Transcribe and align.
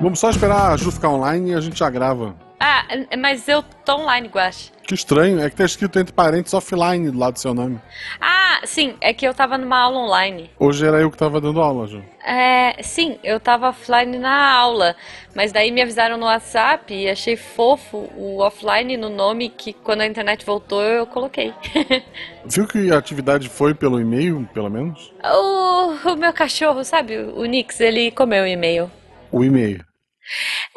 Vamos 0.00 0.18
só 0.18 0.30
esperar 0.30 0.72
a 0.72 0.76
Ju 0.76 0.92
ficar 0.92 1.08
online 1.08 1.50
e 1.50 1.54
a 1.54 1.60
gente 1.60 1.78
já 1.78 1.88
grava. 1.90 2.45
Ah, 2.58 2.86
mas 3.18 3.48
eu 3.48 3.62
tô 3.84 3.96
online, 3.96 4.28
Guache. 4.28 4.72
Que 4.86 4.94
estranho, 4.94 5.40
é 5.42 5.50
que 5.50 5.56
tá 5.56 5.64
escrito 5.64 5.98
entre 5.98 6.14
parênteses 6.14 6.54
offline 6.54 7.10
do 7.10 7.18
lado 7.18 7.34
do 7.34 7.40
seu 7.40 7.52
nome. 7.52 7.80
Ah, 8.20 8.60
sim, 8.64 8.94
é 9.00 9.12
que 9.12 9.26
eu 9.26 9.34
tava 9.34 9.58
numa 9.58 9.76
aula 9.76 9.98
online. 9.98 10.48
Hoje 10.58 10.86
era 10.86 11.00
eu 11.00 11.10
que 11.10 11.18
tava 11.18 11.40
dando 11.40 11.60
aula, 11.60 11.88
Ju. 11.88 12.04
É, 12.24 12.80
sim, 12.82 13.18
eu 13.24 13.40
tava 13.40 13.68
offline 13.68 14.16
na 14.16 14.52
aula, 14.52 14.94
mas 15.34 15.50
daí 15.50 15.72
me 15.72 15.82
avisaram 15.82 16.16
no 16.16 16.26
WhatsApp 16.26 16.94
e 16.94 17.10
achei 17.10 17.36
fofo 17.36 18.08
o 18.16 18.38
offline 18.38 18.96
no 18.96 19.08
nome 19.08 19.48
que 19.48 19.72
quando 19.72 20.02
a 20.02 20.06
internet 20.06 20.46
voltou 20.46 20.80
eu 20.80 21.04
coloquei. 21.04 21.52
Viu 22.46 22.66
que 22.66 22.92
a 22.92 22.98
atividade 22.98 23.48
foi 23.48 23.74
pelo 23.74 24.00
e-mail, 24.00 24.48
pelo 24.54 24.70
menos? 24.70 25.12
o, 25.24 26.12
o 26.12 26.16
meu 26.16 26.32
cachorro, 26.32 26.84
sabe, 26.84 27.18
o 27.18 27.44
Nix, 27.44 27.80
ele 27.80 28.12
comeu 28.12 28.44
o 28.44 28.46
e-mail. 28.46 28.90
O 29.32 29.44
e-mail. 29.44 29.84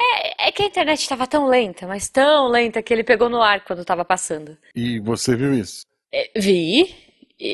É, 0.00 0.48
é 0.48 0.52
que 0.52 0.62
a 0.62 0.66
internet 0.66 1.00
estava 1.00 1.26
tão 1.26 1.46
lenta, 1.46 1.86
mas 1.86 2.08
tão 2.08 2.48
lenta 2.48 2.82
que 2.82 2.92
ele 2.92 3.04
pegou 3.04 3.28
no 3.28 3.42
ar 3.42 3.60
quando 3.64 3.80
estava 3.82 4.04
passando. 4.04 4.56
E 4.74 4.98
você 5.00 5.34
viu 5.36 5.52
isso? 5.54 5.82
É, 6.12 6.30
vi. 6.36 6.94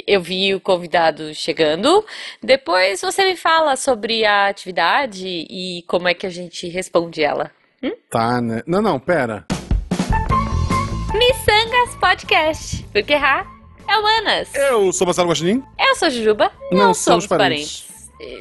Eu 0.07 0.21
vi 0.21 0.53
o 0.55 0.61
convidado 0.61 1.33
chegando. 1.35 2.05
Depois 2.43 3.01
você 3.01 3.25
me 3.25 3.37
fala 3.37 3.77
sobre 3.77 4.25
a 4.25 4.49
atividade 4.49 5.27
e 5.29 5.85
como 5.87 6.09
é 6.09 6.15
que 6.15 6.27
a 6.27 6.31
gente 6.31 6.67
responde 6.69 7.23
ela. 7.23 7.53
Hum? 7.83 7.93
Tá, 8.11 8.41
né? 8.41 8.63
Não, 8.67 8.83
não, 8.83 8.99
pera. 8.99 9.45
Missangas 11.15 11.95
Podcast. 12.01 12.83
Porque 12.93 13.13
errar 13.13 13.47
é 13.89 13.97
humanas. 13.97 14.53
Eu 14.55 14.93
sou 14.93 15.07
Marcelo 15.07 15.29
Guaxinim. 15.29 15.63
Eu 15.79 15.95
sou 15.95 16.11
Jujuba. 16.11 16.51
Não, 16.73 16.79
Não, 16.79 16.95
somos 16.95 17.25
somos 17.25 17.27
parentes. 17.29 17.83
parentes. 17.83 17.86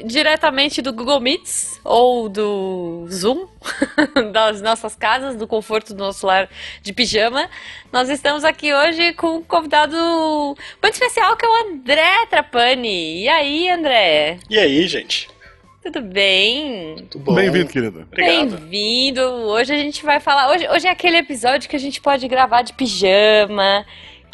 Diretamente 0.05 0.81
do 0.81 0.93
Google 0.93 1.19
Meets 1.19 1.81
ou 1.83 2.29
do 2.29 3.07
Zoom, 3.11 3.47
das 4.31 4.61
nossas 4.61 4.95
casas, 4.95 5.35
do 5.35 5.45
conforto 5.45 5.93
do 5.93 5.99
nosso 5.99 6.25
lar 6.25 6.49
de 6.81 6.93
pijama. 6.93 7.49
Nós 7.91 8.09
estamos 8.09 8.45
aqui 8.45 8.73
hoje 8.73 9.13
com 9.13 9.37
um 9.37 9.43
convidado 9.43 9.97
muito 10.81 10.93
especial 10.93 11.35
que 11.35 11.45
é 11.45 11.49
o 11.49 11.67
André 11.67 12.25
Trapani. 12.29 13.23
E 13.23 13.27
aí, 13.27 13.69
André? 13.69 14.39
E 14.49 14.57
aí, 14.57 14.87
gente? 14.87 15.27
Tudo 15.85 16.01
bem? 16.01 16.95
Tudo 17.11 17.25
bom? 17.25 17.35
Bem-vindo, 17.35 17.67
querida. 17.67 18.07
Obrigado. 18.11 18.57
Bem-vindo. 18.57 19.21
Hoje 19.21 19.71
a 19.71 19.77
gente 19.77 20.03
vai 20.03 20.19
falar. 20.19 20.49
Hoje, 20.49 20.67
hoje 20.67 20.87
é 20.87 20.89
aquele 20.89 21.17
episódio 21.17 21.69
que 21.69 21.75
a 21.75 21.79
gente 21.79 22.01
pode 22.01 22.27
gravar 22.27 22.63
de 22.63 22.73
pijama, 22.73 23.85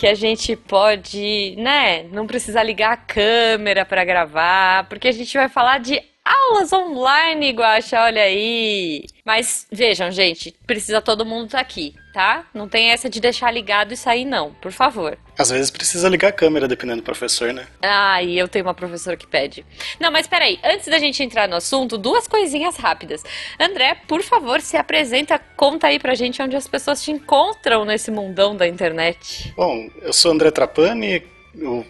que 0.02 0.08
a 0.08 0.16
gente 0.16 0.56
pode, 0.56 1.54
né, 1.60 2.02
não 2.12 2.26
precisa 2.26 2.64
ligar 2.64 2.94
a 2.94 2.98
câmera 2.98 3.86
pra 3.86 4.04
gravar, 4.04 4.90
porque 4.90 5.08
a 5.08 5.12
gente 5.12 5.32
vai 5.38 5.48
falar 5.48 5.78
de 5.78 6.02
aulas 6.26 6.74
online, 6.74 7.52
Guaxa, 7.52 8.02
olha 8.02 8.24
aí. 8.24 9.06
Mas 9.24 9.68
vejam, 9.72 10.10
gente, 10.10 10.56
precisa 10.66 11.04
todo 11.04 11.24
mundo 11.24 11.46
estar 11.46 11.60
aqui, 11.60 11.94
tá? 12.14 12.46
Não 12.54 12.68
tem 12.68 12.90
essa 12.90 13.10
de 13.10 13.20
deixar 13.20 13.52
ligado 13.52 13.94
e 13.94 13.98
sair, 13.98 14.26
não, 14.26 14.54
por 14.54 14.72
favor. 14.72 15.18
Às 15.38 15.50
vezes 15.50 15.72
precisa 15.72 16.08
ligar 16.10 16.30
a 16.30 16.32
câmera, 16.32 16.68
dependendo 16.68 17.02
do 17.02 17.06
professor, 17.06 17.54
né? 17.54 17.68
Ah, 17.82 18.22
e 18.22 18.38
eu 18.38 18.48
tenho 18.48 18.66
uma 18.66 18.74
professora 18.74 19.16
que 19.18 19.26
pede. 19.26 19.66
Não, 20.00 20.12
mas 20.12 20.28
peraí, 20.28 20.60
antes 20.64 20.88
da 20.88 21.00
gente 21.00 21.24
entrar 21.24 21.48
no 21.48 21.56
assunto, 21.56 21.98
duas 21.98 22.28
coisinhas 22.28 22.76
rápidas. 22.78 23.24
André, 23.60 23.96
por 24.08 24.22
favor, 24.22 24.62
se 24.62 24.78
apresenta, 24.78 25.40
conta 25.56 25.88
aí 25.88 26.00
pra 26.00 26.14
gente 26.16 26.42
onde 26.42 26.56
as 26.56 26.68
pessoas 26.68 27.04
te 27.04 27.12
encontram 27.12 27.86
nesse 27.86 28.12
mundão 28.12 28.56
da 28.56 28.68
internet. 28.68 29.54
Bom, 29.56 29.90
eu 30.02 30.14
sou 30.14 30.32
André 30.32 30.52
Trapani, 30.52 31.24
eu 31.56 31.86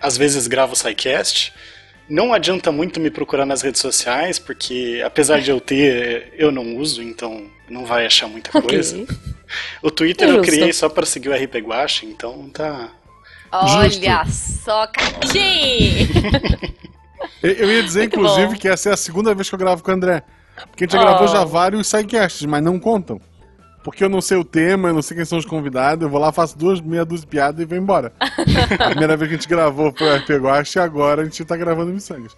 às 0.00 0.16
vezes 0.16 0.46
gravo 0.46 0.72
o 0.72 0.76
SciCast. 0.76 1.52
Não 2.08 2.32
adianta 2.32 2.72
muito 2.72 2.98
me 2.98 3.08
procurar 3.08 3.46
nas 3.46 3.62
redes 3.62 3.80
sociais, 3.80 4.36
porque 4.38 5.00
apesar 5.04 5.40
de 5.40 5.50
eu 5.50 5.60
ter, 5.60 6.34
eu 6.36 6.50
não 6.50 6.76
uso, 6.76 7.00
então 7.02 7.48
não 7.68 7.84
vai 7.84 8.04
achar 8.04 8.26
muita 8.26 8.50
coisa. 8.60 9.00
Ok. 9.02 9.16
O 9.82 9.90
Twitter 9.90 10.28
eu 10.28 10.36
Justo. 10.36 10.50
criei 10.52 10.72
só 10.72 10.88
para 10.88 11.04
seguir 11.06 11.28
o 11.28 11.34
RP 11.34 11.56
Guache, 11.56 12.06
então 12.06 12.48
tá. 12.50 12.88
Olha 13.52 14.24
só, 14.26 14.86
Catim! 14.86 16.08
Eu, 17.42 17.52
eu 17.52 17.72
ia 17.72 17.82
dizer, 17.82 18.00
Muito 18.00 18.16
inclusive, 18.16 18.46
bom. 18.48 18.54
que 18.54 18.68
essa 18.68 18.90
é 18.90 18.92
a 18.92 18.96
segunda 18.96 19.34
vez 19.34 19.48
que 19.48 19.54
eu 19.54 19.58
gravo 19.58 19.82
com 19.82 19.90
o 19.90 19.94
André. 19.94 20.22
Porque 20.70 20.84
a 20.84 20.86
gente 20.86 20.92
já 20.92 21.00
Oh. 21.00 21.04
gravou 21.06 21.28
já 21.28 21.42
vários 21.44 21.86
sidecasts, 21.86 22.44
mas 22.46 22.62
não 22.62 22.78
contam. 22.78 23.18
Porque 23.82 24.04
eu 24.04 24.08
não 24.10 24.20
sei 24.20 24.36
o 24.36 24.44
tema, 24.44 24.88
eu 24.88 24.94
não 24.94 25.00
sei 25.02 25.16
quem 25.16 25.24
são 25.24 25.38
os 25.38 25.44
convidados, 25.46 26.02
eu 26.02 26.10
vou 26.10 26.20
lá, 26.20 26.32
faço 26.32 26.56
duas, 26.56 26.80
meia 26.82 27.04
dúzia 27.04 27.22
de 27.24 27.30
piadas 27.30 27.60
e 27.62 27.64
vou 27.64 27.78
embora. 27.78 28.12
a 28.78 28.90
primeira 28.90 29.16
vez 29.16 29.28
que 29.28 29.34
a 29.34 29.38
gente 29.38 29.48
gravou 29.48 29.92
foi 29.96 30.06
o 30.10 30.16
RP 30.16 30.30
Guache 30.38 30.78
e 30.78 30.82
agora 30.82 31.22
a 31.22 31.24
gente 31.24 31.42
tá 31.44 31.56
gravando 31.56 31.92
Missangas. 31.92 32.36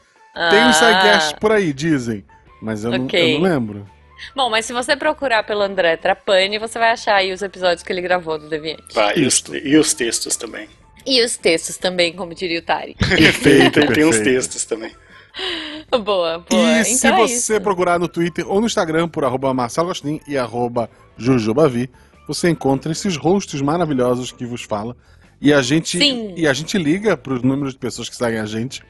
Tem 0.50 0.64
um 0.64 0.72
sidecast 0.72 1.36
por 1.40 1.50
aí, 1.52 1.72
dizem. 1.72 2.24
Mas 2.60 2.84
eu, 2.84 2.90
não, 2.92 2.98
Ah. 2.98 3.04
Ok. 3.04 3.34
eu 3.36 3.40
não 3.40 3.48
lembro. 3.48 3.86
Bom, 4.34 4.50
mas 4.50 4.66
se 4.66 4.72
você 4.72 4.96
procurar 4.96 5.42
pelo 5.42 5.62
André 5.62 5.96
Trapani, 5.96 6.58
você 6.58 6.78
vai 6.78 6.90
achar 6.90 7.16
aí 7.16 7.32
os 7.32 7.42
episódios 7.42 7.82
que 7.82 7.92
ele 7.92 8.00
gravou 8.00 8.38
do 8.38 8.48
Deviante. 8.48 8.94
Vai, 8.94 9.18
e, 9.18 9.26
os, 9.26 9.42
e 9.64 9.76
os 9.76 9.94
textos 9.94 10.36
também. 10.36 10.68
E 11.04 11.22
os 11.22 11.36
textos 11.36 11.76
também, 11.76 12.12
como 12.12 12.34
diria 12.34 12.60
o 12.60 12.62
Tari. 12.62 12.94
Perfeito, 12.94 13.80
tem, 13.80 13.92
tem 13.92 14.04
uns 14.04 14.16
perfeito. 14.16 14.24
textos 14.24 14.64
também. 14.64 14.92
boa, 15.90 16.38
boa. 16.38 16.42
E 16.50 16.80
então 16.80 16.84
se 16.84 17.06
é 17.06 17.16
você 17.16 17.54
isso. 17.54 17.60
procurar 17.60 17.98
no 17.98 18.08
Twitter 18.08 18.48
ou 18.48 18.60
no 18.60 18.66
Instagram 18.66 19.08
por 19.08 19.24
arroba 19.24 19.52
Marcelo 19.52 19.92
e 20.26 20.36
arroba 20.36 20.88
Jujubavi, 21.16 21.90
você 22.26 22.50
encontra 22.50 22.92
esses 22.92 23.16
hosts 23.16 23.60
maravilhosos 23.60 24.30
que 24.32 24.44
vos 24.44 24.62
fala. 24.62 24.96
E 25.40 25.52
a 25.52 25.60
gente, 25.60 25.98
Sim. 25.98 26.34
e 26.36 26.46
a 26.46 26.52
gente 26.52 26.78
liga 26.78 27.16
para 27.16 27.34
os 27.34 27.42
números 27.42 27.72
de 27.72 27.78
pessoas 27.78 28.08
que 28.08 28.14
seguem 28.14 28.38
a 28.38 28.46
gente, 28.46 28.80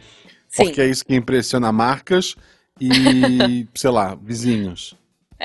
Sim. 0.49 0.65
porque 0.65 0.81
é 0.83 0.87
isso 0.87 1.05
que 1.05 1.15
impressiona 1.15 1.73
marcas 1.73 2.37
e, 2.79 3.67
sei 3.75 3.91
lá, 3.91 4.15
vizinhos. 4.15 4.95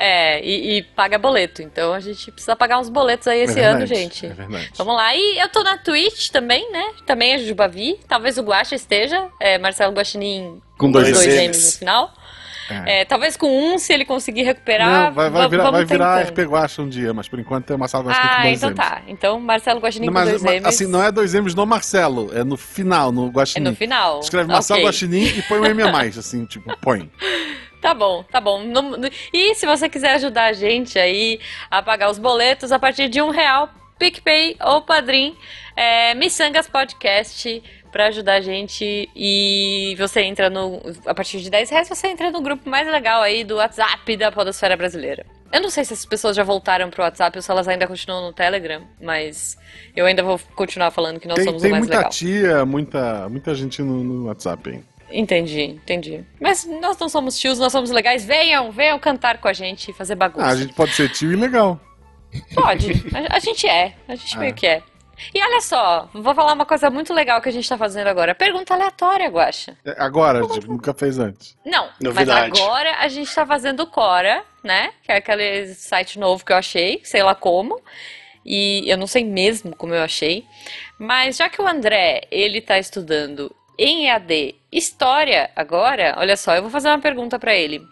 É, 0.00 0.40
e, 0.44 0.78
e 0.78 0.82
paga 0.82 1.18
boleto. 1.18 1.60
Então 1.60 1.92
a 1.92 1.98
gente 1.98 2.30
precisa 2.30 2.54
pagar 2.54 2.78
uns 2.78 2.88
boletos 2.88 3.26
aí 3.26 3.40
esse 3.40 3.58
é 3.58 3.64
ano, 3.64 3.78
verdade, 3.80 4.00
gente. 4.00 4.26
É 4.26 4.28
verdade. 4.28 4.70
Vamos 4.76 4.94
lá. 4.94 5.12
E 5.16 5.38
eu 5.40 5.48
tô 5.48 5.64
na 5.64 5.76
Twitch 5.76 6.28
também, 6.30 6.70
né? 6.70 6.84
Também 7.04 7.32
é 7.32 7.38
Jujubavi. 7.38 7.98
Talvez 8.06 8.38
o 8.38 8.42
Guaxa 8.42 8.76
esteja. 8.76 9.26
É 9.40 9.58
Marcelo 9.58 9.92
Guaxinim 9.92 10.62
Com 10.78 10.92
dois 10.92 11.10
dois 11.12 11.26
M's. 11.26 11.72
No 11.74 11.78
final. 11.80 12.14
É. 12.70 13.00
É, 13.00 13.04
talvez 13.06 13.34
com 13.36 13.48
um, 13.48 13.78
se 13.78 13.92
ele 13.94 14.04
conseguir 14.04 14.42
recuperar. 14.42 15.06
Não, 15.06 15.12
vai, 15.12 15.30
vai 15.30 15.42
va- 15.42 15.48
virar, 15.48 15.70
vai 15.70 15.84
virar. 15.86 16.22
RP 16.22 16.38
Guacha 16.44 16.82
um 16.82 16.88
dia, 16.88 17.12
mas 17.14 17.26
por 17.26 17.40
enquanto 17.40 17.72
é 17.72 17.76
Marcelo 17.78 18.04
com 18.04 18.10
Ah, 18.10 18.42
dois 18.42 18.58
então 18.58 18.68
M's. 18.70 18.76
tá. 18.78 19.02
Então 19.08 19.40
Marcelo 19.40 19.80
Guaxinim 19.80 20.06
Não, 20.06 20.12
com 20.12 20.18
mas, 20.20 20.28
dois 20.28 20.42
mas, 20.42 20.54
M's. 20.62 20.66
assim, 20.66 20.86
não 20.86 21.02
é 21.02 21.10
dois 21.10 21.34
M's 21.34 21.54
no 21.54 21.64
Marcelo, 21.66 22.30
é 22.32 22.44
no 22.44 22.56
final, 22.58 23.10
no 23.10 23.26
É 23.26 23.30
Guaxinim. 23.30 23.70
no 23.70 23.74
final. 23.74 24.20
Escreve 24.20 24.48
Marcelo 24.52 24.80
Ok. 24.80 24.86
Guaxinim 24.86 25.24
e 25.38 25.42
põe 25.42 25.58
um 25.60 25.64
M 25.64 25.82
a 25.82 25.90
mais, 25.90 26.16
assim, 26.18 26.44
tipo, 26.44 26.70
põe. 26.78 27.10
Tá 27.80 27.94
bom, 27.94 28.22
tá 28.24 28.40
bom. 28.40 28.62
E 29.32 29.54
se 29.54 29.66
você 29.66 29.88
quiser 29.88 30.14
ajudar 30.14 30.46
a 30.46 30.52
gente 30.52 30.98
aí 30.98 31.40
a 31.70 31.82
pagar 31.82 32.10
os 32.10 32.18
boletos 32.18 32.72
a 32.72 32.78
partir 32.78 33.08
de 33.08 33.22
um 33.22 33.30
real, 33.30 33.68
PicPay 33.98 34.56
ou 34.60 34.82
Padrim, 34.82 35.36
é, 35.76 36.14
Missangas 36.14 36.68
Podcast 36.68 37.62
pra 37.90 38.06
ajudar 38.08 38.34
a 38.34 38.40
gente 38.40 39.08
e 39.16 39.94
você 39.98 40.20
entra 40.20 40.50
no 40.50 40.80
a 41.06 41.14
partir 41.14 41.40
de 41.40 41.48
10 41.48 41.70
reais 41.70 41.88
você 41.88 42.08
entra 42.08 42.30
no 42.30 42.42
grupo 42.42 42.68
mais 42.68 42.86
legal 42.86 43.22
aí 43.22 43.44
do 43.44 43.56
WhatsApp 43.56 44.16
da 44.16 44.30
Podosfera 44.30 44.76
Brasileira. 44.76 45.24
Eu 45.50 45.62
não 45.62 45.70
sei 45.70 45.84
se 45.84 45.94
as 45.94 46.04
pessoas 46.04 46.36
já 46.36 46.44
voltaram 46.44 46.90
pro 46.90 47.02
WhatsApp 47.02 47.38
ou 47.38 47.42
se 47.42 47.50
elas 47.50 47.66
ainda 47.66 47.86
continuam 47.86 48.26
no 48.26 48.32
Telegram, 48.34 48.82
mas 49.00 49.56
eu 49.96 50.04
ainda 50.04 50.22
vou 50.22 50.38
continuar 50.54 50.90
falando 50.90 51.18
que 51.18 51.26
nós 51.26 51.36
Tem, 51.36 51.44
somos 51.46 51.62
tem 51.62 51.70
o 51.70 51.72
mais 51.72 51.84
muita 51.84 51.96
legal. 51.96 52.10
tia, 52.10 52.66
muita, 52.66 53.28
muita 53.30 53.54
gente 53.54 53.80
no, 53.80 54.04
no 54.04 54.26
WhatsApp, 54.26 54.68
hein? 54.68 54.84
Entendi, 55.10 55.62
entendi. 55.62 56.24
Mas 56.40 56.64
nós 56.64 56.98
não 56.98 57.08
somos 57.08 57.38
tios, 57.38 57.58
nós 57.58 57.72
somos 57.72 57.90
legais. 57.90 58.24
Venham, 58.24 58.70
venham 58.70 58.98
cantar 58.98 59.38
com 59.38 59.48
a 59.48 59.52
gente 59.52 59.90
e 59.90 59.94
fazer 59.94 60.14
bagunça. 60.14 60.46
Ah, 60.46 60.50
a 60.50 60.56
gente 60.56 60.74
pode 60.74 60.92
ser 60.92 61.08
tio 61.10 61.32
e 61.32 61.36
legal. 61.36 61.80
Pode. 62.54 62.92
A, 63.14 63.36
a 63.36 63.38
gente 63.38 63.66
é. 63.66 63.94
A 64.06 64.14
gente 64.14 64.36
Ah. 64.36 64.40
meio 64.40 64.54
que 64.54 64.66
é. 64.66 64.82
E 65.34 65.42
olha 65.42 65.60
só, 65.60 66.08
vou 66.14 66.32
falar 66.32 66.52
uma 66.52 66.64
coisa 66.66 66.88
muito 66.90 67.12
legal 67.12 67.40
que 67.40 67.48
a 67.48 67.52
gente 67.52 67.68
tá 67.68 67.76
fazendo 67.76 68.06
agora. 68.06 68.34
Pergunta 68.36 68.74
aleatória, 68.74 69.28
Guaxa. 69.28 69.76
É, 69.84 69.96
Agora, 69.98 70.46
tipo, 70.46 70.68
nunca 70.68 70.94
fez 70.94 71.18
antes. 71.18 71.56
Não, 71.66 71.88
Novidade. 72.00 72.50
mas 72.50 72.60
agora 72.60 72.96
a 73.00 73.08
gente 73.08 73.34
tá 73.34 73.44
fazendo 73.44 73.80
o 73.80 73.86
Cora, 73.88 74.44
né? 74.62 74.92
Que 75.02 75.10
é 75.10 75.16
aquele 75.16 75.74
site 75.74 76.20
novo 76.20 76.44
que 76.44 76.52
eu 76.52 76.56
achei, 76.56 77.00
sei 77.02 77.22
lá 77.24 77.34
como. 77.34 77.80
E 78.46 78.84
eu 78.88 78.96
não 78.96 79.08
sei 79.08 79.24
mesmo 79.24 79.74
como 79.74 79.92
eu 79.92 80.02
achei. 80.02 80.44
Mas 81.00 81.36
já 81.36 81.48
que 81.48 81.60
o 81.60 81.66
André, 81.66 82.20
ele 82.30 82.60
tá 82.60 82.78
estudando 82.78 83.52
em 83.78 84.06
EAD 84.06 84.56
História 84.70 85.50
agora, 85.56 86.14
olha 86.18 86.36
só, 86.36 86.54
eu 86.54 86.62
vou 86.62 86.70
fazer 86.70 86.88
uma 86.88 86.98
pergunta 86.98 87.38
pra 87.38 87.54
ele. 87.54 87.86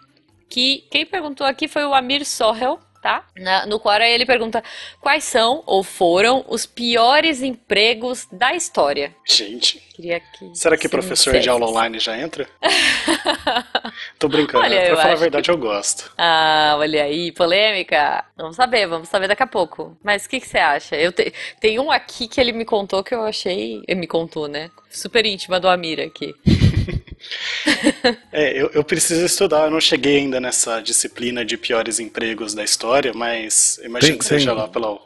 Que 0.49 0.85
quem 0.91 1.07
perguntou 1.07 1.47
aqui 1.47 1.67
foi 1.67 1.85
o 1.85 1.95
Amir 1.95 2.25
Sorrel, 2.25 2.79
tá? 3.07 3.25
Na- 3.37 3.65
no 3.67 3.79
Quora 3.79 4.09
ele 4.09 4.27
pergunta 4.27 4.65
quais 5.01 5.23
são 5.23 5.63
ou 5.65 5.85
foram 5.85 6.45
os 6.49 6.67
piores 6.67 7.41
empregos 7.41 8.27
da 8.33 8.53
história. 8.53 9.15
Gente, 9.25 9.81
Queria 9.95 10.19
que 10.21 10.51
será 10.55 10.77
que 10.77 10.89
professor 10.89 11.39
de 11.39 11.49
aula 11.49 11.67
online 11.69 11.99
já 12.01 12.19
entra? 12.19 12.49
Tô 14.19 14.29
brincando, 14.29 14.65
Olha, 14.65 14.87
pra 14.89 14.97
falar 14.97 15.13
a 15.13 15.17
verdade 15.17 15.51
eu 15.51 15.57
gosto. 15.57 16.13
Ah, 16.19 16.75
olha 16.79 17.05
aí, 17.05 17.31
polêmica. 17.33 18.25
Vamos 18.37 18.57
saber, 18.57 18.87
vamos 18.89 19.09
saber 19.09 19.29
daqui 19.29 19.43
a 19.43 19.47
pouco. 19.47 19.97
Mas 20.03 20.27
o 20.27 20.29
que, 20.29 20.41
que 20.41 20.49
você 20.49 20.59
acha? 20.59 20.97
Eu 20.97 21.13
te- 21.13 21.33
Tem 21.61 21.79
um 21.79 21.91
aqui 21.91 22.27
que 22.29 22.41
ele 22.41 22.53
me 22.53 22.65
contou 22.65 23.03
que 23.05 23.15
eu 23.15 23.23
achei. 23.23 23.83
Ele 23.87 24.01
me 24.01 24.07
contou, 24.07 24.49
né? 24.49 24.71
Super 24.91 25.25
íntima 25.25 25.59
do 25.61 25.69
Amir 25.69 26.01
aqui. 26.01 26.35
É, 28.33 28.53
eu, 28.61 28.71
eu 28.75 28.85
preciso 28.85 29.25
estudar, 29.25 29.65
eu 29.65 29.71
não 29.71 29.81
cheguei 29.81 30.19
ainda 30.19 30.41
nessa 30.41 30.81
disciplina 30.81 31.45
de 31.45 31.57
piores 31.57 31.99
empregos 31.99 32.55
da 32.55 32.63
história, 32.63 33.13
mas 33.15 33.79
imagino 33.83 34.13
Tem- 34.13 34.19
que 34.19 34.25
seja 34.25 34.51
tem. 34.51 34.59
lá 34.61 34.69
pelo, 34.69 35.01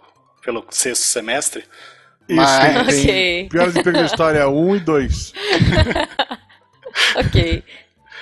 pelo 0.44 0.64
sexto 0.70 1.02
semestre. 1.04 1.64
Isso, 2.28 2.36
Mas- 2.36 2.60
tem 2.60 2.78
Ok. 3.46 3.48
Piores 3.50 3.76
empregos 3.76 4.00
da 4.00 4.06
história 4.06 4.48
1 4.48 4.76
e 4.76 4.80
2. 4.80 5.32
Ok. 7.16 7.62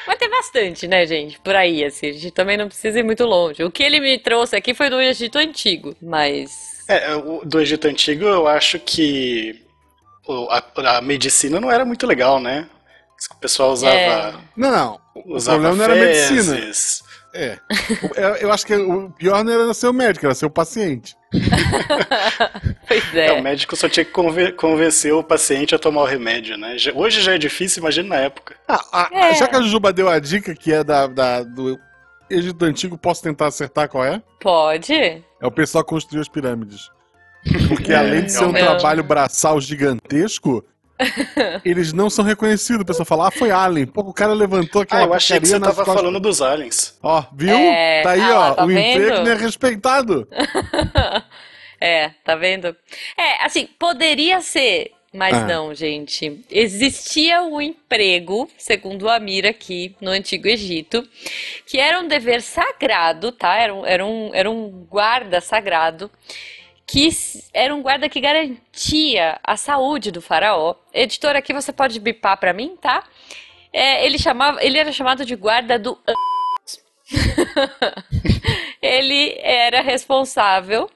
Mas 0.06 0.18
tem 0.18 0.30
bastante, 0.30 0.88
né, 0.88 1.06
gente? 1.06 1.38
Por 1.40 1.54
aí, 1.54 1.84
assim. 1.84 2.08
A 2.08 2.12
gente 2.12 2.30
também 2.30 2.56
não 2.56 2.68
precisa 2.68 2.98
ir 2.98 3.02
muito 3.02 3.24
longe. 3.24 3.62
O 3.62 3.70
que 3.70 3.82
ele 3.82 4.00
me 4.00 4.18
trouxe 4.18 4.56
aqui 4.56 4.72
foi 4.74 4.88
do 4.88 5.00
Egito 5.00 5.38
Antigo, 5.38 5.94
mas. 6.00 6.84
É, 6.88 7.14
o- 7.14 7.42
do 7.44 7.60
Egito 7.60 7.86
Antigo 7.88 8.24
eu 8.24 8.46
acho 8.46 8.78
que 8.78 9.60
a, 10.48 10.96
a 10.98 11.00
medicina 11.02 11.60
não 11.60 11.70
era 11.70 11.84
muito 11.84 12.06
legal, 12.06 12.40
né? 12.40 12.66
O 13.32 13.34
pessoal 13.40 13.72
usava, 13.72 13.94
É. 13.94 14.32
Não, 14.56 14.70
não. 14.70 15.00
O 15.14 15.34
usava 15.36 15.58
problema 15.60 15.76
não 15.76 15.84
era 15.84 15.94
a 15.94 16.06
medicina. 16.06 16.56
É. 17.34 17.58
O- 18.02 18.36
Eu, 18.40 18.52
acho 18.52 18.64
que 18.66 18.74
o 18.74 19.10
pior 19.10 19.44
não 19.44 19.52
era 19.52 19.74
ser 19.74 19.88
o 19.88 19.92
médico, 19.92 20.24
era 20.26 20.34
ser 20.34 20.46
o 20.46 20.50
paciente. 20.50 21.14
Pois 22.88 23.14
É, 23.14 23.26
é. 23.26 23.32
o 23.32 23.42
médico 23.42 23.76
só 23.76 23.88
tinha 23.88 24.04
que 24.04 24.12
conven- 24.12 24.52
convencer 24.52 25.12
o 25.12 25.22
paciente 25.22 25.74
a 25.74 25.78
tomar 25.78 26.02
o 26.02 26.06
remédio, 26.06 26.56
né? 26.56 26.76
Hoje 26.94 27.20
já 27.20 27.34
é 27.34 27.38
difícil, 27.38 27.80
imagina 27.80 28.08
na 28.10 28.16
época. 28.16 28.56
Ah, 28.66 28.84
a- 28.92 29.08
É. 29.12 29.34
Já 29.34 29.46
que 29.46 29.56
a 29.56 29.62
Juba 29.62 29.92
deu 29.92 30.08
a 30.08 30.18
dica 30.18 30.54
que 30.54 30.72
é 30.72 30.82
da, 30.82 31.06
da- 31.06 31.42
do 31.42 31.78
Egito 32.30 32.64
Antigo, 32.64 32.96
posso 32.96 33.22
tentar 33.22 33.46
acertar 33.48 33.88
qual 33.88 34.04
é? 34.04 34.22
Pode? 34.40 34.94
É 34.94 35.46
o 35.46 35.50
pessoal 35.50 35.84
que 35.84 35.90
construiu 35.90 36.22
as 36.22 36.28
pirâmides. 36.28 36.88
Porque 37.68 37.92
além 37.92 38.24
de 38.24 38.32
ser 38.32 38.44
um 38.44 38.52
Não. 38.52 38.60
trabalho 38.60 39.02
braçal 39.04 39.60
gigantesco, 39.60 40.64
eles 41.64 41.92
não 41.92 42.08
são 42.10 42.24
reconhecidos. 42.24 42.82
O 42.82 42.84
pessoal 42.84 43.06
fala, 43.06 43.28
ah, 43.28 43.30
foi 43.30 43.50
Alien. 43.50 43.86
Pô, 43.86 44.00
o 44.02 44.12
cara 44.12 44.32
levantou 44.32 44.82
aquela 44.82 45.02
Ah, 45.02 45.04
eu 45.06 45.14
achei 45.14 45.38
que 45.40 45.46
você 45.46 45.58
tava 45.60 45.74
costas. 45.76 45.94
falando 45.94 46.20
dos 46.20 46.42
aliens. 46.42 46.98
Ó, 47.02 47.24
viu? 47.32 47.56
É, 47.56 48.02
tá 48.02 48.10
aí, 48.10 48.20
ah 48.20 48.38
ó. 48.50 48.54
tá 48.54 48.64
o 48.64 48.66
vendo? 48.66 48.78
emprego 48.80 49.22
não 49.24 49.30
é 49.32 49.34
respeitado. 49.34 50.28
É, 51.80 52.10
tá 52.24 52.34
vendo? 52.34 52.74
É, 53.16 53.44
assim, 53.44 53.68
poderia 53.78 54.40
ser, 54.40 54.90
mas 55.14 55.32
Ah. 55.36 55.44
não, 55.46 55.72
gente. 55.72 56.44
Existia 56.50 57.40
um 57.44 57.60
emprego, 57.60 58.50
segundo 58.58 59.04
o 59.04 59.08
Amir 59.08 59.46
aqui, 59.46 59.94
no 60.00 60.10
Antigo 60.10 60.48
Egito, 60.48 61.08
que 61.66 61.78
era 61.78 62.00
um 62.00 62.08
dever 62.08 62.42
sagrado, 62.42 63.30
tá? 63.30 63.54
Era 63.56 63.72
um, 63.72 63.86
era 63.86 64.04
um, 64.04 64.30
era 64.34 64.50
um 64.50 64.68
guarda 64.90 65.40
sagrado, 65.40 66.10
que 66.88 67.10
era 67.52 67.74
um 67.74 67.82
guarda 67.82 68.08
que 68.08 68.18
garantia 68.18 69.38
a 69.44 69.58
saúde 69.58 70.10
do 70.10 70.22
faraó. 70.22 70.74
Editor, 70.92 71.36
aqui 71.36 71.52
você 71.52 71.70
pode 71.70 72.00
bipar 72.00 72.38
pra 72.38 72.54
mim, 72.54 72.78
tá? 72.80 73.04
É, 73.70 74.06
ele 74.06 74.18
chamava, 74.18 74.64
ele 74.64 74.78
era 74.78 74.90
chamado 74.90 75.22
de 75.22 75.36
guarda 75.36 75.78
do 75.78 75.98
ele 78.80 79.38
era 79.38 79.82
responsável, 79.82 80.90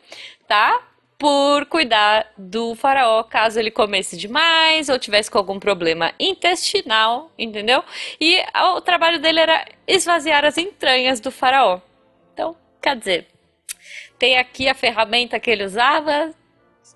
tá? 0.49 0.81
Por 1.19 1.67
cuidar 1.67 2.33
do 2.39 2.75
faraó 2.75 3.23
caso 3.23 3.61
ele 3.61 3.71
comesse 3.71 4.17
demais 4.17 4.89
ou 4.89 4.99
tivesse 4.99 5.31
com 5.31 5.37
algum 5.37 5.61
problema 5.61 6.13
intestinal, 6.19 7.31
entendeu? 7.39 7.85
E 8.19 8.43
o 8.75 8.81
trabalho 8.81 9.21
dele 9.21 9.41
era 9.41 9.65
esvaziar 9.87 10.43
as 10.45 10.57
entranhas 10.57 11.21
do 11.21 11.31
faraó. 11.31 11.81
Então, 12.33 12.57
quer 12.81 12.97
dizer, 12.97 13.32
tem 14.23 14.39
aqui 14.39 14.69
a 14.69 14.75
ferramenta 14.75 15.41
que 15.41 15.51
ele 15.51 15.65
usava, 15.65 16.31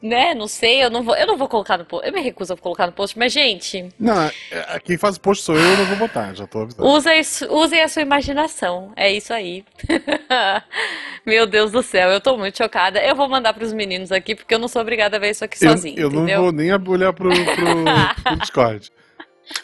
né? 0.00 0.32
Não 0.32 0.46
sei, 0.46 0.84
eu 0.84 0.88
não 0.88 1.02
vou, 1.02 1.16
eu 1.16 1.26
não 1.26 1.36
vou 1.36 1.48
colocar 1.48 1.76
no 1.76 1.84
post. 1.84 2.06
Eu 2.06 2.12
me 2.12 2.20
recuso 2.20 2.52
a 2.54 2.56
colocar 2.56 2.86
no 2.86 2.92
post, 2.92 3.18
mas 3.18 3.32
gente, 3.32 3.88
Não, 3.98 4.22
é- 4.22 4.78
quem 4.84 4.96
faz 4.96 5.16
o 5.16 5.20
post 5.20 5.42
sou 5.42 5.56
eu, 5.56 5.60
eu 5.72 5.76
não 5.76 5.86
vou 5.86 5.96
botar, 5.96 6.32
já 6.34 6.46
tô 6.46 6.60
avisando. 6.60 6.86
Usem, 6.86 7.20
usem 7.50 7.82
a 7.82 7.88
sua 7.88 8.02
imaginação. 8.02 8.92
É 8.94 9.10
isso 9.10 9.34
aí. 9.34 9.64
Meu 11.26 11.48
Deus 11.48 11.72
do 11.72 11.82
céu, 11.82 12.10
eu 12.10 12.20
tô 12.20 12.36
muito 12.36 12.58
chocada. 12.58 13.02
Eu 13.04 13.16
vou 13.16 13.28
mandar 13.28 13.52
pros 13.54 13.72
meninos 13.72 14.12
aqui, 14.12 14.36
porque 14.36 14.54
eu 14.54 14.60
não 14.60 14.68
sou 14.68 14.80
obrigada 14.80 15.16
a 15.16 15.18
ver 15.18 15.30
isso 15.30 15.44
aqui 15.44 15.58
Eu, 15.64 15.70
sozinha, 15.72 15.98
eu 15.98 16.08
não 16.08 16.18
entendeu? 16.18 16.42
vou 16.42 16.52
nem 16.52 16.72
olhar 16.72 17.12
pro, 17.12 17.28
pro, 17.30 18.22
pro 18.22 18.36
Discord. 18.38 18.92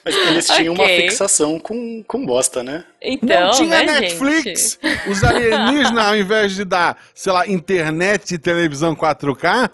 Mas 0.05 0.14
eles 0.17 0.46
tinham 0.49 0.75
uma 0.75 0.84
Ok. 0.84 1.00
fixação 1.02 1.58
com, 1.58 2.02
com 2.05 2.25
bosta, 2.25 2.62
né? 2.62 2.84
Então, 3.00 3.46
não 3.46 3.50
tinha 3.52 3.82
né, 3.84 4.00
Netflix! 4.00 4.79
gente? 4.82 5.08
Os 5.11 5.25
alienígenas, 5.25 6.06
ao 6.06 6.17
invés 6.17 6.55
de 6.55 6.64
dar, 6.64 6.96
sei 7.14 7.32
lá, 7.32 7.46
internet 7.49 8.34
e 8.34 8.38
televisão 8.38 8.94
4K, 8.94 9.70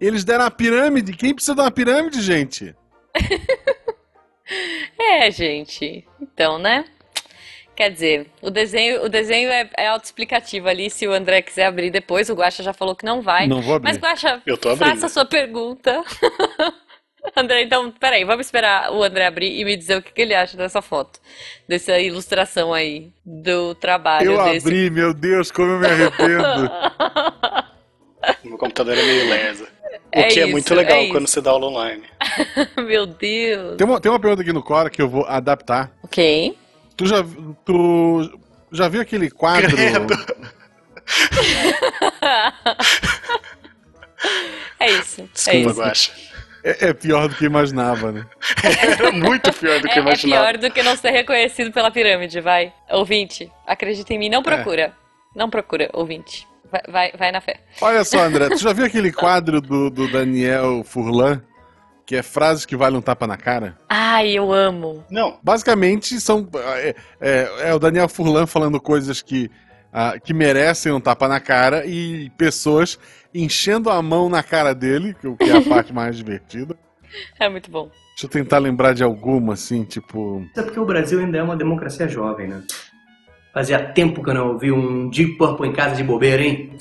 eles 0.00 0.24
deram 0.24 0.44
a 0.46 0.50
pirâmide. 0.50 1.12
Quem 1.12 1.34
precisa 1.34 1.54
de 1.54 1.60
uma 1.60 1.70
pirâmide, 1.70 2.20
gente? 2.22 2.74
É, 4.98 5.30
gente. 5.30 6.04
Então, 6.20 6.58
né? 6.58 6.84
Quer 7.76 7.90
dizer, 7.90 8.26
o 8.42 8.50
desenho, 8.50 9.04
o 9.04 9.08
desenho 9.08 9.48
é, 9.48 9.70
é 9.76 9.86
autoexplicativo 9.86 10.68
ali. 10.68 10.90
Se 10.90 11.06
o 11.06 11.12
André 11.12 11.40
quiser 11.40 11.66
abrir 11.66 11.90
depois, 11.90 12.28
o 12.28 12.34
Guaxa 12.34 12.62
já 12.62 12.72
falou 12.72 12.94
que 12.96 13.04
não 13.04 13.22
vai. 13.22 13.46
Não 13.46 13.62
vou 13.62 13.76
abrir. 13.76 13.88
Mas, 13.92 13.98
Guaxa, 13.98 14.42
Eu 14.44 14.58
tô 14.58 14.70
abrindo. 14.70 14.90
faça 14.90 15.06
a 15.06 15.08
sua 15.08 15.24
pergunta. 15.24 16.02
André, 17.36 17.62
então, 17.62 17.90
peraí, 17.92 18.24
vamos 18.24 18.46
esperar 18.46 18.90
o 18.92 19.02
André 19.02 19.26
abrir 19.26 19.58
e 19.60 19.64
me 19.64 19.76
dizer 19.76 19.96
o 19.98 20.02
que, 20.02 20.12
que 20.12 20.22
ele 20.22 20.34
acha 20.34 20.56
dessa 20.56 20.80
foto, 20.82 21.20
dessa 21.68 21.98
ilustração 21.98 22.72
aí 22.72 23.10
do 23.24 23.74
trabalho 23.74 24.32
Eu 24.32 24.44
desse. 24.44 24.66
abri, 24.66 24.90
meu 24.90 25.12
Deus, 25.12 25.50
como 25.50 25.72
eu 25.72 25.78
me 25.80 25.86
arrependo. 25.86 26.70
Meu 28.44 28.58
computador 28.58 28.98
é 28.98 29.02
meio 29.02 29.30
lesa. 29.30 29.64
O 29.64 29.68
É 30.12 30.24
que 30.24 30.40
é 30.40 30.42
isso, 30.42 30.52
muito 30.52 30.74
legal 30.74 30.98
é 30.98 31.08
quando 31.08 31.24
isso. 31.24 31.32
você 31.34 31.40
dá 31.40 31.52
aula 31.52 31.68
online. 31.68 32.02
Meu 32.76 33.06
Deus. 33.06 33.76
Tem 33.78 33.86
uma, 33.86 33.98
tem 33.98 34.12
uma 34.12 34.20
pergunta 34.20 34.42
aqui 34.42 34.52
no 34.52 34.62
Cora 34.62 34.90
que 34.90 35.00
eu 35.00 35.08
vou 35.08 35.24
adaptar. 35.24 35.90
Ok. 36.02 36.54
Tu 36.98 37.06
já, 37.06 37.24
tu 37.64 38.38
já 38.70 38.88
viu 38.88 39.00
aquele 39.00 39.30
quadro? 39.30 39.74
Credo. 39.74 40.14
É 44.78 44.90
isso. 44.92 45.22
é 45.22 45.26
Desculpa, 45.32 45.70
isso. 45.70 45.80
Guaxa. 45.80 46.12
É, 46.62 46.88
é 46.88 46.92
pior 46.94 47.28
do 47.28 47.34
que 47.34 47.44
imaginava, 47.44 48.12
né? 48.12 48.26
Era 48.62 49.12
muito 49.12 49.52
pior 49.52 49.80
do 49.80 49.88
que 49.88 49.94
É, 49.94 49.98
é 49.98 50.02
imaginava. 50.02 50.44
pior 50.44 50.58
do 50.58 50.70
que 50.70 50.82
não 50.82 50.96
ser 50.96 51.10
reconhecido 51.10 51.72
pela 51.72 51.90
pirâmide, 51.90 52.40
vai. 52.40 52.72
Ouvinte, 52.90 53.50
acredita 53.66 54.12
em 54.14 54.18
mim, 54.18 54.26
É. 54.26 54.30
não 54.30 54.42
procura. 54.42 54.92
Não 55.34 55.48
procura, 55.48 55.88
ouvinte. 55.92 56.46
Vai, 56.70 56.82
vai, 56.88 57.12
vai 57.18 57.32
na 57.32 57.40
fé. 57.40 57.60
Olha 57.80 58.04
só, 58.04 58.20
André, 58.20 58.48
tu 58.48 58.58
já 58.58 58.72
viu 58.72 58.84
aquele 58.86 59.10
quadro 59.12 59.60
do, 59.60 59.90
do 59.90 60.10
Daniel 60.10 60.84
Furlan? 60.84 61.42
Que 62.06 62.16
é 62.16 62.22
frases 62.22 62.66
que 62.66 62.76
valem 62.76 62.98
um 62.98 63.02
tapa 63.02 63.24
na 63.26 63.36
cara? 63.36 63.78
Ai, 63.88 64.30
eu 64.32 64.52
amo. 64.52 65.04
Não, 65.10 65.38
Basicamente, 65.42 66.20
são. 66.20 66.48
É, 66.76 66.94
é- 67.20 67.50
é 67.68 67.74
o 67.74 67.78
Daniel 67.78 68.08
Furlan 68.08 68.46
falando 68.46 68.80
coisas 68.80 69.22
que, 69.22 69.48
ah, 69.92 70.14
que 70.18 70.34
merecem 70.34 70.90
um 70.90 71.00
tapa 71.00 71.28
na 71.28 71.38
cara 71.38 71.86
e 71.86 72.28
pessoas 72.36 72.98
enchendo 73.34 73.90
a 73.90 74.00
mão 74.02 74.28
na 74.28 74.42
cara 74.42 74.74
dele, 74.74 75.14
que 75.14 75.50
é 75.50 75.56
a 75.56 75.62
parte 75.62 75.92
mais 75.92 76.16
divertida. 76.16 76.76
É 77.38 77.48
muito 77.48 77.70
bom. 77.70 77.90
Deixa 78.10 78.26
eu 78.26 78.28
tentar 78.28 78.58
lembrar 78.58 78.92
de 78.92 79.02
alguma, 79.02 79.54
assim, 79.54 79.84
tipo. 79.84 80.46
Isso 80.50 80.60
é 80.60 80.62
porque 80.62 80.78
o 80.78 80.84
Brasil 80.84 81.20
ainda 81.20 81.38
é 81.38 81.42
uma 81.42 81.56
democracia 81.56 82.06
jovem, 82.06 82.48
né? 82.48 82.62
Fazia 83.52 83.92
tempo 83.92 84.22
que 84.22 84.30
eu 84.30 84.34
não 84.34 84.48
ouvi 84.52 84.70
um 84.70 85.08
Deep 85.08 85.36
Purple 85.36 85.68
em 85.68 85.72
casa 85.72 85.96
de 85.96 86.04
bobeira, 86.04 86.42
hein? 86.42 86.76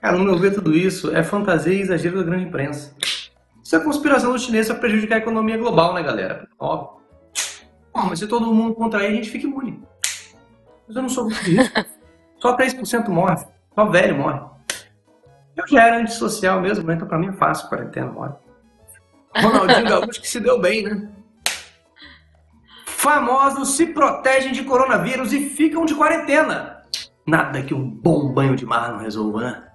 Cara, 0.00 0.16
não 0.16 0.32
ouvir 0.32 0.54
tudo 0.54 0.76
isso 0.76 1.14
é 1.14 1.24
fantasia 1.24 1.72
e 1.72 1.80
exagero 1.80 2.18
da 2.18 2.22
grande 2.22 2.44
imprensa. 2.44 2.94
Isso 3.64 3.74
é 3.74 3.80
conspiração 3.80 4.32
dos 4.32 4.42
chineses 4.42 4.70
para 4.70 4.80
prejudicar 4.80 5.16
a 5.16 5.18
economia 5.18 5.56
global, 5.56 5.92
né, 5.94 6.02
galera? 6.02 6.48
Óbvio. 6.58 7.02
Mas 7.92 8.20
se 8.20 8.28
todo 8.28 8.54
mundo 8.54 8.74
contrair, 8.74 9.08
a 9.08 9.14
gente 9.14 9.28
fica 9.28 9.46
imune. 9.46 9.82
Mas 10.86 10.96
eu 10.96 11.02
não 11.02 11.08
sou 11.08 11.24
muito 11.24 11.42
disso. 11.44 11.70
Só 12.38 12.56
3% 12.56 13.08
morre. 13.08 13.36
Só 13.74 13.84
velho 13.86 14.16
morre. 14.16 14.40
Eu 15.58 15.66
já 15.66 15.88
era 15.88 15.98
antissocial 15.98 16.60
mesmo, 16.60 16.86
né? 16.86 16.94
então 16.94 17.08
pra 17.08 17.18
mim 17.18 17.28
é 17.28 17.32
fácil, 17.32 17.68
quarentena, 17.68 18.06
morre. 18.06 18.32
Ronaldinho 19.36 19.84
Gaúcho 19.90 20.20
que 20.20 20.28
se 20.28 20.38
deu 20.38 20.60
bem, 20.60 20.84
né? 20.84 21.10
Famosos 22.86 23.76
se 23.76 23.86
protegem 23.86 24.52
de 24.52 24.62
coronavírus 24.62 25.32
e 25.32 25.50
ficam 25.50 25.84
de 25.84 25.94
quarentena. 25.94 26.84
Nada 27.26 27.62
que 27.62 27.74
um 27.74 27.90
bom 27.90 28.32
banho 28.32 28.54
de 28.54 28.64
mar 28.64 28.92
não 28.92 29.00
resolva, 29.00 29.40
né? 29.40 29.68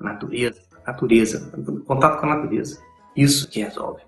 Natureza, 0.00 0.60
natureza, 0.86 1.52
contato 1.86 2.20
com 2.20 2.26
a 2.26 2.36
natureza. 2.36 2.80
Isso 3.16 3.48
que 3.48 3.62
resolve. 3.62 4.02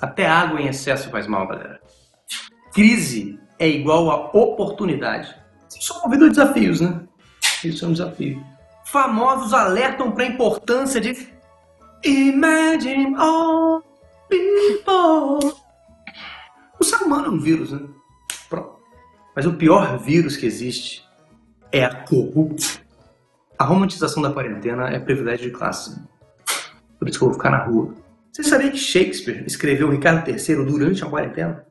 Até 0.00 0.26
água 0.26 0.60
em 0.60 0.68
excesso 0.68 1.10
faz 1.10 1.26
mal, 1.26 1.46
galera. 1.46 1.80
Crise 2.72 3.38
é 3.58 3.68
igual 3.68 4.10
a 4.10 4.30
oportunidade. 4.36 5.34
Movidos 6.02 6.26
a 6.26 6.44
desafios, 6.44 6.80
né? 6.80 7.00
Isso 7.64 7.84
é 7.84 7.88
um 7.88 7.92
desafio. 7.92 8.42
Famosos 8.90 9.52
alertam 9.52 10.10
para 10.10 10.24
a 10.24 10.26
importância 10.26 11.00
de 11.00 11.28
Imagine 12.04 13.14
all 13.16 13.82
people. 14.28 15.54
O 16.78 16.84
ser 16.84 16.96
humano 17.04 17.26
é 17.26 17.30
um 17.30 17.38
vírus, 17.38 17.72
né? 17.72 17.86
Pronto. 18.48 18.78
Mas 19.36 19.46
o 19.46 19.52
pior 19.52 19.98
vírus 19.98 20.36
que 20.36 20.46
existe 20.46 21.04
é 21.70 21.84
a 21.84 21.94
corrupção. 22.04 22.80
A 23.58 23.64
romantização 23.64 24.22
da 24.22 24.32
quarentena 24.32 24.88
é 24.88 24.98
privilégio 24.98 25.50
de 25.50 25.56
classe. 25.56 26.02
Por 26.98 27.08
isso 27.08 27.18
que 27.18 27.24
eu 27.24 27.28
vou 27.28 27.36
ficar 27.36 27.50
na 27.50 27.64
rua. 27.64 27.94
Você 28.32 28.42
sabia 28.42 28.70
que 28.70 28.78
Shakespeare 28.78 29.44
escreveu 29.46 29.90
Ricardo 29.90 30.28
III 30.28 30.64
durante 30.64 31.04
a 31.04 31.08
quarentena? 31.08 31.64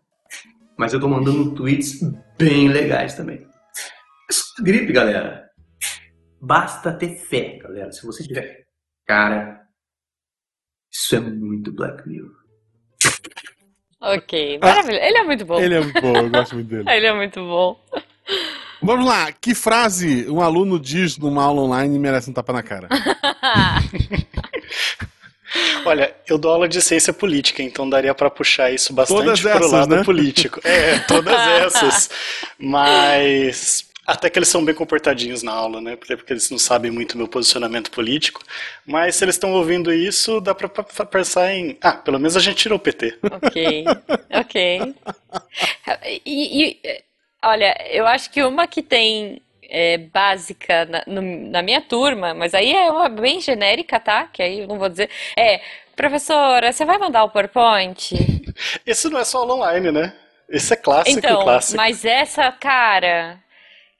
Mas 0.77 0.93
eu 0.93 0.99
tô 0.99 1.09
mandando 1.09 1.51
tweets 1.51 1.99
bem 2.37 2.69
legais 2.69 3.15
também. 3.15 3.45
É 4.29 4.61
gripe, 4.61 4.93
galera. 4.93 5.48
Basta 6.41 6.91
ter 6.93 7.15
fé, 7.17 7.57
galera. 7.57 7.91
Se 7.91 8.05
você 8.05 8.23
tiver. 8.23 8.65
Cara, 9.05 9.61
isso 10.91 11.15
é 11.15 11.19
muito 11.19 11.71
Black 11.71 12.07
Mirror. 12.07 12.39
Ok, 14.01 14.59
maravilha. 14.59 15.05
Ele 15.05 15.17
é 15.17 15.23
muito 15.23 15.45
bom. 15.45 15.59
Ele 15.59 15.75
é 15.75 15.81
muito 15.81 16.01
bom, 16.01 16.15
eu 16.15 16.29
gosto 16.29 16.55
muito 16.55 16.67
dele. 16.69 16.85
Ele 16.89 17.05
é 17.05 17.13
muito 17.13 17.41
bom. 17.41 17.77
Vamos 18.81 19.05
lá, 19.05 19.29
que 19.33 19.53
frase 19.53 20.29
um 20.29 20.39
aluno 20.39 20.79
diz 20.79 21.17
numa 21.17 21.43
aula 21.43 21.61
online 21.61 21.97
e 21.97 21.99
merece 21.99 22.29
um 22.29 22.33
tapa 22.33 22.53
na 22.53 22.63
cara? 22.63 22.87
Olha, 25.85 26.15
eu 26.27 26.37
dou 26.37 26.51
aula 26.51 26.69
de 26.69 26.81
ciência 26.81 27.11
política, 27.11 27.61
então 27.61 27.89
daria 27.89 28.13
pra 28.13 28.29
puxar 28.29 28.71
isso 28.71 28.93
bastante 28.93 29.17
Todas 29.17 29.41
pro 29.41 29.49
essas, 29.49 29.71
lado 29.71 29.95
né? 29.95 30.03
político. 30.03 30.61
É, 30.63 30.99
todas 30.99 31.33
essas. 31.65 32.09
Mas 32.57 33.88
até 34.11 34.29
que 34.29 34.39
eles 34.39 34.49
são 34.49 34.63
bem 34.63 34.75
comportadinhos 34.75 35.43
na 35.43 35.51
aula, 35.53 35.81
né? 35.81 35.95
Porque 35.95 36.33
eles 36.33 36.49
não 36.49 36.57
sabem 36.57 36.91
muito 36.91 37.17
meu 37.17 37.27
posicionamento 37.27 37.91
político. 37.91 38.41
Mas 38.85 39.15
se 39.15 39.23
eles 39.25 39.35
estão 39.35 39.51
ouvindo 39.53 39.93
isso, 39.93 40.39
dá 40.41 40.53
pra 40.55 40.67
pra 40.69 40.83
pensar 41.05 41.51
em. 41.53 41.77
Ah, 41.81 41.93
pelo 41.93 42.19
menos 42.19 42.35
a 42.37 42.39
gente 42.39 42.57
tirou 42.57 42.77
o 42.77 42.81
PT. 42.81 43.17
Ok, 43.29 43.55
ok. 44.29 44.95
E, 46.25 46.79
e, 46.85 47.03
olha, 47.43 47.75
eu 47.89 48.05
acho 48.07 48.29
que 48.31 48.43
uma 48.43 48.67
que 48.67 48.81
tem 48.81 49.41
é, 49.69 49.97
básica 49.97 50.85
na, 50.85 51.03
no- 51.07 51.49
na 51.49 51.61
minha 51.61 51.81
turma, 51.81 52.33
mas 52.33 52.53
aí 52.53 52.71
é 52.73 52.89
uma 52.91 53.09
bem 53.09 53.39
genérica, 53.41 53.99
tá? 53.99 54.27
Que 54.27 54.41
aí 54.43 54.59
eu 54.61 54.67
não 54.67 54.77
vou 54.79 54.89
dizer. 54.89 55.09
É, 55.37 55.61
professora, 55.95 56.71
você 56.71 56.85
vai 56.85 56.97
mandar 56.97 57.23
o 57.23 57.29
PowerPoint? 57.29 58.11
Esse 58.85 59.09
não 59.09 59.19
é 59.19 59.23
só 59.23 59.39
aula 59.39 59.55
online, 59.55 59.91
né? 59.91 60.13
Esse 60.49 60.73
é 60.73 60.75
clássico, 60.75 61.21
Então, 61.21 61.39
clássico. 61.43 61.77
mas 61.77 62.05
essa, 62.05 62.51
cara, 62.51 63.39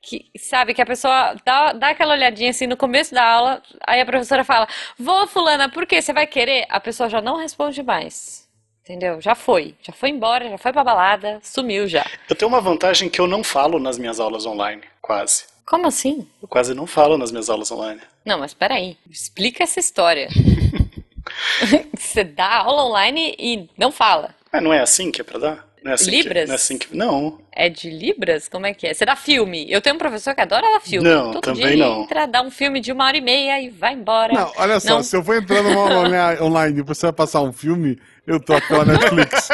que 0.01 0.29
sabe 0.37 0.73
que 0.73 0.81
a 0.81 0.85
pessoa 0.85 1.35
dá, 1.45 1.73
dá 1.73 1.89
aquela 1.89 2.13
olhadinha 2.13 2.49
assim 2.49 2.67
no 2.67 2.77
começo 2.77 3.13
da 3.13 3.23
aula, 3.23 3.61
aí 3.85 4.01
a 4.01 4.05
professora 4.05 4.43
fala: 4.43 4.67
Vou, 4.97 5.27
fulana, 5.27 5.69
por 5.69 5.85
quê? 5.85 6.01
Você 6.01 6.13
vai 6.13 6.27
querer? 6.27 6.65
A 6.69 6.79
pessoa 6.79 7.09
já 7.09 7.21
não 7.21 7.37
responde 7.37 7.83
mais. 7.83 8.47
Entendeu? 8.83 9.21
Já 9.21 9.35
foi. 9.35 9.75
Já 9.83 9.93
foi 9.93 10.09
embora, 10.09 10.49
já 10.49 10.57
foi 10.57 10.73
pra 10.73 10.83
balada, 10.83 11.39
sumiu 11.43 11.87
já. 11.87 12.05
Eu 12.27 12.35
tenho 12.35 12.49
uma 12.49 12.59
vantagem 12.59 13.07
que 13.07 13.21
eu 13.21 13.27
não 13.27 13.43
falo 13.43 13.77
nas 13.77 13.99
minhas 13.99 14.19
aulas 14.19 14.45
online, 14.45 14.81
quase. 15.01 15.45
Como 15.63 15.85
assim? 15.85 16.27
Eu 16.41 16.47
quase 16.47 16.73
não 16.73 16.87
falo 16.87 17.15
nas 17.15 17.31
minhas 17.31 17.49
aulas 17.49 17.71
online. 17.71 18.01
Não, 18.25 18.39
mas 18.39 18.55
peraí. 18.55 18.97
Explica 19.07 19.63
essa 19.63 19.79
história. 19.79 20.27
Você 21.97 22.23
dá 22.23 22.57
aula 22.57 22.85
online 22.85 23.35
e 23.37 23.69
não 23.77 23.91
fala. 23.91 24.35
Mas 24.51 24.63
não 24.63 24.73
é 24.73 24.79
assim 24.79 25.11
que 25.11 25.21
é 25.21 25.23
pra 25.23 25.39
dar? 25.39 25.68
Não 25.83 25.91
é 25.91 25.93
assim 25.95 26.11
Libras? 26.11 26.41
Que, 26.43 26.47
não 26.47 26.53
é 26.53 26.55
assim 26.55 26.77
que. 26.77 26.95
Não. 26.97 27.39
É 27.51 27.69
de 27.69 27.89
Libras? 27.89 28.47
Como 28.49 28.65
é 28.65 28.73
que 28.73 28.85
é? 28.87 28.93
Você 28.93 29.05
dá 29.05 29.15
filme. 29.15 29.65
Eu 29.69 29.81
tenho 29.81 29.95
um 29.95 29.99
professor 29.99 30.35
que 30.35 30.41
adora 30.41 30.67
dar 30.73 30.79
filme. 30.81 31.07
Não, 31.09 31.31
Todo 31.31 31.41
também 31.43 31.61
dia 31.61 31.71
ele 31.73 31.81
não. 31.81 32.03
entra, 32.03 32.25
dá 32.25 32.41
um 32.41 32.51
filme 32.51 32.79
de 32.79 32.91
uma 32.91 33.05
hora 33.05 33.17
e 33.17 33.21
meia 33.21 33.61
e 33.61 33.69
vai 33.69 33.93
embora. 33.93 34.33
Não, 34.33 34.51
olha 34.57 34.79
só, 34.79 34.95
Não. 34.95 35.03
se 35.03 35.15
eu 35.15 35.23
for 35.23 35.37
entrar 35.37 35.63
numa 35.63 35.81
aula 35.81 36.35
online- 36.41 36.79
e 36.79 36.83
você 36.83 37.05
vai 37.07 37.13
passar 37.13 37.41
um 37.41 37.53
filme, 37.53 37.97
eu 38.27 38.39
troco 38.39 38.67
pela 38.67 38.85
Netflix. 38.85 39.47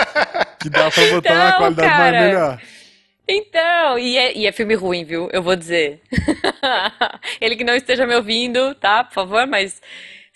que 0.61 0.69
dá 0.69 0.89
pra 0.89 1.03
botar 1.11 1.33
uma 1.33 1.49
Não, 1.51 1.57
qualidade 1.57 1.89
cara. 1.89 2.11
mais 2.11 2.25
melhor. 2.25 2.61
Então, 3.27 3.97
e 3.97 4.17
é, 4.17 4.37
e 4.37 4.45
é 4.45 4.51
filme 4.51 4.75
ruim, 4.75 5.03
viu? 5.03 5.29
Eu 5.33 5.41
vou 5.41 5.55
dizer. 5.55 5.99
Ele 7.41 7.55
que 7.55 7.63
não 7.63 7.73
esteja 7.75 8.05
me 8.05 8.15
ouvindo, 8.15 8.75
tá? 8.75 9.03
Por 9.03 9.13
favor, 9.13 9.47
mas 9.47 9.81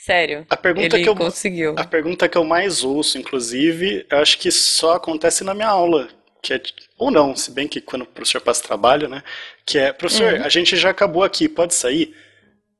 sério. 0.06 0.46
A 0.50 0.58
pergunta 0.58 0.96
Ele 0.96 1.04
que 1.04 1.10
eu 1.10 1.16
conseguiu. 1.16 1.76
A 1.78 1.84
pergunta 1.84 2.28
que 2.30 2.38
eu 2.38 2.44
mais 2.44 2.84
ouço, 2.84 3.18
inclusive, 3.18 4.06
eu 4.10 4.18
acho 4.20 4.38
que 4.38 4.50
só 4.52 4.94
acontece 4.96 5.44
na 5.44 5.54
minha 5.54 5.68
aula. 5.68 6.08
Que 6.42 6.54
é, 6.54 6.62
ou 6.98 7.12
não, 7.12 7.36
se 7.36 7.52
bem 7.52 7.68
que 7.68 7.82
quando 7.82 8.04
o 8.04 8.06
professor 8.06 8.40
passa 8.42 8.64
trabalho, 8.64 9.10
né? 9.10 9.22
Que 9.66 9.78
é, 9.78 9.92
professor, 9.92 10.34
Uhum. 10.36 10.44
a 10.44 10.50
gente 10.50 10.76
já 10.78 10.90
acabou 10.90 11.24
aqui, 11.24 11.50
pode 11.50 11.74
sair? 11.76 12.16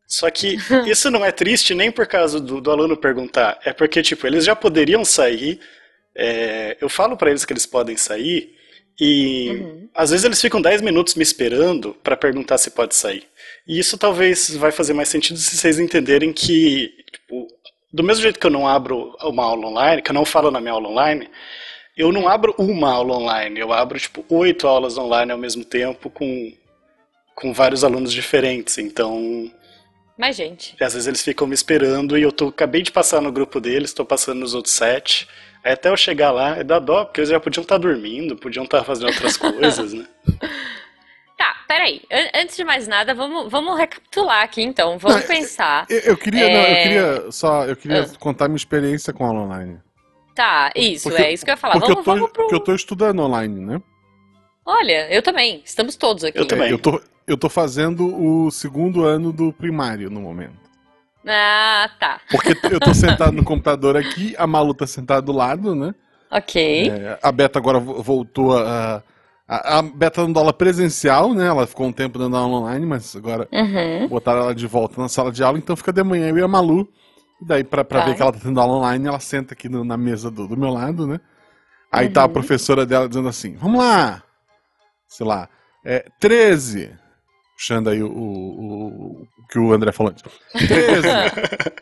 Só 0.08 0.30
que 0.32 0.56
isso 0.90 1.12
não 1.12 1.24
é 1.26 1.32
triste 1.32 1.76
nem 1.76 1.92
por 1.92 2.08
causa 2.08 2.40
do, 2.40 2.62
do 2.62 2.72
aluno 2.72 2.96
perguntar, 2.98 3.60
é 3.66 3.74
porque, 3.74 4.02
tipo, 4.02 4.26
eles 4.26 4.46
já 4.46 4.56
poderiam 4.56 5.04
sair, 5.06 5.60
é, 6.16 6.78
eu 6.82 6.90
falo 6.90 7.16
pra 7.18 7.30
eles 7.30 7.46
que 7.46 7.54
eles 7.54 7.66
podem 7.66 7.96
sair, 7.98 8.56
e 9.00 9.50
Uhum. 9.52 9.90
às 9.94 10.10
vezes 10.10 10.26
eles 10.26 10.42
ficam 10.42 10.62
10 10.62 10.82
minutos 10.82 11.16
me 11.16 11.24
esperando 11.24 11.94
pra 12.04 12.18
perguntar 12.18 12.58
se 12.58 12.72
pode 12.72 12.96
sair. 12.96 13.24
E 13.68 13.78
isso 13.80 13.98
talvez 13.98 14.50
vai 14.56 14.72
fazer 14.72 14.94
mais 14.94 15.10
sentido 15.10 15.38
se 15.38 15.56
vocês 15.58 15.80
entenderem 15.80 16.34
que, 16.34 16.92
do 17.92 18.04
mesmo 18.04 18.22
jeito 18.22 18.40
que 18.40 18.46
eu 18.46 18.52
não 18.52 18.68
abro 18.68 19.16
uma 19.22 19.44
aula 19.44 19.68
online, 19.68 20.02
que 20.02 20.12
eu 20.12 20.16
não 20.16 20.26
falo 20.26 20.52
na 20.52 20.62
minha 20.62 20.74
aula 20.74 20.90
online, 20.90 21.30
eu 21.98 22.12
não 22.12 22.30
abro 22.30 22.54
uma 22.58 22.92
aula 22.92 23.18
online, 23.18 23.60
eu 23.60 23.74
abro, 23.74 24.00
tipo, 24.00 24.24
oito 24.30 24.68
aulas 24.68 24.98
online 24.98 25.32
ao 25.32 25.38
mesmo 25.38 25.66
tempo 25.66 26.10
com, 26.10 26.54
com 27.36 27.52
vários 27.52 27.84
alunos 27.84 28.14
diferentes. 28.14 28.78
Então, 28.78 29.52
Mas, 30.18 30.36
gente, 30.36 30.76
às 30.82 30.94
vezes 30.94 31.08
eles 31.08 31.22
ficam 31.22 31.48
me 31.48 31.54
esperando 31.54 32.18
e 32.18 32.22
eu 32.22 32.32
tô, 32.32 32.48
acabei 32.48 32.82
de 32.82 32.92
passar 32.92 33.22
no 33.22 33.32
grupo 33.32 33.60
deles, 33.60 33.90
estou 33.90 34.06
passando 34.06 34.40
nos 34.40 34.54
outros 34.54 34.74
sete. 34.74 35.28
Aí 35.64 35.74
até 35.74 35.90
eu 35.90 35.98
chegar 35.98 36.32
lá, 36.32 36.58
é 36.58 36.64
da 36.64 36.80
dó, 36.80 37.04
porque 37.04 37.20
eles 37.20 37.32
já 37.32 37.40
podiam 37.40 37.64
estar 37.64 37.78
dormindo, 37.78 38.38
podiam 38.38 38.64
estar 38.64 38.84
fazendo 38.84 39.08
outras 39.08 39.36
coisas, 39.38 39.92
né? 39.94 40.08
Peraí. 41.70 42.02
An- 42.12 42.42
antes 42.42 42.58
de 42.58 42.64
mais 42.66 42.88
nada, 42.88 43.14
vamos, 43.14 43.50
vamos 43.50 43.78
recapitular 43.78 44.44
aqui 44.44 44.62
então. 44.62 44.98
Vamos 44.98 45.22
Não, 45.22 45.28
pensar. 45.28 45.86
Eu, 45.90 46.00
eu 46.00 46.18
queria, 46.18 46.46
não, 46.50 46.56
eu 46.56 46.66
É. 46.66 46.84
queria 46.84 47.32
só, 47.32 47.66
eu 47.66 47.76
queria 47.78 48.02
Ah. 48.04 48.18
contar 48.20 48.48
minha 48.50 48.58
experiência 48.58 49.14
com 49.14 49.24
aula 49.26 49.42
online. 49.42 49.80
Tá, 50.36 50.72
isso, 50.76 51.10
Porque- 51.10 51.22
é 51.22 51.32
isso 51.34 51.46
que 51.46 51.52
eu 51.52 51.54
ia 51.54 51.58
falar. 51.58 51.74
Porque 51.76 51.88
Vamos, 51.94 52.00
eu 52.00 52.04
tô, 52.04 52.12
vamos 52.16 52.32
pro. 52.32 52.42
porque 52.44 52.56
eu 52.56 52.60
tô 52.60 52.74
estudando 52.74 53.22
online, 53.22 53.60
né? 53.66 53.82
Olha, 54.66 55.08
eu 55.14 55.22
também. 55.22 55.62
Estamos 55.64 55.96
todos 55.96 56.24
aqui. 56.24 56.38
Eu 56.40 56.46
também. 56.46 56.70
É, 56.70 56.74
eu, 56.74 56.80
tô, 56.80 57.02
eu 57.28 57.38
tô 57.38 57.50
fazendo 57.50 58.16
o 58.16 58.50
segundo 58.52 59.04
ano 59.06 59.32
do 59.32 59.52
primário 59.54 60.10
no 60.10 60.20
momento. 60.22 60.58
Ah, 61.28 61.90
tá. 62.00 62.22
Porque 62.32 62.56
eu 62.74 62.80
tô 62.80 62.94
sentado 62.94 63.34
no 63.34 63.44
computador 63.44 63.96
aqui, 63.98 64.34
a 64.38 64.48
Malu 64.48 64.74
tá 64.74 64.88
sentada 64.88 65.22
do 65.22 65.32
lado, 65.34 65.76
né? 65.76 65.94
Ok. 66.32 66.90
É, 66.90 67.20
a 67.22 67.32
Beta 67.32 67.60
agora 67.60 67.80
vo- 67.80 68.02
voltou 68.02 68.58
a. 68.58 69.04
A, 69.50 69.80
a 69.80 69.82
Beta 69.82 70.22
dando 70.22 70.38
aula 70.38 70.54
presencial, 70.54 71.34
né? 71.34 71.48
Ela 71.48 71.66
ficou 71.66 71.88
um 71.88 71.92
tempo 71.92 72.20
dando 72.20 72.38
aula 72.38 72.58
online, 72.60 72.86
mas 72.86 73.16
agora 73.16 73.48
Uhum. 73.52 74.08
botaram 74.08 74.42
ela 74.44 74.54
de 74.54 74.68
volta 74.68 75.02
na 75.02 75.10
sala 75.10 75.32
de 75.32 75.44
aula, 75.44 75.58
então 75.58 75.76
fica 75.76 75.92
de 75.92 76.04
manhã 76.04 76.30
eu 76.30 76.38
e 76.38 76.44
a 76.44 76.48
Malu. 76.48 76.88
E 77.42 77.46
daí, 77.46 77.64
pra, 77.64 77.84
pra 77.84 78.02
Tá. 78.02 78.06
ver 78.06 78.16
que 78.16 78.22
ela 78.22 78.32
tá 78.32 78.40
tendo 78.44 78.60
aula 78.62 78.74
online, 78.74 79.08
ela 79.08 79.20
senta 79.20 79.54
aqui 79.56 79.68
no- 79.68 79.84
na 79.84 79.98
mesa 79.98 80.30
do, 80.30 80.48
do 80.48 80.56
meu 80.56 80.70
lado, 80.70 81.08
né? 81.08 81.20
Aí 81.92 82.08
tá 82.10 82.22
a 82.22 82.26
Uhum. 82.28 82.34
professora 82.34 82.86
dela 82.86 83.10
dizendo 83.10 83.28
assim: 83.28 83.56
vamos 83.56 83.80
lá! 83.80 84.22
Sei 85.08 85.26
lá, 85.26 85.50
é 85.84 86.06
13. 86.20 86.92
Puxando 87.58 87.90
aí 87.90 88.04
o, 88.04 88.08
o, 88.08 88.12
o- 88.12 89.22
o 89.24 89.48
que 89.50 89.58
o 89.58 89.74
André 89.74 89.92
falou 89.92 90.12
antes. 90.12 90.24
13. 90.54 91.08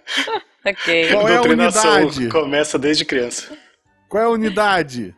Ok. 0.66 1.12
Qual 1.14 1.30
é 1.30 1.38
a 1.38 1.42
unidade? 1.44 2.28
começa 2.30 2.78
desde 2.78 3.06
criança. 3.06 3.58
Qual 4.10 4.22
é 4.22 4.26
a 4.26 4.30
unidade? 4.30 5.16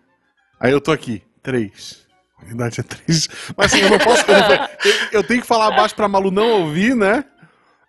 Aí 0.59 0.71
eu 0.71 0.79
tô 0.79 0.91
aqui, 0.91 1.23
3. 1.41 2.05
A 2.41 2.45
unidade 2.45 2.79
é 2.79 2.83
3. 2.83 3.27
Mas 3.57 3.73
assim, 3.73 3.83
eu 3.83 3.89
não 3.89 3.99
posso. 3.99 4.23
Eu, 4.31 4.39
não- 4.39 4.55
eu- 4.85 5.07
eu 5.13 5.23
tenho 5.23 5.41
que 5.41 5.47
falar 5.47 5.71
baixo 5.71 5.95
pra 5.95 6.07
Malu 6.07 6.31
não 6.31 6.61
ouvir, 6.61 6.95
né? 6.95 7.23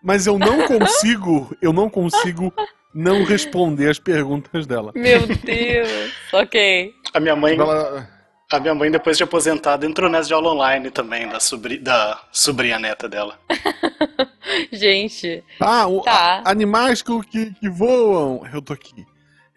Mas 0.02 0.26
eu 0.26 0.38
não 0.38 0.66
consigo. 0.66 1.54
Eu 1.60 1.72
não 1.72 1.88
consigo 1.90 2.52
não 2.94 3.24
responder 3.24 3.88
as 3.90 3.98
perguntas 3.98 4.66
dela. 4.66 4.92
Meu 4.94 5.26
Deus. 5.26 6.12
Ok. 6.32 6.92
A 7.14 7.20
minha 7.20 7.36
mãe, 7.36 7.54
Ela- 7.56 8.08
a 8.52 8.58
minha 8.60 8.74
mãe 8.74 8.90
depois 8.90 9.16
de 9.16 9.22
aposentada, 9.22 9.86
entrou 9.86 10.10
nessa 10.10 10.28
de 10.28 10.34
aula 10.34 10.52
online 10.52 10.90
também, 10.90 11.28
da, 11.28 11.38
sobri, 11.38 11.78
da 11.78 12.20
sobrinha 12.32 12.78
neta 12.78 13.08
dela. 13.08 13.38
Gente. 14.72 15.44
Ah, 15.60 15.86
o- 15.86 16.00
Tá. 16.02 16.42
a- 16.44 16.50
animais 16.50 17.02
que, 17.02 17.20
que, 17.26 17.54
que 17.54 17.68
voam. 17.68 18.42
Eu 18.52 18.60
tô 18.62 18.72
aqui. 18.72 19.04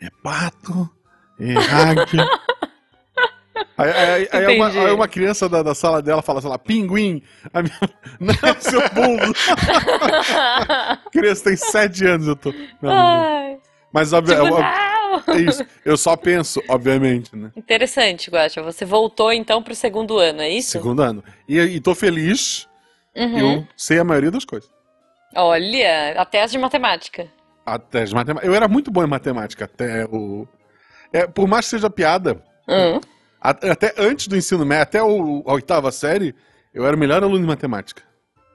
É 0.02 0.08
pato, 0.22 0.90
é 1.40 1.54
águia. 1.74 2.28
Aí, 3.78 3.92
aí- 3.92 4.30
aí 4.32 4.56
uma, 4.58 4.68
aí 4.68 4.92
uma 4.92 5.08
criança 5.08 5.48
da, 5.48 5.62
da 5.64 5.76
sala 5.76 6.02
dela 6.02 6.22
fala, 6.22 6.42
sei 6.42 6.50
lá, 6.50 6.58
pinguim. 6.58 7.22
A 7.54 7.62
minha... 7.62 7.80
Não, 8.20 8.34
seu. 8.60 8.82
A 8.82 8.90
criança 11.12 11.44
tem 11.46 11.56
sete 11.56 12.06
anos, 12.06 12.28
eu 12.28 12.36
tô. 12.36 12.54
Ai, 12.84 13.58
Mas 13.92 14.14
óbvio, 14.14 14.36
tipo, 14.36 14.58
é, 14.58 14.62
não. 15.28 15.36
é 15.36 15.42
isso. 15.42 15.66
Eu 15.86 15.98
só 15.98 16.16
penso, 16.16 16.62
obviamente, 16.68 17.36
né? 17.36 17.52
Interessante, 17.56 18.30
Guaxa. 18.30 18.62
Você 18.64 18.86
voltou 18.86 19.32
então 19.32 19.62
pro 19.62 19.76
segundo 19.76 20.18
ano, 20.18 20.42
é 20.42 20.50
isso? 20.50 20.72
Segundo 20.72 21.02
ano. 21.02 21.24
E, 21.48 21.60
e 21.60 21.80
tô 21.80 21.94
feliz, 21.96 22.68
Uhum. 23.16 23.38
eu 23.58 23.68
sei 23.78 24.00
a 24.00 24.04
maioria 24.04 24.32
das 24.32 24.46
coisas. 24.46 24.70
Olha, 25.36 26.16
até 26.20 26.42
as 26.42 26.52
de 26.52 26.58
matemática. 26.58 27.28
Até 27.66 28.04
as 28.04 28.14
matemáticas. 28.14 28.50
Eu 28.50 28.56
era 28.56 28.68
muito 28.68 28.92
bom 28.92 29.04
em 29.04 29.08
matemática, 29.08 29.66
até 29.66 30.06
o. 30.06 30.48
É, 31.12 31.28
por 31.28 31.48
mais 31.48 31.66
que 31.66 31.72
seja 31.72 31.90
piada, 31.90 32.42
Hum. 32.68 32.98
a- 32.98 33.13
até 33.52 33.94
antes 33.98 34.28
do 34.28 34.38
ensino 34.38 34.66
médio, 34.66 34.84
até 34.84 35.04
o, 35.04 35.44
a 35.46 35.54
oitava 35.54 35.92
série, 35.92 36.34
eu 36.74 36.86
era 36.86 36.96
o 36.96 37.00
melhor 37.00 37.24
aluno 37.24 37.40
de 37.42 37.46
matemática. 37.48 38.02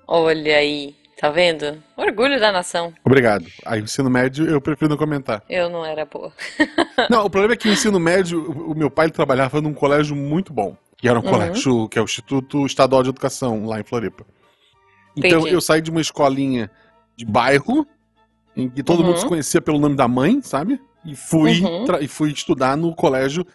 Olha 0.06 0.56
aí, 0.56 0.96
tá 1.20 1.28
vendo? 1.30 1.82
Orgulho 1.96 2.40
da 2.40 2.50
nação. 2.50 2.92
Obrigado. 3.04 3.44
Aí 3.66 3.80
o 3.80 3.84
ensino 3.84 4.08
médio 4.08 4.48
eu 4.48 4.60
prefiro 4.60 4.88
não 4.88 4.96
comentar. 4.96 5.42
Eu 5.48 5.68
não 5.68 5.84
era 5.84 6.04
boa. 6.06 6.32
Não, 7.10 7.24
o 7.24 7.30
problema 7.30 7.54
é 7.54 7.56
que 7.56 7.68
o 7.68 7.72
ensino 7.72 7.98
médio, 8.00 8.50
o 8.50 8.74
meu 8.74 8.90
pai 8.90 9.08
trabalhava 9.10 9.60
num 9.60 9.72
colégio 9.74 10.16
muito 10.16 10.52
bom. 10.52 10.76
que 11.00 11.08
era 11.08 11.16
um 11.16 11.22
Uhum. 11.22 11.30
colégio, 11.30 11.88
que 11.88 11.96
é 11.96 12.02
o 12.02 12.04
Instituto 12.04 12.66
Estadual 12.66 13.04
de 13.04 13.10
Educação, 13.10 13.64
lá 13.66 13.78
em 13.78 13.84
Floripa. 13.84 14.26
Então 15.16 15.40
Entendi. 15.40 15.54
eu 15.54 15.60
saí 15.60 15.80
de 15.80 15.92
uma 15.92 16.00
escolinha 16.00 16.68
de 17.16 17.24
bairro, 17.24 17.86
em 18.56 18.68
que 18.68 18.82
todo 18.82 19.00
Uhum. 19.00 19.06
mundo 19.06 19.18
se 19.20 19.26
conhecia 19.26 19.60
pelo 19.60 19.78
nome 19.78 19.94
da 19.94 20.08
mãe, 20.08 20.40
sabe? 20.42 20.80
E 21.04 21.14
fui, 21.14 21.60
Uhum. 21.60 21.84
e 22.00 22.08
fui 22.08 22.32
estudar 22.32 22.76
no 22.76 22.92
colégio 22.96 23.46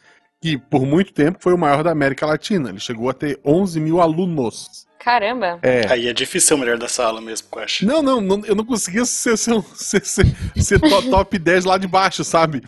que 0.43 0.57
por 0.57 0.85
muito 0.85 1.13
tempo 1.13 1.37
foi 1.39 1.53
o 1.53 1.57
maior 1.57 1.85
da 1.85 1.91
América 1.91 2.25
Latina. 2.25 2.67
Ele 2.67 2.79
chegou 2.79 3.09
a 3.09 3.13
ter 3.13 3.39
11 3.45 3.79
mil 3.79 4.01
alunos. 4.01 4.85
Caramba. 4.99 5.57
É. 5.61 5.87
Aí 5.89 6.09
é 6.09 6.11
difícil 6.13 6.49
ser 6.49 6.53
o 6.55 6.57
melhor 6.57 6.77
da 6.77 6.89
sala 6.89 7.21
mesmo, 7.21 7.47
eu 7.55 7.59
acho. 7.63 7.85
Não, 7.85 8.01
não, 8.01 8.19
não, 8.19 8.45
eu 8.45 8.53
não 8.53 8.65
conseguia 8.65 9.05
ser, 9.05 9.37
ser, 9.37 9.61
ser, 9.73 10.03
ser, 10.05 10.25
ser 10.57 10.79
to- 10.81 11.09
top 11.09 11.39
10 11.39 11.63
lá 11.63 11.77
de 11.77 11.87
baixo, 11.87 12.25
sabe? 12.25 12.61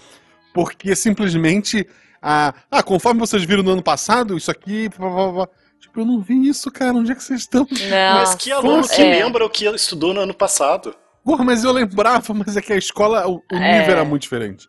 Porque 0.53 0.95
simplesmente. 0.95 1.85
Ah, 2.21 2.53
ah, 2.71 2.81
conforme 2.81 3.19
vocês 3.19 3.43
viram 3.43 3.61
no 3.61 3.71
ano 3.71 3.83
passado, 3.83 4.37
isso 4.37 4.49
aqui. 4.49 4.87
Blá, 4.97 5.09
blá, 5.09 5.31
blá. 5.33 5.49
Tipo, 5.81 5.99
eu 5.99 6.05
não 6.05 6.21
vi 6.21 6.47
isso, 6.47 6.71
cara. 6.71 6.93
Onde 6.93 7.11
é 7.11 7.15
que 7.15 7.23
vocês 7.23 7.41
estão? 7.41 7.67
Não. 7.69 8.13
Mas 8.19 8.35
que 8.35 8.53
aluno 8.53 8.87
que 8.87 9.01
É. 9.01 9.21
lembra 9.23 9.43
o 9.45 9.49
que 9.49 9.65
estudou 9.65 10.13
no 10.13 10.21
ano 10.21 10.33
passado? 10.33 10.95
Porra, 11.25 11.43
mas 11.43 11.65
eu 11.65 11.73
lembrava, 11.73 12.33
mas 12.33 12.55
é 12.55 12.61
que 12.61 12.71
a 12.71 12.77
escola, 12.77 13.27
o, 13.27 13.35
o 13.51 13.55
É. 13.55 13.79
nível 13.79 13.91
era 13.95 14.05
muito 14.05 14.21
diferente. 14.21 14.67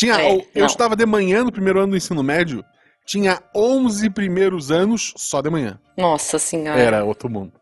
Tinha, 0.00 0.20
É, 0.20 0.34
eu 0.34 0.44
não. 0.60 0.66
estava 0.66 0.96
de 0.96 1.04
manhã 1.04 1.44
no 1.44 1.52
primeiro 1.52 1.78
ano 1.80 1.90
do 1.92 1.96
ensino 1.96 2.22
médio, 2.22 2.64
tinha 3.06 3.42
11 3.54 4.08
primeiros 4.10 4.70
anos 4.70 5.12
só 5.16 5.40
de 5.42 5.50
manhã. 5.50 5.78
Nossa 5.96 6.38
senhora. 6.38 6.80
Era 6.80 7.04
outro 7.04 7.28
mundo. 7.28 7.52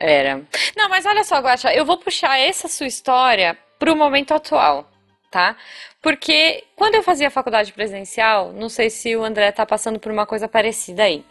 Era. 0.00 0.42
Não, 0.76 0.88
mas 0.88 1.06
olha 1.06 1.22
só, 1.24 1.38
Guaxa, 1.38 1.72
eu 1.72 1.84
vou 1.84 1.96
puxar 1.98 2.38
essa 2.38 2.68
sua 2.68 2.86
história 2.86 3.56
pro 3.78 3.94
momento 3.96 4.32
atual, 4.34 4.88
tá? 5.30 5.56
Porque 6.02 6.64
quando 6.76 6.94
eu 6.96 7.02
fazia 7.02 7.30
faculdade 7.30 7.72
presencial, 7.72 8.52
não 8.52 8.68
sei 8.68 8.90
se 8.90 9.14
o 9.16 9.24
André 9.24 9.50
tá 9.52 9.64
passando 9.66 9.98
por 10.00 10.10
uma 10.12 10.26
coisa 10.26 10.48
parecida 10.48 11.02
aí. 11.04 11.24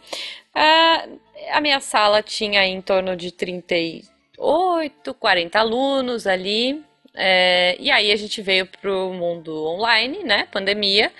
Ah, 0.54 1.04
a 1.52 1.60
minha 1.60 1.80
sala 1.80 2.22
tinha 2.22 2.64
em 2.64 2.80
torno 2.82 3.16
de 3.16 3.32
38, 3.32 5.14
40 5.14 5.58
alunos 5.58 6.26
ali. 6.26 6.82
É, 7.18 7.76
e 7.80 7.90
aí 7.90 8.10
a 8.12 8.16
gente 8.16 8.40
veio 8.40 8.66
pro 8.80 9.12
mundo 9.12 9.52
online, 9.66 10.22
né? 10.24 10.46
Pandemia. 10.52 11.12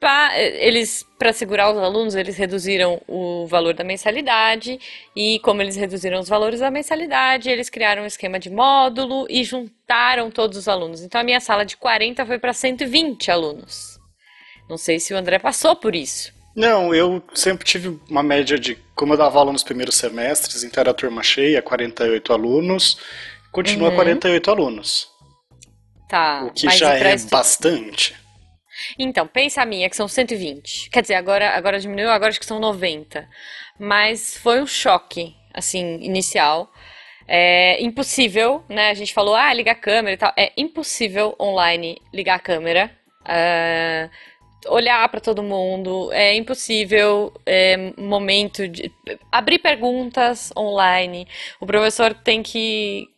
Pa- 0.00 0.32
Eles, 0.38 1.06
para 1.18 1.32
segurar 1.32 1.70
os 1.72 1.78
alunos, 1.78 2.14
eles 2.14 2.36
reduziram 2.36 3.00
o 3.08 3.46
valor 3.46 3.72
da 3.74 3.84
mensalidade, 3.84 4.78
e 5.16 5.38
como 5.40 5.62
eles 5.62 5.76
reduziram 5.76 6.18
os 6.20 6.28
valores 6.28 6.60
da 6.60 6.70
mensalidade, 6.70 7.48
eles 7.48 7.70
criaram 7.70 8.02
um 8.02 8.06
esquema 8.06 8.38
de 8.38 8.50
módulo 8.50 9.26
e 9.30 9.42
juntaram 9.44 10.30
todos 10.30 10.58
os 10.58 10.68
alunos. 10.68 11.00
Então 11.02 11.20
a 11.20 11.24
minha 11.24 11.40
sala 11.40 11.64
de 11.64 11.76
40 11.76 12.26
foi 12.26 12.38
para 12.38 12.52
120 12.52 13.30
alunos. 13.30 13.98
Não 14.68 14.76
sei 14.76 14.98
se 15.00 15.14
o 15.14 15.16
André 15.16 15.38
passou 15.38 15.74
por 15.76 15.94
isso. 15.94 16.32
Não, 16.56 16.94
eu 16.94 17.22
sempre 17.34 17.64
tive 17.64 17.98
uma 18.08 18.22
média 18.22 18.58
de. 18.58 18.76
Como 18.94 19.12
eu 19.12 19.16
dava 19.16 19.38
aula 19.38 19.52
nos 19.52 19.64
primeiros 19.64 19.96
semestres, 19.96 20.62
então 20.64 20.80
era 20.80 20.94
turma 20.94 21.22
cheia, 21.22 21.60
48 21.60 22.32
alunos, 22.32 22.96
continua 23.50 23.88
Uhum. 23.88 23.96
48 23.96 24.50
alunos. 24.50 25.08
Tá, 26.14 26.44
O 26.44 26.52
que 26.52 26.66
mas 26.66 26.78
já 26.78 26.94
é 26.94 27.16
bastante. 27.28 28.14
Então, 28.96 29.26
pensa 29.26 29.62
a 29.62 29.66
minha, 29.66 29.90
que 29.90 29.96
são 29.96 30.06
120. 30.06 30.88
Quer 30.88 31.02
dizer, 31.02 31.14
agora, 31.14 31.50
agora 31.56 31.80
diminuiu, 31.80 32.08
agora 32.08 32.30
acho 32.30 32.38
que 32.38 32.46
são 32.46 32.60
90. 32.60 33.28
Mas 33.80 34.36
foi 34.36 34.62
um 34.62 34.66
choque, 34.66 35.34
assim, 35.52 35.98
inicial. 36.00 36.70
É 37.26 37.82
impossível, 37.82 38.62
né? 38.68 38.90
A 38.90 38.94
gente 38.94 39.12
falou, 39.12 39.34
ah, 39.34 39.52
liga 39.52 39.72
a 39.72 39.74
câmera 39.74 40.14
e 40.14 40.16
tal. 40.16 40.32
É 40.36 40.52
impossível 40.56 41.34
online 41.40 42.00
ligar 42.12 42.36
a 42.36 42.40
câmera. 42.40 42.96
ah, 43.24 44.08
olhar 44.68 45.08
para 45.08 45.20
todo 45.20 45.42
mundo. 45.42 46.12
É 46.12 46.34
impossível, 46.36 47.32
é, 47.44 47.92
momento 47.98 48.68
de 48.68 48.90
abrir 49.32 49.58
perguntas 49.58 50.52
online. 50.56 51.26
O 51.60 51.66
professor 51.66 52.14
tem 52.14 52.42
que 52.42 53.08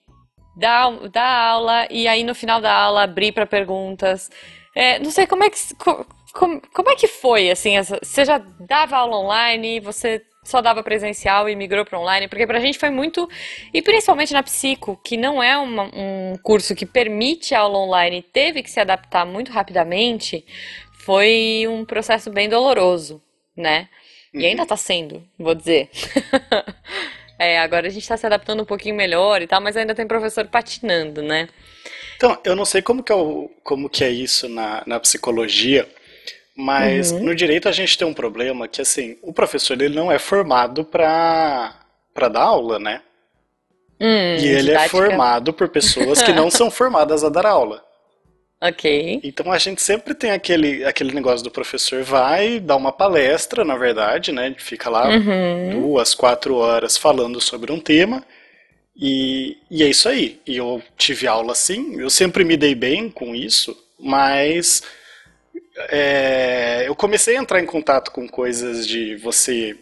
dar, 0.56 0.90
dar 1.10 1.28
aula 1.50 1.86
e 1.90 2.08
aí 2.08 2.24
no 2.24 2.34
final 2.34 2.60
da 2.60 2.72
aula 2.72 3.02
abrir 3.04 3.32
para 3.32 3.46
perguntas. 3.46 4.30
É, 4.74 4.98
não 4.98 5.10
sei 5.10 5.26
como 5.26 5.44
é 5.44 5.50
que 5.50 5.58
co- 5.76 6.06
como, 6.34 6.60
como 6.74 6.90
é 6.90 6.96
que 6.96 7.06
foi 7.08 7.50
assim, 7.50 7.76
essa- 7.78 7.98
você 8.02 8.24
já 8.24 8.38
dava 8.60 8.96
aula 8.96 9.16
online, 9.18 9.80
você 9.80 10.22
só 10.44 10.60
dava 10.60 10.82
presencial 10.82 11.48
e 11.48 11.56
migrou 11.56 11.84
para 11.84 11.98
online, 11.98 12.28
porque 12.28 12.46
pra 12.46 12.60
gente 12.60 12.78
foi 12.78 12.90
muito 12.90 13.28
e 13.74 13.82
principalmente 13.82 14.32
na 14.32 14.42
psico, 14.42 15.00
que 15.04 15.16
não 15.16 15.42
é 15.42 15.56
uma- 15.58 15.90
um 15.94 16.36
curso 16.42 16.74
que 16.74 16.86
permite 16.86 17.54
aula 17.54 17.78
online, 17.78 18.18
e 18.18 18.22
teve 18.22 18.62
que 18.62 18.70
se 18.70 18.78
adaptar 18.78 19.24
muito 19.26 19.50
rapidamente, 19.50 20.44
foi 21.04 21.64
um 21.68 21.84
processo 21.84 22.30
bem 22.30 22.48
doloroso, 22.48 23.22
né? 23.56 23.88
E 24.34 24.44
ainda 24.44 24.66
tá 24.66 24.76
sendo, 24.76 25.22
vou 25.38 25.54
dizer. 25.54 25.88
É, 27.38 27.58
agora 27.58 27.86
a 27.86 27.90
gente 27.90 28.08
tá 28.08 28.16
se 28.16 28.26
adaptando 28.26 28.62
um 28.62 28.66
pouquinho 28.66 28.94
melhor 28.94 29.42
e 29.42 29.46
tal, 29.46 29.60
mas 29.60 29.76
ainda 29.76 29.94
tem 29.94 30.06
professor 30.06 30.46
patinando, 30.46 31.22
né? 31.22 31.48
Então, 32.16 32.38
eu 32.44 32.56
não 32.56 32.64
sei 32.64 32.82
como 32.82 33.02
que 33.02 33.12
é, 33.12 33.14
o- 33.14 33.50
como 33.62 33.88
que 33.90 34.02
é 34.04 34.10
isso 34.10 34.48
na, 34.48 34.82
na 34.86 34.98
psicologia, 35.00 35.88
mas 36.56 37.12
Uhum. 37.12 37.20
no 37.20 37.34
direito 37.34 37.68
a 37.68 37.72
gente 37.72 37.98
tem 37.98 38.06
um 38.08 38.14
problema 38.14 38.68
que, 38.68 38.82
assim, 38.82 39.18
o 39.22 39.32
professor 39.32 39.80
ele 39.80 39.94
não 39.96 40.10
é 40.12 40.18
formado 40.18 40.84
para 40.84 41.74
dar 42.32 42.42
aula, 42.42 42.78
né? 42.78 43.02
Hum, 44.00 44.36
E 44.36 44.46
ele 44.46 44.70
é 44.70 44.78
didática. 44.78 44.78
formado 44.78 45.52
por 45.52 45.68
pessoas 45.68 46.22
que 46.22 46.32
não 46.32 46.50
são 46.50 46.70
formadas 46.70 47.24
a 47.24 47.28
dar 47.28 47.46
aula. 47.46 47.84
Ok. 48.60 49.20
Então 49.22 49.50
a 49.52 49.58
gente 49.58 49.82
sempre 49.82 50.14
tem 50.14 50.30
aquele, 50.30 50.84
aquele 50.84 51.12
negócio 51.12 51.42
do 51.44 51.50
professor 51.50 52.02
vai 52.02 52.60
dar 52.60 52.76
uma 52.76 52.92
palestra, 52.92 53.64
na 53.64 53.76
verdade, 53.76 54.32
né? 54.32 54.54
Fica 54.58 54.88
lá 54.90 55.08
Uhum. 55.08 55.70
duas, 55.70 56.14
quatro 56.14 56.54
horas 56.56 56.96
falando 56.96 57.40
sobre 57.40 57.72
um 57.72 57.80
tema. 57.80 58.24
E, 58.96 59.58
e 59.70 59.82
é 59.82 59.88
isso 59.88 60.08
aí. 60.08 60.40
E 60.46 60.56
eu 60.56 60.82
tive 60.98 61.26
aula 61.26 61.52
assim, 61.52 62.00
eu 62.00 62.10
sempre 62.10 62.44
me 62.44 62.56
dei 62.56 62.74
bem 62.74 63.10
com 63.10 63.34
isso, 63.34 63.76
mas 63.98 64.82
é, 65.90 66.84
eu 66.86 66.94
comecei 66.94 67.36
a 67.36 67.40
entrar 67.40 67.60
em 67.60 67.66
contato 67.66 68.10
com 68.10 68.28
coisas 68.28 68.86
de 68.86 69.16
você. 69.16 69.76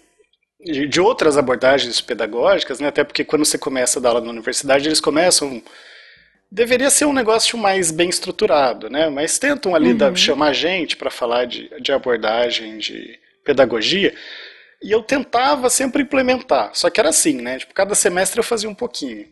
De, 0.60 0.86
de 0.88 1.00
outras 1.00 1.36
abordagens 1.38 2.00
pedagógicas, 2.00 2.80
né? 2.80 2.88
Até 2.88 3.04
porque 3.04 3.24
quando 3.24 3.44
você 3.44 3.58
começa 3.58 3.98
a 3.98 4.02
dar 4.02 4.10
aula 4.10 4.20
na 4.22 4.30
universidade, 4.30 4.88
eles 4.88 5.00
começam. 5.00 5.62
Deveria 6.50 6.88
ser 6.90 7.04
um 7.06 7.12
negócio 7.12 7.58
mais 7.58 7.90
bem 7.90 8.08
estruturado, 8.08 8.88
né? 8.88 9.08
Mas 9.08 9.38
tentam 9.38 9.74
ali 9.74 9.92
dar- 9.92 10.14
chamar 10.16 10.52
gente 10.52 10.96
para 10.96 11.10
falar 11.10 11.46
de, 11.46 11.68
de 11.80 11.92
abordagem, 11.92 12.78
de 12.78 13.18
pedagogia. 13.44 14.14
E 14.82 14.90
eu 14.92 15.02
tentava 15.02 15.70
sempre 15.70 16.02
implementar. 16.02 16.70
Só 16.74 16.90
que 16.90 17.00
era 17.00 17.08
assim, 17.08 17.40
né? 17.40 17.58
Tipo, 17.58 17.74
cada 17.74 17.94
semestre 17.94 18.38
eu 18.38 18.44
fazia 18.44 18.68
um 18.70 18.74
pouquinho. 18.74 19.26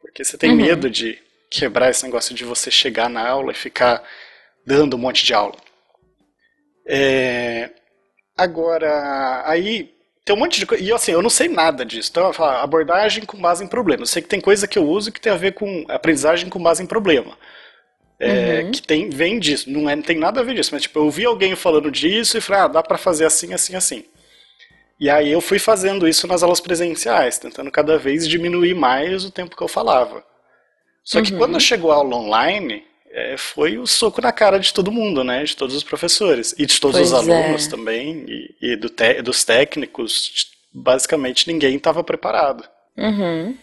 Porque 0.00 0.24
você 0.24 0.36
tem 0.38 0.50
Uhum. 0.50 0.56
medo 0.56 0.90
de 0.90 1.18
quebrar 1.50 1.90
esse 1.90 2.04
negócio 2.04 2.34
de 2.34 2.44
você 2.44 2.70
chegar 2.70 3.08
na 3.08 3.26
aula 3.26 3.52
e 3.52 3.54
ficar 3.56 4.02
dando 4.66 4.96
um 4.96 4.98
monte 5.00 5.24
de 5.24 5.32
aula. 5.34 5.56
É, 6.86 7.70
Agora, 8.36 9.44
aí 9.50 9.95
tem 10.26 10.36
um 10.36 10.40
monte 10.40 10.60
de 10.60 10.66
coisa. 10.66 10.84
E 10.84 10.92
assim, 10.92 11.12
eu 11.12 11.22
não 11.22 11.30
sei 11.30 11.48
nada 11.48 11.86
disso. 11.86 12.10
Então, 12.12 12.26
eu 12.28 12.34
falo, 12.34 12.58
abordagem 12.58 13.24
com 13.24 13.38
base 13.40 13.64
em 13.64 13.68
problema. 13.68 14.02
Eu 14.04 14.08
sei 14.08 14.22
que 14.22 14.28
tem 14.28 14.42
coisa 14.42 14.68
que 14.68 14.78
eu 14.78 14.86
uso 14.88 15.12
que 15.12 15.20
tem 15.22 15.32
a 15.32 15.36
ver 15.36 15.54
com 15.54 15.86
aprendizagem 15.88 16.50
com 16.50 16.62
base 16.62 16.82
em 16.82 16.86
problema. 16.86 17.38
É, 18.18 18.62
Uhum. 18.62 18.70
Que 18.72 18.82
tem, 18.82 19.10
vem 19.10 19.38
disso. 19.38 19.70
Não, 19.70 19.88
é, 19.88 19.96
não 19.96 20.02
tem 20.02 20.18
nada 20.18 20.40
a 20.40 20.44
ver 20.44 20.54
disso. 20.54 20.70
Mas, 20.74 20.82
tipo, 20.82 20.98
eu 20.98 21.04
ouvi 21.04 21.24
alguém 21.26 21.56
falando 21.56 21.90
disso 21.90 22.38
e 22.38 22.40
falei, 22.42 22.62
ah, 22.62 22.68
dá 22.68 22.82
pra 22.82 22.98
fazer 22.98 23.26
assim, 23.26 23.54
assim, 23.54 23.76
assim. 23.76 24.04
E 25.00 25.10
aí 25.10 25.30
eu 25.30 25.40
fui 25.40 25.58
fazendo 25.58 26.08
isso 26.08 26.26
nas 26.26 26.42
aulas 26.42 26.60
presenciais, 26.60 27.38
tentando 27.38 27.70
cada 27.70 27.98
vez 27.98 28.26
diminuir 28.28 28.74
mais 28.74 29.24
o 29.24 29.30
tempo 29.30 29.56
que 29.56 29.62
eu 29.62 29.68
falava. 29.68 30.24
Só 31.04 31.22
que 31.22 31.32
Uhum. 31.32 31.38
quando 31.38 31.60
chegou 31.60 31.92
a 31.92 31.96
aula 31.96 32.16
online, 32.16 32.84
é, 33.16 33.36
foi 33.38 33.78
o 33.78 33.86
soco 33.86 34.20
na 34.20 34.30
cara 34.30 34.58
de 34.60 34.72
todo 34.74 34.92
mundo, 34.92 35.24
né? 35.24 35.42
De 35.42 35.56
todos 35.56 35.74
os 35.74 35.82
professores. 35.82 36.54
E 36.58 36.66
de 36.66 36.78
todos 36.80 37.00
os 37.00 37.10
Pois 37.10 37.26
é. 37.28 37.32
alunos 37.44 37.66
também, 37.66 38.24
e, 38.28 38.54
e 38.72 38.76
do 38.76 38.88
te- 38.90 39.22
dos 39.22 39.42
técnicos. 39.42 40.48
Basicamente 40.72 41.50
ninguém 41.50 41.76
estava 41.76 42.04
preparado. 42.04 42.62
Uhum. 42.96 43.56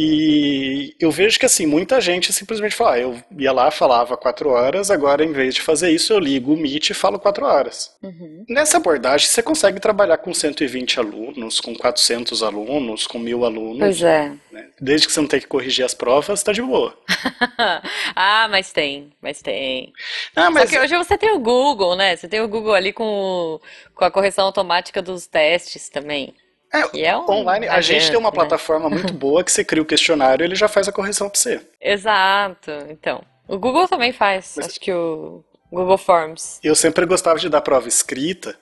E 0.00 0.94
eu 1.00 1.10
vejo 1.10 1.40
que 1.40 1.46
assim, 1.46 1.66
muita 1.66 2.00
gente 2.00 2.32
simplesmente 2.32 2.72
fala, 2.76 2.92
ah, 2.92 2.98
eu 3.00 3.20
ia 3.36 3.50
lá, 3.50 3.68
falava 3.68 4.16
quatro 4.16 4.48
horas, 4.50 4.92
agora 4.92 5.24
em 5.24 5.32
vez 5.32 5.56
de 5.56 5.60
fazer 5.60 5.90
isso, 5.90 6.12
eu 6.12 6.20
ligo 6.20 6.52
o 6.54 6.56
Meet 6.56 6.90
e 6.90 6.94
falo 6.94 7.18
quatro 7.18 7.44
horas. 7.44 7.92
Uhum. 8.00 8.44
Nessa 8.48 8.76
abordagem, 8.76 9.26
você 9.26 9.42
consegue 9.42 9.80
trabalhar 9.80 10.18
com 10.18 10.32
120 10.32 11.00
alunos, 11.00 11.58
com 11.60 11.74
400 11.74 12.44
alunos, 12.44 13.08
com 13.08 13.18
mil 13.18 13.44
alunos, 13.44 13.80
Pois 13.80 14.00
é. 14.02 14.30
né? 14.52 14.68
Desde 14.80 15.08
que 15.08 15.12
você 15.12 15.20
não 15.20 15.26
tenha 15.26 15.40
que 15.40 15.48
corrigir 15.48 15.84
as 15.84 15.94
provas, 15.94 16.44
tá 16.44 16.52
de 16.52 16.62
boa. 16.62 16.96
ah, 18.14 18.46
mas 18.48 18.72
tem, 18.72 19.10
mas 19.20 19.42
tem. 19.42 19.92
Ah, 20.36 20.44
Só 20.44 20.50
mas 20.52 20.70
que 20.70 20.78
hoje 20.78 20.96
você 20.96 21.18
tem 21.18 21.32
o 21.32 21.40
Google, 21.40 21.96
né? 21.96 22.14
Você 22.14 22.28
tem 22.28 22.40
o 22.40 22.46
Google 22.48 22.72
ali 22.74 22.92
com, 22.92 23.04
o- 23.04 23.60
com 23.96 24.04
a 24.04 24.10
correção 24.12 24.44
automática 24.46 25.02
dos 25.02 25.26
testes 25.26 25.88
também. 25.88 26.34
É, 26.72 27.02
é 27.02 27.16
um 27.16 27.30
online, 27.30 27.66
a 27.68 27.80
gente 27.80 28.08
tem 28.08 28.18
uma 28.18 28.30
né? 28.30 28.34
plataforma 28.34 28.88
muito 28.90 29.12
boa 29.14 29.42
que 29.44 29.50
você 29.52 29.64
cria 29.64 29.82
o 29.82 29.86
questionário 29.86 30.44
e 30.44 30.46
ele 30.46 30.54
já 30.54 30.68
faz 30.68 30.88
a 30.88 30.92
correção 30.92 31.28
pra 31.28 31.38
você. 31.38 31.60
Exato. 31.80 32.70
Então, 32.90 33.22
o 33.46 33.58
Google 33.58 33.88
também 33.88 34.12
faz. 34.12 34.54
Mas- 34.56 34.66
Acho 34.66 34.80
que 34.80 34.92
o 34.92 35.44
Google 35.72 35.98
Forms. 35.98 36.58
Eu 36.62 36.74
sempre 36.74 37.04
gostava 37.06 37.38
de 37.38 37.48
dar 37.48 37.60
prova 37.60 37.88
escrita, 37.88 38.56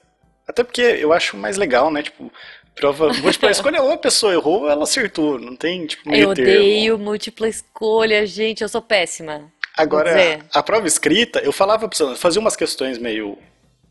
Até 0.49 0.63
porque 0.63 0.81
eu 0.83 1.13
acho 1.13 1.37
mais 1.37 1.57
legal, 1.57 1.91
né? 1.91 2.03
Tipo, 2.05 2.31
prova 2.75 3.09
múltipla 3.15 3.51
escolha, 3.51 3.83
ou 3.83 3.91
a 3.93 3.99
pessoa 3.99 4.33
errou 4.33 4.63
ou 4.63 4.71
ela 4.71 4.85
acertou. 4.85 5.39
Não 5.41 5.57
tem, 5.57 5.87
tipo, 5.87 6.09
meio 6.09 6.31
Eu 6.31 6.35
termo. 6.35 6.51
odeio 6.53 6.99
múltipla 6.99 7.49
escolha, 7.49 8.25
gente, 8.27 8.63
eu 8.63 8.69
sou 8.69 8.81
péssima. 8.81 9.51
Agora, 9.77 10.13
a 10.55 10.63
prova 10.63 10.87
escrita, 10.87 11.41
eu 11.41 11.53
falava 11.53 11.89
pra 11.89 11.99
eu 12.01 12.15
fazia 12.17 12.41
umas 12.41 12.55
questões 12.57 12.97
meio. 12.99 13.37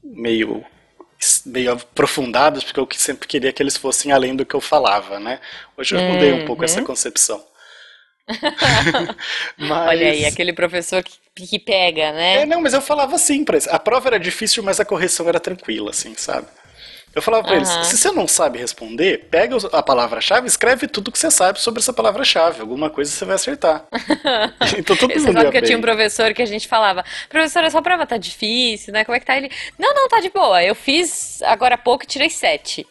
meio. 0.04 0.64
Meio 1.46 1.74
aprofundadas, 1.74 2.64
porque 2.64 2.80
eu 2.80 2.88
sempre 2.94 3.28
queria 3.28 3.52
que 3.54 3.62
eles 3.62 3.78
fossem 3.78 4.12
além 4.12 4.36
do 4.36 4.46
que 4.46 4.56
eu 4.56 4.62
falava, 4.62 5.20
né? 5.20 5.40
Hoje 5.78 5.96
eu 5.96 6.02
mudei 6.02 6.34
um 6.34 6.46
pouco 6.46 6.62
Uhum. 6.62 6.66
essa 6.66 6.82
concepção. 6.82 7.44
Mas... 9.58 9.88
Olha 9.90 10.12
aí, 10.12 10.26
aquele 10.26 10.54
professor 10.54 11.04
que, 11.04 11.48
que 11.48 11.60
pega, 11.60 12.12
né? 12.12 12.42
É, 12.42 12.46
não, 12.46 12.62
mas 12.62 12.74
eu 12.74 12.82
falava 12.82 13.16
assim 13.16 13.44
pra 13.44 13.56
eles. 13.56 13.68
A 13.68 13.80
prova 13.80 14.10
era 14.10 14.20
difícil, 14.20 14.64
mas 14.64 14.80
a 14.80 14.86
correção 14.86 15.28
era 15.28 15.40
tranquila, 15.40 15.92
assim, 15.92 16.16
sabe? 16.16 16.48
Eu 17.16 17.22
falava 17.22 17.44
pra 17.48 17.56
eles, 17.56 17.70
se 17.70 17.98
você 17.98 18.12
não 18.12 18.28
sabe 18.28 18.60
responder, 18.60 19.28
pega 19.32 19.56
a 19.72 19.82
palavra-chave 19.82 20.48
e 20.48 20.50
escreve 20.50 20.86
tudo 20.86 21.12
que 21.12 21.18
você 21.18 21.32
sabe 21.32 21.62
sobre 21.62 21.80
essa 21.80 21.94
palavra-chave. 21.94 22.60
Alguma 22.60 22.90
coisa 22.90 23.10
você 23.10 23.24
vai 23.24 23.36
acertar. 23.36 23.86
então 24.78 24.98
todo 24.98 25.14
Você 25.14 25.20
mundo 25.22 25.34
sabe 25.34 25.46
ia 25.46 25.52
que 25.52 25.58
eu 25.58 25.62
tinha 25.62 25.78
um 25.78 25.82
bem. 25.82 25.96
professor 25.96 26.34
que 26.34 26.42
a 26.42 26.46
gente 26.46 26.68
falava, 26.68 27.06
professor, 27.30 27.64
essa 27.64 27.82
prova 27.82 28.06
tá 28.06 28.18
difícil, 28.18 28.92
né? 28.92 29.06
Como 29.06 29.16
é 29.16 29.20
que 29.22 29.26
tá? 29.26 29.38
Ele, 29.38 29.50
não, 29.80 29.94
não, 29.94 30.10
tá 30.10 30.20
de 30.20 30.30
boa. 30.30 30.62
Eu 30.62 30.76
fiz 30.76 31.42
agora 31.44 31.76
há 31.76 31.78
pouco 31.78 32.04
e 32.04 32.08
tirei 32.08 32.30
sete. 32.30 32.86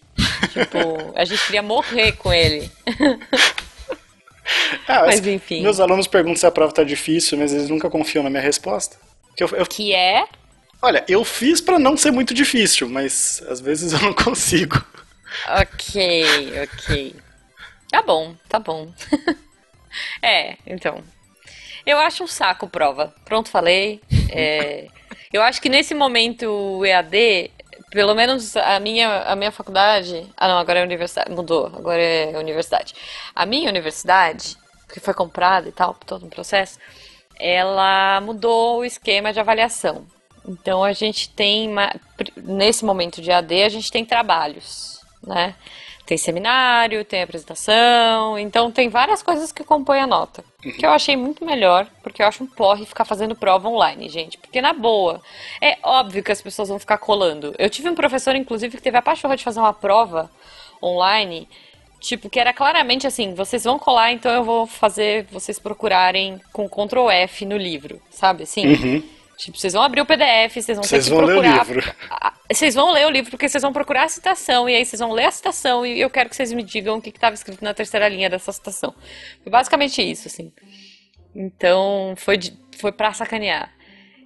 Tipo, 0.53 1.13
a 1.15 1.25
gente 1.27 1.45
queria 1.45 1.63
morrer 1.63 2.13
com 2.13 2.33
ele. 2.33 2.71
Ah, 4.87 5.05
Mas 5.07 5.21
as- 5.21 5.27
enfim. 5.27 5.63
Meus 5.63 5.81
alunos 5.81 6.07
perguntam 6.07 6.37
se 6.37 6.47
a 6.47 6.51
prova 6.51 6.71
tá 6.73 6.85
difícil, 6.85 7.39
mas 7.39 7.53
eles 7.53 7.69
nunca 7.71 7.89
confiam 7.89 8.23
na 8.23 8.29
minha 8.29 8.43
resposta. 8.43 8.97
Que 9.37 9.43
eu- 9.43 9.49
eu- 9.49 9.67
Que 9.67 9.95
é. 9.95 10.25
Olha, 10.85 11.05
eu 11.09 11.25
fiz 11.25 11.61
pra 11.61 11.79
não 11.79 11.97
ser 11.97 12.11
muito 12.11 12.35
difícil, 12.35 12.89
mas 12.89 13.43
às 13.49 13.61
vezes 13.61 13.93
eu 13.93 14.01
não 14.01 14.13
consigo. 14.15 14.85
Ok, 15.49 16.53
ok. 16.63 17.17
Tá 17.91 18.03
bom, 18.03 18.35
tá 18.49 18.59
bom. 18.59 18.93
É, 20.21 20.57
então. 20.67 21.05
Eu 21.87 21.99
acho 21.99 22.25
um 22.25 22.27
saco 22.27 22.67
prova. 22.67 23.15
Pronto, 23.25 23.49
falei. 23.49 24.01
É, 24.29 24.89
eu 25.33 25.41
acho 25.41 25.63
que 25.63 25.69
nesse 25.69 25.95
momento 25.95 26.85
EAD, 26.85 27.53
pelo 27.93 28.13
menos 28.13 28.57
a 28.57 28.81
minha, 28.81 29.23
a 29.23 29.37
minha 29.37 29.53
faculdade. 29.53 30.27
Ah, 30.37 30.49
não, 30.49 30.59
agora 30.59 30.81
é 30.81 30.83
universidade. 30.83 31.31
Mudou, 31.31 31.67
agora 31.67 32.03
é 32.03 32.37
universidade. 32.37 32.93
A 33.37 33.47
minha 33.47 33.71
universidade, 33.71 34.57
que 34.93 34.99
foi 34.99 35.15
comprada 35.15 35.69
e 35.69 35.73
tal, 35.73 35.95
todo 35.95 36.27
um 36.27 36.29
processo, 36.29 36.77
ela 37.39 38.21
mudou 38.21 38.81
o 38.81 38.85
esquema 38.85 39.33
de 39.33 39.39
avaliação. 39.39 40.05
Então 40.47 40.85
a 40.85 40.93
gente 40.93 41.31
tem, 41.31 41.71
nesse 42.37 42.85
momento 42.85 43.21
de 43.21 43.31
AD, 43.31 43.63
a 43.63 43.69
gente 43.69 43.91
tem 43.91 44.05
trabalhos, 44.05 45.01
né? 45.23 45.55
Tem 46.07 46.19
seminário, 46.19 47.03
tem 47.03 47.23
apresentação, 47.23 48.39
então 48.39 48.71
tem 48.71 48.91
várias 48.91 49.23
coisas 49.23 49.51
que 49.51 49.65
compõem 49.65 50.01
a 50.01 50.07
nota. 50.07 50.45
Que 50.61 50.85
eu 50.85 50.91
achei 50.91 51.17
muito 51.17 51.47
melhor, 51.47 51.87
porque 52.03 52.23
eu 52.23 52.27
acho 52.27 52.45
um 52.45 52.47
porre 52.47 52.85
ficar 52.85 53.07
fazendo 53.07 53.35
prova 53.35 53.71
online, 53.71 54.11
gente. 54.11 54.37
Porque 54.37 54.61
na 54.61 54.75
boa, 54.75 55.23
é 55.63 55.79
óbvio 55.83 56.23
que 56.23 56.31
as 56.31 56.43
pessoas 56.43 56.69
vão 56.69 56.79
ficar 56.79 56.99
colando. 56.99 57.55
Eu 57.59 57.71
tive 57.71 57.89
um 57.89 57.95
professor, 57.95 58.37
inclusive, 58.37 58.77
que 58.77 58.83
teve 58.83 58.99
a 58.99 59.03
pachorra 59.03 59.35
de 59.35 59.45
fazer 59.45 59.61
uma 59.61 59.73
prova 59.73 60.31
online 60.83 61.49
Tipo, 62.05 62.29
que 62.29 62.39
era 62.39 62.53
claramente 62.53 63.07
assim, 63.07 63.33
vocês 63.33 63.65
vão 63.65 63.79
colar, 63.79 64.13
então 64.13 64.31
eu 64.31 64.45
vou 64.45 64.67
fazer 64.67 65.25
vocês 65.33 65.59
procurarem 65.59 66.39
com 66.53 66.69
Ctrl 66.69 67.09
F 67.09 67.47
no 67.47 67.57
livro, 67.57 67.99
sabe 68.11 68.43
assim? 68.43 69.03
Tipo, 69.37 69.59
vocês 69.59 69.73
vão 69.73 69.83
abrir 69.83 70.01
o 70.01 70.07
PDF, 70.07 70.55
vocês 70.55 70.77
vão. 70.77 70.83
Vocês 70.85 71.05
ter 71.05 71.11
que 71.11 71.17
vão 71.17 71.25
ler 71.27 71.37
o 71.39 71.41
procurar. 71.43 71.67
livro. 71.67 71.95
Vocês 72.53 72.75
vão 72.75 72.93
ler 72.93 73.07
o 73.07 73.11
livro 73.11 73.31
porque 73.31 73.49
vocês 73.49 73.63
vão 73.63 73.73
procurar 73.73 74.05
a 74.05 74.09
citação, 74.09 74.69
e 74.69 74.75
aí 74.75 74.85
vocês 74.85 75.01
vão 75.01 75.13
ler 75.13 75.25
a 75.27 75.31
citação, 75.31 75.85
e 75.85 76.01
eu 76.01 76.11
quero 76.11 76.29
que 76.31 76.37
vocês 76.37 76.53
me 76.53 76.63
digam 76.63 76.97
o 76.99 77.03
que 77.03 77.09
estava 77.11 77.35
escrito 77.35 77.63
na 77.65 77.73
terceira 77.75 78.09
linha 78.09 78.29
dessa 78.31 78.53
citação. 78.53 78.95
Foi 79.43 79.51
basicamente 79.51 80.01
isso, 80.03 80.29
assim. 80.29 80.53
Então, 81.35 82.15
foi, 82.17 82.37
de- 82.37 82.57
foi 82.79 82.93
pra 82.93 83.13
sacanear. 83.13 83.73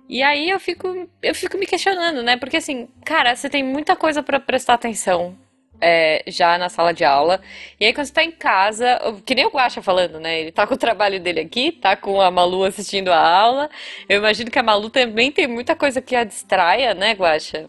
E 0.09 0.23
aí 0.23 0.49
eu 0.51 0.59
fico, 0.59 1.09
eu 1.23 1.35
fico 1.35 1.57
me 1.59 1.67
questionando, 1.67 2.23
né? 2.23 2.37
Porque 2.37 2.57
assim, 2.57 2.89
cara, 3.05 3.35
você 3.37 3.49
tem 3.49 3.63
muita 3.63 3.95
coisa 3.95 4.23
pra 4.23 4.41
prestar 4.41 4.75
atenção 4.75 5.37
é, 5.81 6.23
já 6.27 6.59
na 6.59 6.69
sala 6.69 6.93
de 6.93 7.05
aula. 7.05 7.41
E 7.79 7.85
aí 7.85 7.93
quando 7.93 8.07
você 8.07 8.13
tá 8.13 8.25
em 8.25 8.31
casa, 8.31 8.99
que 9.25 9.35
nem 9.35 9.47
o 9.47 9.51
Guaxa 9.51 9.83
falando, 9.83 10.19
né? 10.19 10.41
Ele 10.41 10.53
tá 10.53 10.67
com 10.67 10.75
o 10.75 10.79
trabalho 10.79 11.21
dele 11.21 11.41
aqui, 11.41 11.73
tá 11.73 11.97
com 11.97 12.21
a 12.21 12.31
Malu 12.31 12.65
assistindo 12.65 13.09
a 13.09 13.19
aula. 13.19 13.71
Eu 14.09 14.19
imagino 14.19 14.51
que 14.51 14.59
a 14.59 14.63
Malu 14.63 14.91
também 14.91 15.31
tem 15.31 15.47
muita 15.47 15.75
coisa 15.75 16.01
que 16.01 16.17
a 16.17 16.25
distraia, 16.25 16.95
né, 16.95 17.13
Guaxa? 17.13 17.69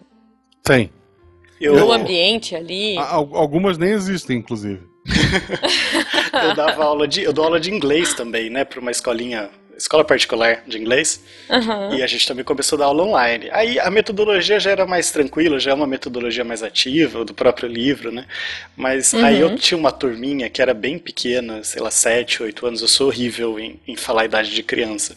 Tem. 0.63 0.91
Eu, 1.60 1.76
No 1.76 1.91
ambiente 1.91 2.56
ali. 2.56 2.98
Algumas 2.98 3.78
nem 3.78 3.91
existem, 3.91 4.38
inclusive. 4.38 4.88
eu 6.43 6.56
dava 6.56 6.84
aula 6.84 7.08
de. 7.08 7.24
Eu 7.24 7.34
dou 7.34 7.45
aula 7.45 7.60
de 7.60 7.72
inglês 7.72 8.13
também, 8.13 8.50
né? 8.50 8.63
Pra 8.63 8.80
uma 8.80 8.91
escolinha. 8.91 9.50
Escola 9.80 10.04
particular 10.04 10.63
de 10.68 10.78
inglês. 10.78 11.24
Aham. 11.50 11.96
E 11.96 12.04
a 12.04 12.08
gente 12.08 12.28
também 12.28 12.44
começou 12.44 12.76
a 12.76 12.80
dar 12.80 12.86
aula 12.86 13.04
online. 13.04 13.50
Aí 13.52 13.80
a 13.80 13.89
metodologia 13.89 14.60
já 14.60 14.72
era 14.72 14.86
mais 14.86 15.10
tranquila, 15.10 15.58
já 15.58 15.72
é 15.72 15.74
uma 15.74 15.88
metodologia 15.88 16.44
mais 16.44 16.62
ativa, 16.62 17.24
do 17.24 17.34
próprio 17.34 17.68
livro, 17.70 18.12
né? 18.12 18.26
Mas 18.76 19.13
aí 19.13 19.39
eu 19.39 19.56
tinha 19.56 19.78
uma 19.78 19.92
turminha 19.92 20.50
que 20.50 20.62
era 20.62 20.74
bem 20.74 21.00
pequena, 21.00 21.63
sei 21.63 21.82
lá, 21.82 21.89
7, 21.89 22.44
8 22.44 22.68
anos. 22.68 22.82
Eu 22.82 22.88
sou 22.88 23.08
horrível 23.08 23.60
em, 23.60 23.80
em 23.88 23.96
falar 23.96 24.24
a 24.24 24.26
idade 24.26 24.54
de 24.54 24.62
criança. 24.62 25.15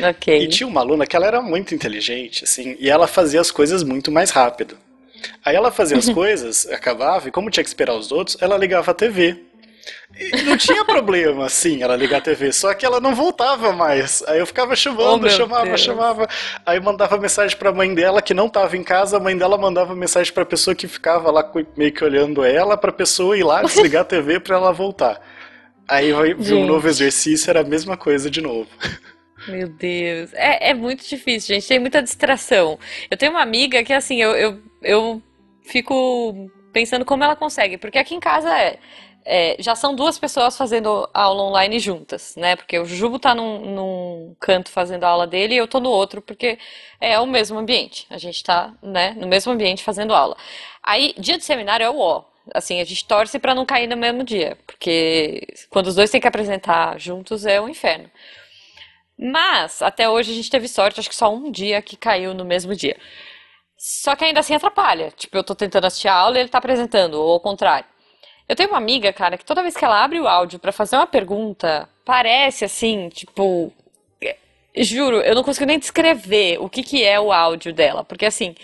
Ok. 0.00 0.42
E 0.42 0.46
tinha 0.46 0.66
uma 0.66 0.80
aluna 0.80 1.06
que 1.06 1.16
ela 1.16 1.26
era 1.26 1.42
muito 1.42 1.74
inteligente, 1.74 2.44
assim, 2.44 2.76
e 2.78 2.88
ela 2.88 3.06
fazia 3.08 3.40
as 3.40 3.50
coisas 3.50 3.82
muito 3.82 4.12
mais 4.12 4.30
rápido. 4.30 4.78
Aí 5.44 5.56
ela 5.56 5.70
fazia 5.70 5.98
as 5.98 6.08
coisas, 6.10 6.66
acabava, 6.68 7.28
e 7.28 7.30
como 7.30 7.50
tinha 7.50 7.64
que 7.64 7.68
esperar 7.68 7.94
os 7.94 8.12
outros, 8.12 8.36
ela 8.40 8.56
ligava 8.56 8.90
a 8.90 8.94
TV. 8.94 9.47
E 10.18 10.42
não 10.42 10.56
tinha 10.56 10.84
problema, 10.84 11.46
assim, 11.46 11.82
ela 11.82 11.94
ligar 11.94 12.18
a 12.18 12.20
TV, 12.20 12.52
só 12.52 12.74
que 12.74 12.84
ela 12.84 13.00
não 13.00 13.14
voltava 13.14 13.72
mais. 13.72 14.22
Aí 14.26 14.38
eu 14.40 14.46
ficava 14.46 14.72
Oh, 14.72 14.76
chamando, 14.76 15.22
meu 15.22 15.30
chamava, 15.30 15.66
Deus. 15.66 15.80
chamava. 15.80 16.28
Aí 16.66 16.80
mandava 16.80 17.16
mensagem 17.18 17.56
pra 17.56 17.72
mãe 17.72 17.94
dela 17.94 18.20
que 18.20 18.34
não 18.34 18.48
tava 18.48 18.76
em 18.76 18.82
casa, 18.82 19.16
a 19.16 19.20
mãe 19.20 19.36
dela 19.36 19.56
mandava 19.56 19.94
mensagem 19.94 20.32
pra 20.32 20.44
pessoa 20.44 20.74
que 20.74 20.88
ficava 20.88 21.30
lá 21.30 21.48
meio 21.76 21.92
que 21.92 22.02
olhando 22.04 22.44
ela, 22.44 22.76
pra 22.76 22.90
pessoa 22.90 23.36
ir 23.38 23.44
lá 23.44 23.62
desligar 23.66 24.02
a 24.02 24.04
TV 24.04 24.40
pra 24.40 24.56
ela 24.56 24.72
voltar. 24.72 25.20
Aí 25.86 26.08
eu 26.08 26.36
vi 26.38 26.52
um 26.54 26.66
novo 26.66 26.86
exercício, 26.88 27.48
era 27.48 27.60
a 27.60 27.64
mesma 27.64 27.96
coisa 27.96 28.28
de 28.30 28.40
novo. 28.40 28.68
Meu 29.46 29.68
Deus. 29.68 30.30
É, 30.34 30.70
é 30.70 30.74
muito 30.74 31.08
difícil, 31.08 31.54
gente. 31.54 31.66
Tem 31.68 31.78
muita 31.78 32.02
distração. 32.02 32.78
Eu 33.10 33.16
tenho 33.16 33.32
uma 33.32 33.40
amiga 33.40 33.82
que, 33.82 33.92
assim, 33.92 34.20
eu, 34.20 34.32
eu, 34.32 34.58
eu 34.82 35.22
fico 35.62 36.50
pensando 36.72 37.04
como 37.04 37.24
ela 37.24 37.36
consegue. 37.36 37.78
Porque 37.78 37.98
aqui 37.98 38.14
em 38.14 38.20
casa 38.20 38.56
é, 38.56 38.78
é, 39.24 39.56
já 39.58 39.74
são 39.74 39.94
duas 39.94 40.18
pessoas 40.18 40.56
fazendo 40.56 41.08
aula 41.12 41.42
online 41.42 41.78
juntas, 41.78 42.34
né? 42.36 42.56
Porque 42.56 42.78
o 42.78 42.84
Jujubo 42.84 43.18
tá 43.18 43.34
num, 43.34 43.74
num 43.74 44.36
canto 44.40 44.70
fazendo 44.70 45.04
a 45.04 45.08
aula 45.08 45.26
dele 45.26 45.54
e 45.54 45.58
eu 45.58 45.68
tô 45.68 45.80
no 45.80 45.90
outro, 45.90 46.22
porque 46.22 46.58
é 47.00 47.18
o 47.20 47.26
mesmo 47.26 47.58
ambiente. 47.58 48.06
A 48.10 48.18
gente 48.18 48.42
tá, 48.42 48.72
né, 48.82 49.14
no 49.18 49.26
mesmo 49.28 49.52
ambiente 49.52 49.84
fazendo 49.84 50.14
aula. 50.14 50.36
Aí, 50.82 51.14
dia 51.18 51.36
de 51.36 51.44
seminário 51.44 51.84
é 51.84 51.90
o 51.90 51.98
ó. 51.98 52.24
Assim, 52.54 52.80
a 52.80 52.84
gente 52.84 53.06
torce 53.06 53.38
pra 53.38 53.54
não 53.54 53.66
cair 53.66 53.86
no 53.86 53.96
mesmo 53.96 54.24
dia. 54.24 54.56
Porque 54.66 55.46
quando 55.68 55.88
os 55.88 55.94
dois 55.94 56.10
têm 56.10 56.20
que 56.20 56.28
apresentar 56.28 56.98
juntos 56.98 57.44
é 57.44 57.60
um 57.60 57.68
inferno. 57.68 58.10
Mas, 59.18 59.82
até 59.82 60.08
hoje 60.08 60.30
a 60.32 60.34
gente 60.34 60.50
teve 60.50 60.68
sorte, 60.68 61.00
acho 61.00 61.08
que 61.08 61.16
só 61.16 61.34
um 61.34 61.50
dia 61.50 61.82
que 61.82 61.96
caiu 61.96 62.32
no 62.32 62.44
mesmo 62.44 62.74
dia. 62.74 62.96
Só 63.78 64.16
que 64.16 64.24
ainda 64.24 64.40
assim 64.40 64.54
atrapalha. 64.54 65.12
Tipo, 65.12 65.36
eu 65.36 65.44
tô 65.44 65.54
tentando 65.54 65.86
assistir 65.86 66.08
a 66.08 66.14
aula 66.14 66.36
e 66.36 66.40
ele 66.40 66.48
tá 66.48 66.58
apresentando, 66.58 67.14
ou 67.14 67.32
ao 67.32 67.40
contrário. 67.40 67.86
Eu 68.48 68.56
tenho 68.56 68.70
uma 68.70 68.78
amiga, 68.78 69.12
cara, 69.12 69.38
que 69.38 69.44
toda 69.44 69.62
vez 69.62 69.76
que 69.76 69.84
ela 69.84 70.02
abre 70.02 70.18
o 70.18 70.26
áudio 70.26 70.58
pra 70.58 70.72
fazer 70.72 70.96
uma 70.96 71.06
pergunta, 71.06 71.88
parece 72.04 72.64
assim, 72.64 73.08
tipo. 73.08 73.72
é, 74.20 74.36
Juro, 74.76 75.20
eu 75.20 75.34
não 75.34 75.44
consigo 75.44 75.66
nem 75.66 75.78
descrever 75.78 76.58
o 76.60 76.68
que 76.68 76.82
que 76.82 77.04
é 77.04 77.20
o 77.20 77.32
áudio 77.32 77.72
dela. 77.72 78.02
Porque 78.04 78.26
assim, 78.26 78.54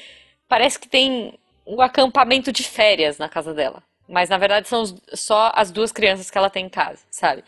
parece 0.48 0.78
que 0.80 0.88
tem 0.88 1.38
um 1.66 1.80
acampamento 1.80 2.50
de 2.52 2.62
férias 2.64 3.18
na 3.18 3.28
casa 3.28 3.54
dela. 3.54 3.82
Mas 4.08 4.28
na 4.28 4.36
verdade 4.36 4.68
são 4.68 4.84
só 5.14 5.50
as 5.54 5.70
duas 5.70 5.90
crianças 5.90 6.30
que 6.30 6.36
ela 6.36 6.50
tem 6.50 6.66
em 6.66 6.68
casa, 6.68 7.00
sabe? 7.10 7.42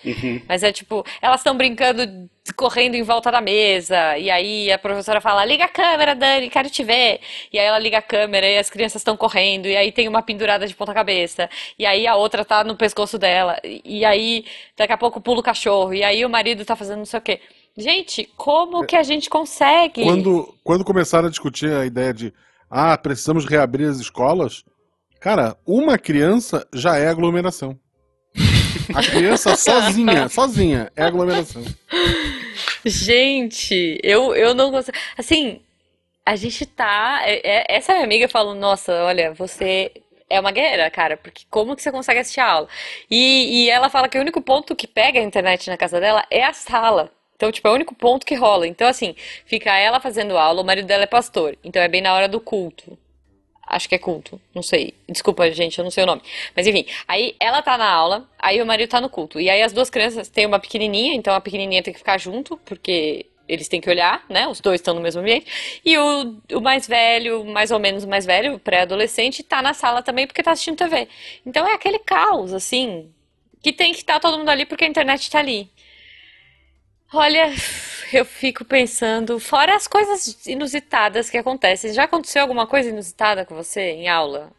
Mas 0.48 0.62
é 0.62 0.72
tipo, 0.72 1.04
elas 1.20 1.40
estão 1.40 1.54
brincando, 1.54 2.28
correndo 2.56 2.94
em 2.94 3.02
volta 3.02 3.30
da 3.30 3.42
mesa, 3.42 4.16
e 4.16 4.30
aí 4.30 4.72
a 4.72 4.78
professora 4.78 5.20
fala: 5.20 5.44
liga 5.44 5.64
a 5.64 5.68
câmera, 5.68 6.14
Dani, 6.14 6.48
quero 6.48 6.70
te 6.70 6.82
ver. 6.82 7.20
E 7.52 7.58
aí 7.58 7.66
ela 7.66 7.78
liga 7.78 7.98
a 7.98 8.02
câmera 8.02 8.46
e 8.48 8.56
as 8.56 8.70
crianças 8.70 9.00
estão 9.00 9.16
correndo, 9.16 9.66
e 9.66 9.76
aí 9.76 9.92
tem 9.92 10.08
uma 10.08 10.22
pendurada 10.22 10.66
de 10.66 10.74
ponta-cabeça, 10.74 11.50
e 11.78 11.84
aí 11.84 12.06
a 12.06 12.16
outra 12.16 12.44
tá 12.44 12.64
no 12.64 12.76
pescoço 12.76 13.18
dela, 13.18 13.58
e 13.64 13.96
e 13.96 14.04
aí 14.04 14.44
daqui 14.76 14.92
a 14.92 14.98
pouco 14.98 15.20
pula 15.20 15.40
o 15.40 15.42
cachorro, 15.42 15.94
e 15.94 16.02
aí 16.02 16.24
o 16.24 16.30
marido 16.30 16.64
tá 16.64 16.76
fazendo 16.76 16.98
não 16.98 17.04
sei 17.06 17.18
o 17.18 17.22
quê. 17.22 17.40
Gente, 17.76 18.28
como 18.36 18.86
que 18.86 18.96
a 18.96 19.02
gente 19.02 19.28
consegue? 19.28 20.02
Quando, 20.02 20.54
quando 20.64 20.84
começaram 20.84 21.28
a 21.28 21.30
discutir 21.30 21.70
a 21.70 21.84
ideia 21.84 22.12
de 22.14 22.32
ah, 22.70 22.96
precisamos 22.96 23.44
reabrir 23.44 23.88
as 23.88 23.98
escolas, 23.98 24.64
cara, 25.20 25.56
uma 25.66 25.98
criança 25.98 26.66
já 26.72 26.96
é 26.96 27.08
aglomeração. 27.08 27.78
A 28.94 29.02
criança 29.02 29.54
sozinha, 29.56 30.28
sozinha, 30.28 30.92
é 30.94 31.02
aglomeração. 31.02 31.64
Gente, 32.84 33.98
eu, 34.02 34.34
eu 34.34 34.54
não 34.54 34.70
consigo. 34.70 34.96
Assim, 35.16 35.60
a 36.24 36.36
gente 36.36 36.64
tá. 36.66 37.20
é- 37.24 37.40
é- 37.44 37.76
essa 37.76 37.92
minha 37.92 38.04
amiga 38.04 38.28
falou: 38.28 38.54
Nossa, 38.54 38.92
olha, 39.04 39.32
você 39.34 39.90
é 40.28 40.38
uma 40.40 40.50
guerreira, 40.50 40.90
cara, 40.90 41.16
porque 41.16 41.44
como 41.50 41.74
que 41.76 41.82
você 41.82 41.90
consegue 41.92 42.20
assistir 42.20 42.40
a 42.40 42.50
aula? 42.50 42.68
E, 43.10 43.64
e 43.66 43.70
ela 43.70 43.88
fala 43.88 44.08
que 44.08 44.18
o 44.18 44.20
único 44.20 44.40
ponto 44.40 44.74
que 44.76 44.86
pega 44.86 45.20
a 45.20 45.22
internet 45.22 45.68
na 45.68 45.76
casa 45.76 46.00
dela 46.00 46.24
é 46.30 46.44
a 46.44 46.52
sala. 46.52 47.10
Então, 47.36 47.52
tipo, 47.52 47.68
é 47.68 47.70
o 47.70 47.74
único 47.74 47.94
ponto 47.94 48.24
que 48.24 48.34
rola. 48.34 48.66
Então, 48.66 48.88
assim, 48.88 49.14
fica 49.44 49.76
ela 49.76 50.00
fazendo 50.00 50.38
aula, 50.38 50.62
o 50.62 50.64
marido 50.64 50.86
dela 50.86 51.02
é 51.04 51.06
pastor. 51.06 51.56
Então, 51.62 51.82
é 51.82 51.88
bem 51.88 52.00
na 52.00 52.14
hora 52.14 52.28
do 52.28 52.40
culto. 52.40 52.96
Acho 53.66 53.88
que 53.88 53.94
é 53.96 53.98
culto, 53.98 54.40
não 54.54 54.62
sei. 54.62 54.94
Desculpa, 55.08 55.50
gente, 55.50 55.78
eu 55.78 55.84
não 55.84 55.90
sei 55.90 56.04
o 56.04 56.06
nome. 56.06 56.22
Mas 56.54 56.66
enfim, 56.66 56.86
aí 57.08 57.34
ela 57.40 57.60
tá 57.62 57.76
na 57.76 57.90
aula, 57.90 58.28
aí 58.38 58.62
o 58.62 58.66
marido 58.66 58.88
tá 58.88 59.00
no 59.00 59.10
culto. 59.10 59.40
E 59.40 59.50
aí 59.50 59.60
as 59.60 59.72
duas 59.72 59.90
crianças 59.90 60.28
têm 60.28 60.46
uma 60.46 60.60
pequenininha, 60.60 61.14
então 61.14 61.34
a 61.34 61.40
pequenininha 61.40 61.82
tem 61.82 61.92
que 61.92 61.98
ficar 61.98 62.16
junto, 62.18 62.56
porque 62.58 63.26
eles 63.48 63.68
têm 63.68 63.80
que 63.80 63.90
olhar, 63.90 64.24
né? 64.28 64.46
Os 64.48 64.60
dois 64.60 64.80
estão 64.80 64.94
no 64.94 65.00
mesmo 65.00 65.20
ambiente. 65.20 65.80
E 65.84 65.96
o, 65.98 66.36
o 66.54 66.60
mais 66.60 66.86
velho, 66.86 67.44
mais 67.44 67.70
ou 67.70 67.78
menos 67.78 68.04
mais 68.04 68.24
velho, 68.24 68.58
pré-adolescente, 68.58 69.42
tá 69.42 69.60
na 69.62 69.74
sala 69.74 70.02
também 70.02 70.26
porque 70.26 70.42
tá 70.42 70.52
assistindo 70.52 70.76
TV. 70.76 71.08
Então 71.44 71.66
é 71.66 71.74
aquele 71.74 71.98
caos, 71.98 72.52
assim, 72.52 73.10
que 73.62 73.72
tem 73.72 73.92
que 73.92 73.98
estar 73.98 74.20
todo 74.20 74.38
mundo 74.38 74.48
ali 74.48 74.64
porque 74.66 74.84
a 74.84 74.88
internet 74.88 75.30
tá 75.30 75.38
ali. 75.40 75.68
Olha, 77.12 77.52
eu 78.12 78.24
fico 78.24 78.64
pensando, 78.64 79.38
fora 79.38 79.74
as 79.74 79.86
coisas 79.86 80.46
inusitadas 80.46 81.30
que 81.30 81.38
acontecem. 81.38 81.92
Já 81.92 82.04
aconteceu 82.04 82.42
alguma 82.42 82.66
coisa 82.66 82.90
inusitada 82.90 83.44
com 83.44 83.54
você 83.54 83.80
em 83.80 84.08
aula? 84.08 84.50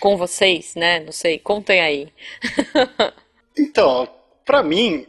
Com 0.00 0.16
vocês, 0.16 0.74
né? 0.74 1.00
Não 1.00 1.12
sei, 1.12 1.38
contem 1.38 1.80
aí. 1.80 2.08
Então, 3.56 4.08
pra 4.44 4.64
mim, 4.64 5.06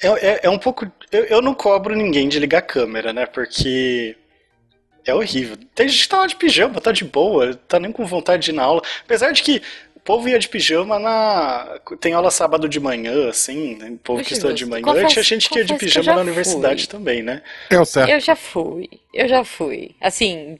é, 0.00 0.06
é, 0.06 0.40
é 0.44 0.50
um 0.50 0.58
pouco. 0.58 0.90
Eu, 1.10 1.24
eu 1.24 1.42
não 1.42 1.54
cobro 1.54 1.94
ninguém 1.94 2.28
de 2.28 2.38
ligar 2.38 2.58
a 2.58 2.62
câmera, 2.62 3.12
né? 3.12 3.26
Porque 3.26 4.16
é 5.04 5.14
horrível. 5.14 5.56
Tem 5.74 5.88
gente 5.88 6.02
que 6.02 6.08
tá 6.08 6.18
lá 6.18 6.26
de 6.26 6.36
pijama, 6.36 6.80
tá 6.80 6.92
de 6.92 7.04
boa, 7.04 7.54
tá 7.54 7.78
nem 7.78 7.92
com 7.92 8.04
vontade 8.04 8.44
de 8.44 8.50
ir 8.50 8.54
na 8.54 8.64
aula. 8.64 8.82
Apesar 9.04 9.32
de 9.32 9.42
que 9.42 9.62
povo 10.06 10.28
ia 10.28 10.38
de 10.38 10.48
pijama 10.48 10.98
na. 10.98 11.80
Tem 12.00 12.12
aula 12.12 12.30
sábado 12.30 12.68
de 12.68 12.78
manhã, 12.78 13.28
assim, 13.28 13.74
né? 13.76 13.90
o 13.90 13.98
povo 13.98 14.22
que 14.22 14.32
estuda 14.32 14.54
de 14.54 14.64
manhã. 14.64 14.82
confesso- 14.82 15.08
tinha 15.08 15.22
gente 15.22 15.48
que 15.50 15.58
ia 15.58 15.64
de 15.64 15.74
pijama 15.74 16.14
na 16.14 16.20
universidade 16.20 16.82
fui. 16.84 16.90
também, 16.90 17.22
né? 17.22 17.42
É 17.68 17.78
o 17.78 17.84
certo. 17.84 18.08
Eu 18.10 18.20
já 18.20 18.36
fui, 18.36 18.88
eu 19.12 19.28
já 19.28 19.44
fui. 19.44 19.96
Assim, 20.00 20.58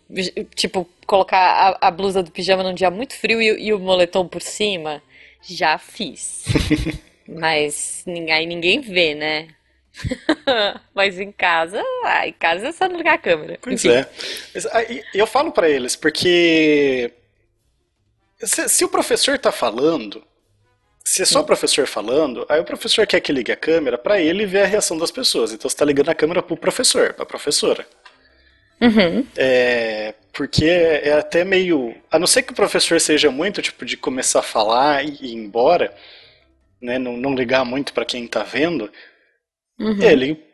tipo, 0.54 0.86
colocar 1.06 1.38
a, 1.80 1.88
a 1.88 1.90
blusa 1.90 2.22
do 2.22 2.30
pijama 2.30 2.62
num 2.64 2.74
dia 2.74 2.90
muito 2.90 3.14
frio 3.14 3.40
e, 3.40 3.66
e 3.68 3.72
o 3.72 3.78
moletom 3.78 4.26
por 4.26 4.42
cima, 4.42 5.00
já 5.40 5.78
fiz. 5.78 6.44
Mas 7.28 8.04
aí 8.06 8.46
ninguém 8.46 8.80
vê, 8.80 9.14
né? 9.14 9.48
Mas 10.94 11.18
em 11.18 11.32
casa, 11.32 11.82
ah, 12.04 12.26
em 12.28 12.32
casa 12.32 12.68
é 12.68 12.72
só 12.72 12.88
não 12.88 12.96
ligar 12.98 13.14
a 13.14 13.18
câmera. 13.18 13.58
Pois 13.62 13.84
Enfim. 13.84 13.94
é. 13.96 14.06
Eu 15.14 15.26
falo 15.26 15.50
pra 15.52 15.68
eles, 15.68 15.96
porque 15.96 17.10
se, 18.42 18.68
se 18.68 18.84
o 18.84 18.88
professor 18.88 19.38
tá 19.38 19.50
falando, 19.52 20.22
se 21.04 21.22
é 21.22 21.24
só 21.24 21.40
o 21.40 21.44
professor 21.44 21.86
falando, 21.86 22.44
aí 22.48 22.60
o 22.60 22.64
professor 22.64 23.06
quer 23.06 23.20
que 23.20 23.32
ligue 23.32 23.52
a 23.52 23.56
câmera 23.56 23.96
pra 23.96 24.20
ele 24.20 24.44
ver 24.44 24.62
a 24.62 24.66
reação 24.66 24.98
das 24.98 25.10
pessoas. 25.10 25.52
Então 25.52 25.68
você 25.70 25.76
tá 25.76 25.84
ligando 25.84 26.08
a 26.08 26.14
câmera 26.14 26.42
pro 26.42 26.56
professor, 26.56 27.14
pra 27.14 27.24
professora. 27.24 27.86
Uhum. 28.80 29.26
É, 29.36 30.14
porque 30.32 30.66
é 30.66 31.14
até 31.14 31.44
meio. 31.44 31.94
A 32.10 32.18
não 32.18 32.26
ser 32.26 32.42
que 32.42 32.52
o 32.52 32.56
professor 32.56 33.00
seja 33.00 33.30
muito 33.30 33.62
tipo 33.62 33.84
de 33.84 33.96
começar 33.96 34.40
a 34.40 34.42
falar 34.42 35.02
e 35.04 35.16
ir 35.26 35.34
embora, 35.34 35.94
né, 36.82 36.98
não, 36.98 37.16
não 37.16 37.34
ligar 37.34 37.64
muito 37.64 37.92
pra 37.94 38.04
quem 38.04 38.26
tá 38.26 38.42
vendo, 38.42 38.90
Uhum. 39.78 40.02
ele 40.02 40.45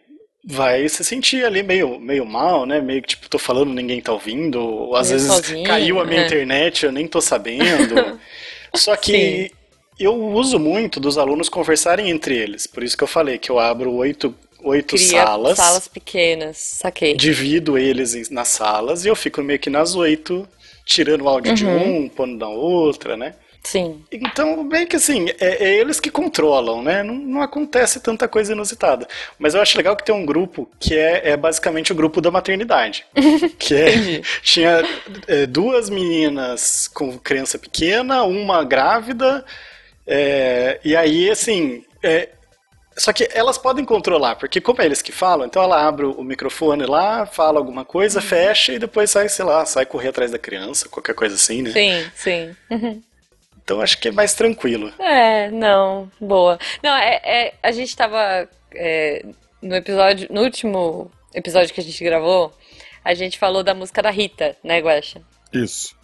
vai 0.44 0.88
se 0.88 1.05
sentir 1.05 1.44
ali 1.44 1.62
meio, 1.62 1.98
meio 2.00 2.26
mal, 2.26 2.66
né? 2.66 2.81
Meio 2.81 3.02
que 3.02 3.09
tipo, 3.09 3.28
tô 3.28 3.38
falando, 3.38 3.72
ninguém 3.72 4.00
tá 4.00 4.12
ouvindo, 4.12 4.61
ou 4.61 4.96
às 4.96 5.09
Meio 5.09 5.20
vezes 5.20 5.28
sozinho, 5.28 5.64
caiu 5.64 6.00
a 6.00 6.05
minha 6.05 6.22
é. 6.22 6.26
internet, 6.26 6.85
eu 6.85 6.92
nem 6.92 7.07
tô 7.07 7.20
sabendo. 7.20 8.18
Só 8.74 8.96
que 8.96 9.52
eu 9.98 10.14
uso 10.14 10.59
muito 10.59 10.98
dos 10.98 11.18
alunos 11.18 11.48
conversarem 11.48 12.11
entre 12.11 12.37
eles, 12.37 12.66
por 12.66 12.83
isso 12.83 12.96
que 12.96 13.05
eu 13.05 13.09
falei 13.09 13.38
que 13.38 13.50
eu 13.50 13.59
abro 13.59 13.92
oito, 13.92 14.35
oito 14.64 14.96
Cria 14.96 15.24
salas, 15.24 15.57
salas 15.57 15.88
pequenas, 15.88 16.57
saquei. 16.57 17.14
divido 17.14 17.78
eles 17.78 18.31
nas 18.31 18.48
salas 18.48 19.05
e 19.05 19.09
eu 19.09 19.14
fico 19.16 19.42
meio 19.42 19.59
que 19.59 19.70
nas 19.70 19.94
oito, 19.94 20.48
tirando 20.85 21.22
o 21.22 21.28
áudio 21.28 21.52
de 21.55 21.64
Uhum. 21.66 22.05
um, 22.05 22.09
pondo 22.09 22.37
na 22.37 22.48
outra, 22.48 23.16
né? 23.16 23.35
Sim. 23.62 24.03
Então, 24.11 24.64
meio 24.64 24.87
que 24.88 24.96
assim, 24.96 25.29
é, 25.38 25.64
é 25.64 25.75
eles 25.79 26.01
que 26.01 26.11
controlam, 26.11 26.83
né? 26.83 27.03
Não, 27.03 27.14
não 27.14 27.42
acontece 27.42 28.01
tanta 28.01 28.27
coisa 28.27 28.53
inusitada. 28.53 29.07
Mas 29.38 29.55
eu 29.55 29.61
acho 29.62 29.77
legal 29.77 29.96
que 29.96 30.05
tem 30.05 30.14
um 30.14 30.27
grupo 30.27 30.68
que 30.81 30.96
é, 30.96 31.31
é 31.31 31.37
basicamente 31.37 31.92
o 31.92 31.94
grupo 31.94 32.20
da 32.20 32.31
maternidade. 32.31 33.07
Que 33.59 33.75
é, 33.75 34.20
tinha 34.42 34.83
é, 35.29 35.46
duas 35.46 35.88
meninas 35.88 36.88
com 36.88 37.16
criança 37.18 37.59
pequena, 37.59 38.25
uma 38.25 38.64
grávida, 38.64 39.44
é, 40.07 40.81
e 40.85 40.96
aí, 40.96 41.31
assim. 41.31 41.85
é, 42.03 42.31
só 42.98 43.12
que 43.12 43.27
elas 43.33 43.57
podem 43.57 43.85
controlar, 43.87 44.37
porque 44.37 44.61
como 44.61 44.83
é 44.83 44.85
eles 44.85 45.01
que 45.01 45.12
falam, 45.12 45.46
então 45.46 45.62
ela 45.62 45.87
abre 45.87 46.05
o 46.05 46.22
microfone 46.22 46.85
lá, 46.85 47.25
fala 47.25 47.59
alguma 47.59 47.85
coisa, 47.87 48.20
Uhum. 48.20 48.27
fecha 48.27 48.72
e 48.75 48.79
depois 48.79 49.11
sai, 49.11 49.29
sei 49.31 49.44
lá, 49.46 49.64
sai 49.64 49.87
correr 49.87 50.09
atrás 50.09 50.31
da 50.31 50.38
criança, 50.38 50.88
qualquer 50.90 51.14
coisa 51.14 51.37
assim, 51.37 51.62
né? 51.62 51.70
Sim, 51.70 52.11
sim. 52.14 52.57
Uhum. 52.70 53.03
Então 53.64 53.81
acho 53.81 53.98
que 53.98 54.09
é 54.09 54.12
mais 54.12 54.35
tranquilo. 54.35 54.92
É, 54.98 55.51
não, 55.51 56.11
boa. 56.20 56.59
Não, 56.83 56.94
é, 56.96 57.20
é- 57.25 57.55
a 57.62 57.70
gente 57.72 57.96
tava 57.96 58.48
é, 58.75 59.25
no 59.61 59.75
episódio, 59.77 60.29
no 60.31 60.42
último 60.42 61.11
episódio 61.35 61.72
que 61.72 61.81
a 61.81 61.85
gente 61.85 62.03
gravou, 62.03 62.53
a 63.05 63.14
gente 63.14 63.38
falou 63.38 63.62
da 63.62 63.75
música 63.75 64.03
da 64.03 64.11
Rita, 64.11 64.57
né, 64.62 64.81
Guaxa? 64.81 65.22
Isso. 65.53 65.96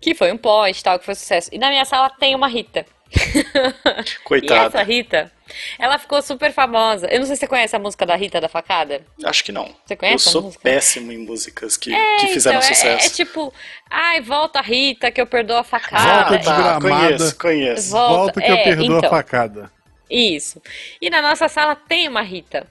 Que 0.00 0.14
foi 0.14 0.30
um 0.32 0.36
post, 0.36 0.84
tal, 0.84 0.98
que 0.98 1.04
foi 1.04 1.14
sucesso. 1.14 1.48
E 1.52 1.58
na 1.58 1.70
minha 1.70 1.84
sala 1.84 2.10
tem 2.10 2.34
uma 2.34 2.48
Rita. 2.48 2.84
E 3.10 4.24
Coitada. 4.24 4.66
essa 4.66 4.82
Rita, 4.82 5.32
ela 5.78 5.98
ficou 5.98 6.20
super 6.22 6.52
famosa. 6.52 7.06
Eu 7.08 7.20
não 7.20 7.26
sei 7.26 7.36
se 7.36 7.40
você 7.40 7.46
conhece 7.46 7.74
a 7.76 7.78
música 7.78 8.04
da 8.04 8.16
Rita 8.16 8.40
da 8.40 8.48
Facada. 8.48 9.02
Acho 9.24 9.44
que 9.44 9.52
não. 9.52 9.74
Você 9.84 9.96
conhece 9.96 10.26
Eu 10.26 10.30
a 10.30 10.32
sou 10.32 10.42
música? 10.42 10.62
péssimo 10.62 11.12
em 11.12 11.18
músicas 11.18 11.76
que, 11.76 11.90
que 12.20 12.26
fizeram 12.28 12.58
então, 12.58 12.70
é- 12.70 12.74
sucesso. 12.74 13.06
É, 13.06 13.10
tipo, 13.10 13.52
ai, 13.90 14.20
volta 14.20 14.60
Rita, 14.60 15.10
que 15.10 15.20
eu 15.20 15.26
perdoo 15.26 15.56
a 15.56 15.60
ah, 15.60 15.64
facada. 15.64 16.22
Volta 16.22 16.38
desgramada. 16.38 16.80
conheço, 16.80 17.38
conheço. 17.38 17.90
Volta, 17.90 18.16
Volta 18.16 18.40
que 18.40 18.50
eu 18.50 18.56
é, 18.56 18.64
perdoo 18.64 18.98
então. 18.98 19.08
a 19.08 19.10
facada. 19.10 19.72
Isso. 20.10 20.62
E 21.00 21.10
na 21.10 21.20
nossa 21.20 21.48
sala 21.48 21.74
tem 21.74 22.08
uma 22.08 22.22
Rita. 22.22 22.66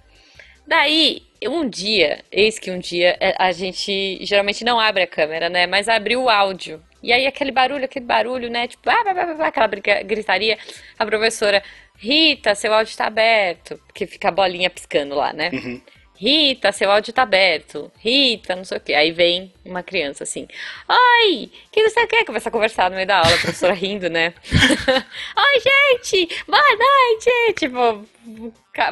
Daí, 0.67 1.21
um 1.47 1.67
dia, 1.67 2.23
eis 2.31 2.57
que 2.57 2.71
um 2.71 2.79
dia 2.79 3.15
é, 3.19 3.35
a 3.37 3.51
gente 3.51 4.17
geralmente 4.25 4.63
não 4.63 4.79
abre 4.79 5.03
a 5.03 5.07
câmera, 5.07 5.49
né? 5.49 5.67
Mas 5.67 5.87
abre 5.87 6.15
o 6.15 6.29
áudio. 6.29 6.81
E 7.03 7.13
aí 7.13 7.27
aquele 7.27 7.51
barulho, 7.51 7.85
aquele 7.85 8.05
barulho, 8.05 8.49
né? 8.49 8.67
Tipo, 8.67 8.89
ah, 8.89 9.03
blá, 9.03 9.13
blá, 9.13 9.25
blá, 9.25 9.33
blá, 9.35 9.47
aquela 9.47 9.67
briga- 9.67 10.01
gritaria. 10.01 10.57
A 10.97 11.05
professora, 11.05 11.61
Rita, 11.97 12.55
seu 12.55 12.73
áudio 12.73 12.95
tá 12.95 13.07
aberto. 13.07 13.79
Porque 13.87 14.05
fica 14.05 14.29
a 14.29 14.31
bolinha 14.31 14.69
piscando 14.69 15.15
lá, 15.15 15.33
né? 15.33 15.49
Uhum. 15.53 15.81
Rita, 16.17 16.71
seu 16.71 16.89
áudio 16.89 17.13
tá 17.13 17.23
aberto. 17.23 17.91
Rita, 17.97 18.55
não 18.55 18.63
sei 18.63 18.77
o 18.77 18.81
quê. 18.81 18.93
Aí 18.93 19.11
vem 19.11 19.53
uma 19.65 19.83
criança 19.83 20.23
assim. 20.23 20.47
Oi, 20.87 21.51
que 21.71 21.83
não 21.83 21.89
sei 21.89 22.03
o 22.05 22.07
quê. 22.07 22.23
Começa 22.23 22.47
a 22.47 22.51
conversar 22.51 22.89
no 22.89 22.95
meio 22.95 23.07
da 23.07 23.17
aula, 23.17 23.35
a 23.35 23.39
professora 23.39 23.73
rindo, 23.73 24.09
né? 24.09 24.33
Oi, 24.49 25.59
gente! 25.59 26.43
Boa 26.47 26.61
noite! 26.61 27.53
Tipo, 27.57 28.05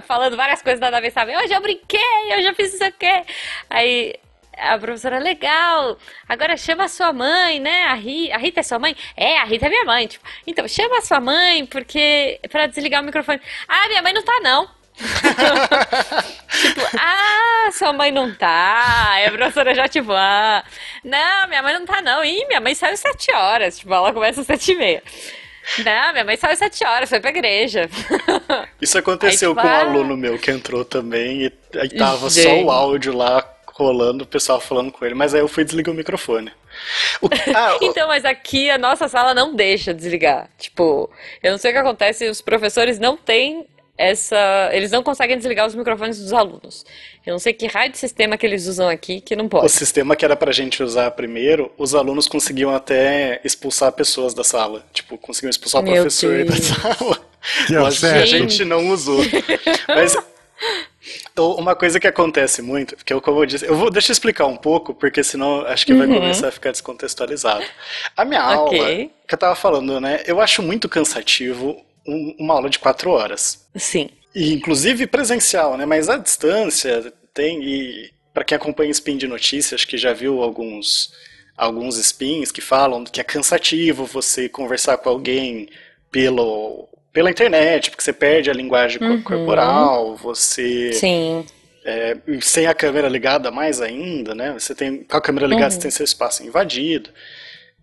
falando 0.05 0.35
várias 0.35 0.61
coisas 0.61 0.81
nada 0.81 0.97
a 0.97 1.01
ver, 1.01 1.11
sabe? 1.11 1.35
Hoje 1.35 1.53
eu 1.53 1.61
brinquei, 1.61 2.35
hoje 2.37 2.47
eu 2.47 2.55
fiz 2.55 2.71
não 2.71 2.77
sei 2.77 2.89
o 2.89 2.93
quê. 2.93 3.23
Aí 3.69 4.15
a 4.57 4.77
professora, 4.77 5.19
legal, 5.19 5.97
agora 6.27 6.55
chama 6.57 6.85
a 6.85 6.87
sua 6.87 7.11
mãe, 7.11 7.59
né? 7.59 7.83
A, 7.83 7.93
Ri, 7.93 8.31
a 8.31 8.37
Rita 8.37 8.59
é 8.59 8.63
sua 8.63 8.79
mãe? 8.79 8.95
É, 9.15 9.39
a 9.39 9.43
Rita 9.43 9.65
é 9.65 9.69
minha 9.69 9.85
mãe. 9.85 10.07
Tipo, 10.07 10.25
então, 10.45 10.67
chama 10.67 10.97
a 10.97 11.01
sua 11.01 11.19
mãe, 11.19 11.65
porque. 11.65 12.39
pra 12.49 12.67
desligar 12.67 13.01
o 13.01 13.05
microfone. 13.05 13.41
Ah, 13.67 13.87
minha 13.87 14.01
mãe 14.01 14.13
não 14.13 14.23
tá, 14.23 14.39
não. 14.41 14.69
Tipo, 16.53 16.81
ah, 16.99 17.69
sua 17.71 17.91
mãe 17.93 18.11
não 18.11 18.33
tá. 18.33 19.11
Aí 19.13 19.25
a 19.25 19.31
professora 19.31 19.73
já, 19.73 19.87
tipo, 19.87 20.11
ah, 20.11 20.63
não, 21.03 21.47
minha 21.47 21.63
mãe 21.63 21.73
não 21.73 21.85
tá, 21.85 22.01
não. 22.01 22.23
Ih, 22.23 22.45
minha 22.45 22.61
mãe 22.61 22.75
saiu 22.75 22.93
às 22.93 22.99
sete 22.99 23.31
horas. 23.33 23.79
Tipo, 23.79 23.93
ela 23.93 24.13
começa 24.13 24.41
às 24.41 24.47
sete 24.47 24.71
e 24.71 24.75
meia. 24.75 25.03
Não, 25.79 26.11
minha 26.11 26.23
mãe 26.23 26.37
saiu 26.37 26.53
às 26.53 26.59
sete 26.59 26.85
horas, 26.85 27.09
foi 27.09 27.19
pra 27.19 27.31
igreja. 27.31 27.89
Isso 28.79 28.97
aconteceu 28.99 29.49
Aí, 29.51 29.55
tipo, 29.55 29.67
com 29.67 29.73
um 29.73 29.77
ah. 29.77 29.81
aluno 29.81 30.15
meu 30.15 30.37
que 30.37 30.51
entrou 30.51 30.85
também 30.85 31.43
e 31.45 31.53
aí 31.79 31.89
tava 31.89 32.29
só 32.29 32.41
Gente. 32.41 32.65
o 32.65 32.71
áudio 32.71 33.15
lá 33.15 33.41
rolando, 33.73 34.23
o 34.23 34.27
pessoal 34.27 34.59
falando 34.61 34.91
com 34.91 35.05
ele, 35.05 35.15
mas 35.15 35.33
aí 35.33 35.41
eu 35.41 35.47
fui 35.47 35.63
desligar 35.65 35.93
o 35.93 35.97
microfone. 35.97 36.51
O- 37.21 37.27
ah, 37.55 37.77
o- 37.81 37.85
Então, 37.85 38.07
mas 38.07 38.23
aqui 38.25 38.69
a 38.69 38.77
nossa 38.77 39.07
sala 39.07 39.33
não 39.33 39.55
deixa 39.55 39.93
desligar. 39.93 40.49
Tipo, 40.57 41.09
eu 41.41 41.51
não 41.51 41.57
sei 41.57 41.71
o 41.71 41.73
que 41.73 41.79
acontece, 41.79 42.27
os 42.29 42.41
professores 42.41 42.99
não 42.99 43.17
têm 43.17 43.65
essa. 43.97 44.69
Eles 44.73 44.89
não 44.91 45.03
conseguem 45.03 45.37
desligar 45.37 45.67
os 45.67 45.75
microfones 45.75 46.17
dos 46.19 46.33
alunos. 46.33 46.83
Eu 47.25 47.31
não 47.33 47.39
sei 47.39 47.53
que 47.53 47.67
raio 47.67 47.91
de 47.91 47.97
sistema 47.97 48.37
que 48.37 48.45
eles 48.45 48.65
usam 48.67 48.89
aqui 48.89 49.21
que 49.21 49.35
não 49.35 49.45
o 49.45 49.49
pode. 49.49 49.71
sistema 49.71 50.15
que 50.15 50.25
era 50.25 50.35
pra 50.35 50.51
gente 50.51 50.81
usar 50.81 51.11
primeiro, 51.11 51.71
os 51.77 51.93
alunos 51.95 52.27
conseguiam 52.27 52.73
até 52.73 53.39
expulsar 53.43 53.91
pessoas 53.91 54.33
da 54.33 54.43
sala. 54.43 54.83
Tipo, 54.93 55.17
conseguiam 55.17 55.49
expulsar 55.51 55.81
o 55.81 55.85
professor 55.85 56.43
da 56.43 56.53
Deus. 56.53 56.65
sala. 56.65 57.19
Que 57.67 57.75
é 57.75 57.79
o 57.79 57.83
Lógico 57.83 58.07
que 58.07 58.13
a 58.13 58.25
gente 58.25 58.65
não 58.65 58.89
usou. 58.89 59.19
Mas 59.87 60.15
Uma 61.37 61.75
coisa 61.75 61.99
que 61.99 62.07
acontece 62.07 62.61
muito, 62.61 62.95
porque 62.95 63.13
eu, 63.13 63.21
como 63.21 63.41
eu 63.41 63.45
disse, 63.45 63.65
eu 63.65 63.75
vou, 63.75 63.89
deixa 63.89 64.11
eu 64.11 64.13
explicar 64.13 64.45
um 64.45 64.55
pouco, 64.57 64.93
porque 64.93 65.23
senão 65.23 65.61
acho 65.65 65.85
que 65.85 65.93
vai 65.93 66.07
Uhum. 66.07 66.13
começar 66.15 66.47
a 66.49 66.51
ficar 66.51 66.71
descontextualizado. 66.71 67.65
A 68.15 68.23
minha 68.25 68.41
Ok. 68.61 68.79
aula, 68.79 69.09
que 69.27 69.33
eu 69.33 69.37
tava 69.37 69.55
falando, 69.55 69.99
né? 69.99 70.23
Eu 70.27 70.39
acho 70.41 70.61
muito 70.61 70.87
cansativo 70.89 71.75
um- 72.07 72.35
uma 72.39 72.53
aula 72.55 72.69
de 72.69 72.79
quatro 72.79 73.09
horas. 73.11 73.65
Sim. 73.75 74.09
E, 74.35 74.53
inclusive 74.53 75.07
presencial, 75.07 75.77
né? 75.77 75.85
Mas 75.85 76.09
à 76.09 76.17
distância 76.17 77.13
tem 77.33 77.63
e 77.63 78.11
para 78.33 78.43
quem 78.43 78.55
acompanha 78.55 78.91
spin 78.91 79.15
de 79.17 79.27
notícias, 79.27 79.81
acho 79.81 79.87
que 79.87 79.97
já 79.97 80.13
viu 80.13 80.41
alguns 80.41 81.11
alguns 81.55 81.97
spins 81.97 82.51
que 82.51 82.61
falam 82.61 83.03
que 83.03 83.21
é 83.21 83.23
cansativo 83.23 84.05
você 84.05 84.49
conversar 84.49 84.97
com 84.97 85.07
alguém 85.09 85.69
pelo 86.11 86.87
pela 87.13 87.29
internet, 87.29 87.91
porque 87.91 88.03
você 88.03 88.11
perde 88.11 88.49
a 88.49 88.53
linguagem 88.53 89.01
Uhum. 89.01 89.21
corporal, 89.21 90.15
você 90.15 90.91
Sim. 90.93 91.45
é, 91.85 92.17
sem 92.41 92.65
a 92.65 92.73
câmera 92.73 93.07
ligada 93.07 93.51
mais 93.51 93.79
ainda, 93.79 94.33
né? 94.33 94.53
Você 94.53 94.73
tem 94.73 95.03
com 95.03 95.15
a 95.15 95.21
câmera 95.21 95.45
ligada 95.47 95.69
você 95.71 95.79
tem 95.79 95.91
seu 95.91 96.03
espaço 96.03 96.43
invadido. 96.43 97.09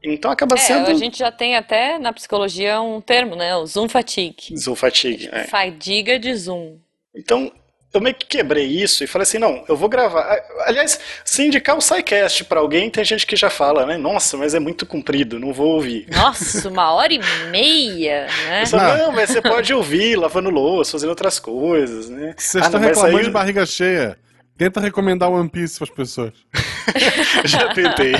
Então 0.02 0.30
acaba 0.30 0.56
Uhum. 0.56 0.60
É, 0.60 0.64
sendo 0.64 0.90
a 0.90 0.94
gente 0.94 1.18
já 1.18 1.30
tem 1.30 1.56
até 1.56 1.98
na 1.98 2.12
psicologia 2.12 2.80
um 2.80 3.00
termo, 3.00 3.36
né? 3.36 3.54
O 3.56 3.64
Zoom 3.66 3.88
fatigue. 3.88 4.56
zoom 4.58 4.74
fatigue. 4.74 5.28
é. 5.30 5.44
Fadiga 5.44 6.18
de 6.18 6.34
Zoom. 6.34 6.78
Então, 7.14 7.52
eu 7.92 8.00
meio 8.00 8.14
que 8.14 8.26
quebrei 8.26 8.64
isso 8.66 9.02
e 9.02 9.06
falei 9.06 9.24
assim, 9.24 9.38
não, 9.38 9.64
eu 9.68 9.76
vou 9.76 9.88
gravar. 9.88 10.38
Aliás, 10.66 10.98
se 11.24 11.44
indicar 11.44 11.76
o 11.76 11.80
SciCast 11.80 12.44
pra 12.44 12.60
alguém, 12.60 12.88
tem 12.90 13.04
gente 13.04 13.26
que 13.26 13.34
já 13.34 13.50
fala, 13.50 13.84
né? 13.84 13.96
Nossa, 13.96 14.36
mas 14.36 14.54
é 14.54 14.60
muito 14.60 14.86
comprido, 14.86 15.38
não 15.40 15.52
vou 15.52 15.74
ouvir. 15.74 16.06
Nossa, 16.10 16.68
uma 16.68 16.92
hora 16.92 17.12
e 17.12 17.20
meia, 17.50 18.26
né? 18.46 18.64
Só, 18.66 18.76
Não. 18.76 18.98
não, 18.98 19.12
mas 19.12 19.30
você 19.30 19.42
pode 19.42 19.74
ouvir 19.74 20.16
lavando 20.16 20.50
louça, 20.50 20.92
fazendo 20.92 21.10
outras 21.10 21.38
coisas, 21.38 22.08
né? 22.08 22.34
Vocês 22.36 22.62
Ah, 22.62 22.66
estão 22.66 22.80
reclamando 22.80 23.16
aí- 23.18 23.24
de 23.24 23.30
barriga 23.30 23.66
cheia. 23.66 24.16
Tenta 24.56 24.78
recomendar 24.78 25.30
One 25.30 25.48
Piece 25.48 25.78
pras 25.78 25.88
pessoas. 25.90 26.32
Já 27.46 27.72
tentei. 27.72 28.12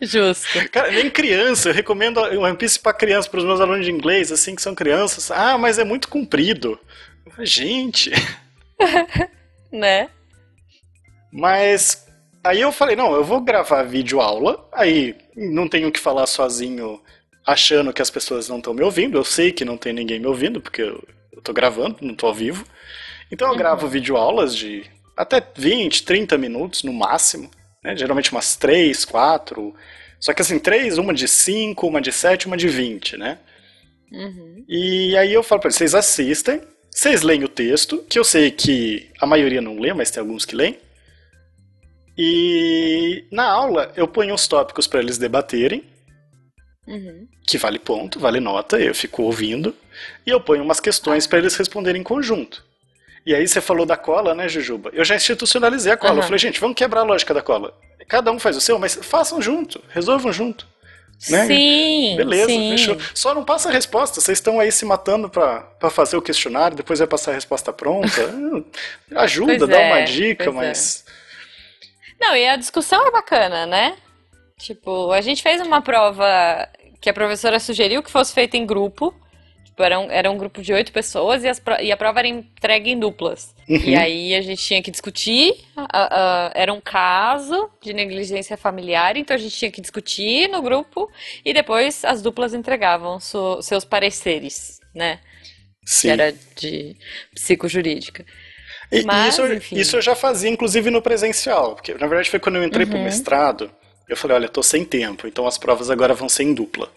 Justo. 0.00 0.68
Cara, 0.72 0.90
nem 0.90 1.08
criança, 1.08 1.68
eu 1.68 1.72
recomendo 1.74 2.18
o 2.18 2.40
One 2.40 2.56
Piece 2.56 2.80
pra 2.80 2.92
criança, 2.92 3.28
pros 3.30 3.44
meus 3.44 3.60
alunos 3.60 3.84
de 3.84 3.92
inglês, 3.92 4.32
assim, 4.32 4.56
que 4.56 4.60
são 4.62 4.74
crianças. 4.74 5.30
Ah, 5.30 5.56
mas 5.56 5.78
é 5.78 5.84
muito 5.84 6.08
comprido. 6.08 6.76
Gente, 7.40 8.10
Né? 9.72 10.10
Mas 11.32 12.06
aí 12.44 12.60
eu 12.60 12.70
falei, 12.70 12.94
não, 12.94 13.14
eu 13.14 13.24
vou 13.24 13.40
gravar 13.40 13.82
vídeo 13.84 14.20
aula, 14.20 14.68
aí 14.70 15.16
não 15.34 15.66
tenho 15.66 15.90
que 15.90 15.98
falar 15.98 16.26
sozinho 16.26 17.00
achando 17.46 17.92
que 17.92 18.02
as 18.02 18.10
pessoas 18.10 18.48
não 18.50 18.58
estão 18.58 18.74
me 18.74 18.82
ouvindo. 18.82 19.16
Eu 19.16 19.24
sei 19.24 19.50
que 19.50 19.64
não 19.64 19.78
tem 19.78 19.92
ninguém 19.92 20.20
me 20.20 20.26
ouvindo, 20.26 20.60
porque 20.60 20.82
eu, 20.82 21.02
tô 21.42 21.52
gravando, 21.52 21.96
não 22.02 22.14
tô 22.14 22.26
ao 22.26 22.34
vivo. 22.34 22.64
Então 23.30 23.48
eu 23.48 23.56
gravo 23.56 23.88
vídeo 23.88 24.16
aulas 24.16 24.54
de 24.54 24.84
até 25.16 25.42
20, 25.56 26.04
30 26.04 26.38
minutos 26.38 26.82
no 26.82 26.92
máximo, 26.92 27.50
né? 27.82 27.96
Geralmente 27.96 28.30
umas 28.30 28.56
3, 28.56 29.04
4. 29.04 29.74
Só 30.20 30.32
que 30.32 30.42
assim, 30.42 30.58
três, 30.58 30.98
uma 30.98 31.12
de 31.12 31.26
5, 31.26 31.86
uma 31.86 32.00
de 32.00 32.12
7, 32.12 32.46
uma 32.46 32.56
de 32.56 32.68
20, 32.68 33.16
né? 33.16 33.38
Uhum. 34.12 34.64
E 34.68 35.16
aí 35.16 35.32
eu 35.32 35.42
falo 35.42 35.60
pra 35.60 35.68
eles, 35.68 35.76
vocês 35.76 35.94
assistem, 35.94 36.60
vocês 36.94 37.22
leem 37.22 37.42
o 37.42 37.48
texto, 37.48 38.04
que 38.08 38.18
eu 38.18 38.24
sei 38.24 38.50
que 38.50 39.10
a 39.20 39.26
maioria 39.26 39.60
não 39.62 39.78
lê, 39.78 39.92
mas 39.94 40.10
tem 40.10 40.20
alguns 40.20 40.44
que 40.44 40.54
leem. 40.54 40.78
E 42.16 43.24
na 43.30 43.44
aula 43.44 43.90
eu 43.96 44.06
ponho 44.06 44.34
os 44.34 44.46
tópicos 44.46 44.86
para 44.86 45.00
eles 45.00 45.18
debaterem, 45.18 45.84
Uhum. 46.86 47.26
que 47.46 47.56
vale 47.58 47.78
ponto, 47.78 48.18
vale 48.18 48.40
nota, 48.40 48.78
eu 48.78 48.94
fico 48.94 49.22
ouvindo, 49.22 49.74
e 50.26 50.30
eu 50.30 50.40
ponho 50.40 50.62
umas 50.62 50.80
questões 50.80 51.26
para 51.26 51.38
eles 51.38 51.54
responderem 51.56 52.00
em 52.00 52.04
conjunto. 52.04 52.64
E 53.24 53.34
aí 53.34 53.46
você 53.46 53.60
falou 53.60 53.86
da 53.86 53.96
cola, 53.96 54.34
né, 54.34 54.48
Jujuba? 54.48 54.90
Eu 54.92 55.04
já 55.04 55.14
institucionalizei 55.14 55.92
a 55.92 55.96
cola. 55.96 56.14
Eu 56.14 56.18
Aham. 56.18 56.22
falei, 56.24 56.38
gente, 56.40 56.60
vamos 56.60 56.76
quebrar 56.76 57.00
a 57.02 57.04
lógica 57.04 57.32
da 57.32 57.40
cola. 57.40 57.72
Cada 58.08 58.32
um 58.32 58.38
faz 58.38 58.56
o 58.56 58.60
seu, 58.60 58.78
mas 58.80 58.96
façam 58.96 59.40
junto, 59.40 59.80
resolvam 59.90 60.32
junto. 60.32 60.66
Né? 61.30 61.46
Sim, 61.46 62.16
Beleza, 62.16 62.46
sim. 62.46 62.70
fechou. 62.72 62.98
Só 63.14 63.34
não 63.34 63.44
passa 63.44 63.68
a 63.68 63.72
resposta. 63.72 64.20
Vocês 64.20 64.38
estão 64.38 64.58
aí 64.58 64.72
se 64.72 64.84
matando 64.84 65.28
pra, 65.28 65.60
pra 65.60 65.88
fazer 65.90 66.16
o 66.16 66.22
questionário, 66.22 66.76
depois 66.76 66.98
vai 66.98 67.06
passar 67.08 67.30
a 67.30 67.34
resposta 67.34 67.72
pronta. 67.72 68.08
Ajuda, 69.14 69.58
Pois 69.58 69.70
dá 69.70 69.80
é, 69.80 69.92
uma 69.92 70.04
dica, 70.04 70.44
é. 70.44 70.50
mas. 70.50 71.04
Não, 72.20 72.36
e 72.36 72.48
a 72.48 72.56
discussão 72.56 73.06
é 73.06 73.10
bacana, 73.10 73.66
né? 73.66 73.96
Tipo, 74.58 75.10
a 75.12 75.20
gente 75.20 75.42
fez 75.42 75.60
uma 75.60 75.80
prova 75.80 76.68
que 77.00 77.10
a 77.10 77.14
professora 77.14 77.58
sugeriu 77.58 78.02
que 78.02 78.10
fosse 78.10 78.32
feita 78.32 78.56
em 78.56 78.64
grupo. 78.66 79.14
Tipo, 79.82 79.84
era 79.84 79.98
um, 80.00 80.10
era 80.10 80.30
um 80.30 80.38
grupo 80.38 80.62
de 80.62 80.72
oito 80.72 80.92
pessoas 80.92 81.42
e, 81.42 81.48
as 81.48 81.58
pro- 81.58 81.80
e 81.80 81.90
a 81.90 81.96
prova 81.96 82.20
era 82.20 82.28
entregue 82.28 82.90
em 82.90 82.98
duplas. 82.98 83.54
Uhum. 83.68 83.76
E 83.76 83.96
aí 83.96 84.34
a 84.34 84.40
gente 84.40 84.62
tinha 84.62 84.82
que 84.82 84.90
discutir. 84.90 85.54
a- 85.76 86.46
a- 86.46 86.52
era 86.54 86.72
um 86.72 86.80
caso 86.80 87.68
de 87.82 87.92
negligência 87.92 88.56
familiar, 88.56 89.16
então 89.16 89.34
a 89.34 89.38
gente 89.38 89.56
tinha 89.56 89.70
que 89.70 89.80
discutir 89.80 90.48
no 90.48 90.62
grupo 90.62 91.10
e 91.44 91.52
depois 91.52 92.04
as 92.04 92.22
duplas 92.22 92.54
entregavam 92.54 93.18
su- 93.18 93.60
seus 93.62 93.84
pareceres, 93.84 94.78
né? 94.94 95.18
Sim. 95.84 96.08
Que 96.08 96.12
era 96.12 96.32
de 96.56 96.96
psicojurídica. 97.34 98.24
E, 98.92 99.02
Mas, 99.02 99.34
isso, 99.34 99.46
enfim. 99.52 99.76
isso 99.78 99.96
eu 99.96 100.02
já 100.02 100.14
fazia, 100.14 100.50
inclusive, 100.50 100.90
no 100.90 101.02
presencial. 101.02 101.74
Porque, 101.74 101.94
na 101.94 102.06
verdade, 102.06 102.30
foi 102.30 102.38
quando 102.38 102.56
eu 102.56 102.64
entrei 102.64 102.86
pro 102.86 102.96
Uhum. 102.98 103.04
mestrado. 103.04 103.70
Eu 104.08 104.16
falei, 104.16 104.36
olha, 104.36 104.48
tô 104.48 104.62
sem 104.62 104.84
tempo, 104.84 105.26
então 105.26 105.46
as 105.46 105.56
provas 105.58 105.90
agora 105.90 106.12
vão 106.14 106.28
ser 106.28 106.42
em 106.44 106.52
dupla. 106.54 106.92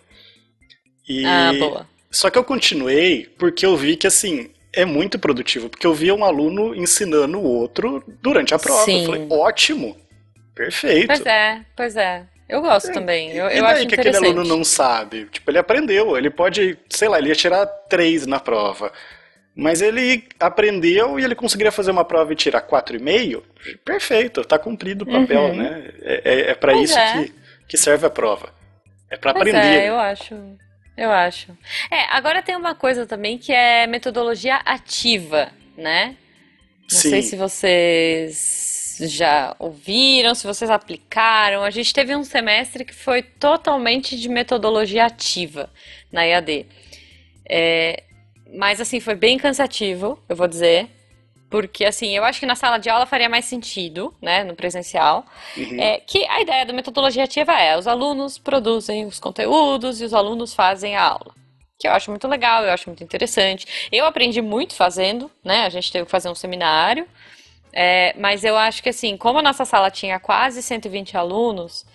E... 1.07 1.25
Ah, 1.25 1.53
boa. 1.57 1.94
Só 2.15 2.29
que 2.29 2.37
eu 2.37 2.45
continuei 2.45 3.25
porque 3.37 3.65
eu 3.65 3.75
vi 3.75 3.97
que, 3.97 4.07
assim, 4.07 4.49
é 4.71 4.85
muito 4.85 5.19
produtivo. 5.19 5.69
Porque 5.69 5.85
eu 5.85 5.93
via 5.93 6.15
um 6.15 6.23
aluno 6.23 6.73
ensinando 6.73 7.37
o 7.37 7.43
outro 7.43 8.01
durante 8.21 8.53
a 8.55 8.57
prova. 8.57 8.85
Sim. 8.85 9.01
Eu 9.01 9.05
falei, 9.07 9.27
ótimo, 9.29 9.97
perfeito. 10.55 11.07
Pois 11.07 11.25
é, 11.25 11.61
pois 11.75 11.97
é. 11.97 12.23
Eu 12.47 12.61
gosto 12.61 12.93
também. 12.93 13.31
Eu, 13.31 13.49
e 13.49 13.57
eu 13.57 13.63
daí 13.63 13.73
acho 13.73 13.87
que 13.87 13.95
aquele 13.95 14.15
aluno 14.15 14.45
não 14.45 14.63
sabe? 14.63 15.25
Tipo, 15.25 15.51
ele 15.51 15.57
aprendeu, 15.57 16.15
ele 16.17 16.29
pode, 16.29 16.77
sei 16.89 17.09
lá, 17.09 17.17
ele 17.19 17.27
ia 17.27 17.35
tirar 17.35 17.65
três 17.65 18.25
na 18.25 18.39
prova. 18.39 18.93
Mas 19.53 19.81
ele 19.81 20.23
aprendeu 20.39 21.19
e 21.19 21.23
ele 21.25 21.35
conseguiria 21.35 21.71
fazer 21.71 21.91
uma 21.91 22.05
prova 22.05 22.31
e 22.31 22.35
tirar 22.35 22.61
quatro 22.61 22.95
e 22.95 22.99
meio. 22.99 23.43
Perfeito, 23.83 24.45
tá 24.45 24.57
cumprido 24.57 25.03
o 25.03 25.11
papel, 25.11 25.41
Uhum. 25.41 25.55
né? 25.57 25.91
É, 26.01 26.21
é, 26.23 26.51
é 26.51 26.55
para 26.55 26.73
isso 26.75 26.97
é. 26.97 27.23
que, 27.25 27.33
que 27.69 27.77
serve 27.77 28.05
a 28.05 28.09
prova. 28.09 28.53
É 29.09 29.17
para 29.17 29.31
aprender. 29.31 29.57
é, 29.57 29.89
eu 29.89 29.97
acho. 29.99 30.35
Eu 30.97 31.11
acho. 31.11 31.51
É, 31.91 32.03
agora 32.11 32.41
tem 32.41 32.55
uma 32.55 32.73
coisa 32.73 33.05
também 33.05 33.37
que 33.37 33.51
é 33.51 33.85
metodologia 33.85 34.55
ativa, 34.57 35.51
né? 35.77 36.15
Não 36.89 36.99
Sim. 36.99 37.09
sei 37.09 37.21
se 37.21 37.35
vocês 37.35 38.97
já 39.01 39.55
ouviram, 39.59 40.33
se 40.33 40.47
vocês 40.47 40.71
aplicaram. 40.71 41.63
A 41.63 41.69
gente 41.69 41.93
teve 41.93 42.15
um 42.15 42.23
semestre 42.23 42.85
que 42.85 42.93
foi 42.93 43.21
totalmente 43.21 44.17
de 44.17 44.29
metodologia 44.29 45.05
ativa 45.05 45.69
na 46.11 46.25
EAD. 46.25 46.65
É, 47.47 48.03
mas 48.53 48.79
assim, 48.79 48.99
foi 48.99 49.15
bem 49.15 49.37
cansativo, 49.37 50.17
eu 50.29 50.35
vou 50.35 50.47
dizer. 50.47 50.87
Porque 51.49 51.85
assim, 51.85 52.15
eu 52.15 52.23
acho 52.23 52.39
que 52.39 52.45
na 52.45 52.55
sala 52.55 52.77
de 52.77 52.89
aula 52.89 53.05
faria 53.05 53.29
mais 53.29 53.45
sentido, 53.45 54.13
né, 54.21 54.43
no 54.43 54.55
presencial. 54.55 55.25
Uhum. 55.55 55.79
É 55.79 55.99
que 55.99 56.25
a 56.25 56.41
ideia 56.41 56.65
da 56.65 56.73
metodologia 56.73 57.23
ativa 57.23 57.53
é 57.53 57.77
os 57.77 57.87
alunos 57.87 58.37
produzem 58.37 59.05
os 59.05 59.19
conteúdos 59.19 60.01
e 60.01 60.05
os 60.05 60.13
alunos 60.13 60.53
fazem 60.53 60.95
a 60.95 61.03
aula. 61.03 61.33
Que 61.79 61.87
eu 61.87 61.91
acho 61.91 62.09
muito 62.09 62.27
legal, 62.27 62.63
eu 62.63 62.71
acho 62.71 62.89
muito 62.89 63.03
interessante. 63.03 63.87
Eu 63.91 64.05
aprendi 64.05 64.41
muito 64.41 64.73
fazendo, 64.73 65.29
né? 65.43 65.65
A 65.65 65.69
gente 65.69 65.91
teve 65.91 66.05
que 66.05 66.11
fazer 66.11 66.29
um 66.29 66.35
seminário. 66.35 67.07
É, 67.73 68.15
mas 68.17 68.45
eu 68.45 68.55
acho 68.57 68.81
que 68.81 68.89
assim, 68.89 69.17
como 69.17 69.39
a 69.39 69.41
nossa 69.41 69.65
sala 69.65 69.91
tinha 69.91 70.17
quase 70.17 70.63
120 70.63 71.17
alunos, 71.17 71.85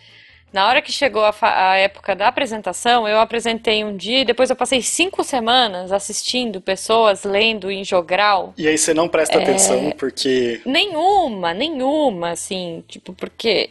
na 0.52 0.66
hora 0.68 0.82
que 0.82 0.92
chegou 0.92 1.24
a, 1.24 1.34
a 1.42 1.76
época 1.76 2.14
da 2.16 2.28
apresentação, 2.28 3.06
eu 3.08 3.18
apresentei 3.20 3.84
um 3.84 3.96
dia 3.96 4.20
e 4.20 4.24
depois 4.24 4.50
eu 4.50 4.56
passei 4.56 4.82
cinco 4.82 5.22
semanas 5.24 5.92
assistindo 5.92 6.60
pessoas 6.60 7.24
lendo 7.24 7.70
em 7.70 7.84
jogral. 7.84 8.52
E 8.56 8.66
aí 8.68 8.76
você 8.78 8.92
não 8.94 9.08
presta 9.08 9.38
É. 9.38 9.42
atenção 9.42 9.90
porque 9.92 10.60
Nenhuma, 10.64 11.54
nenhuma, 11.54 12.30
assim, 12.30 12.84
tipo, 12.88 13.12
porque, 13.14 13.70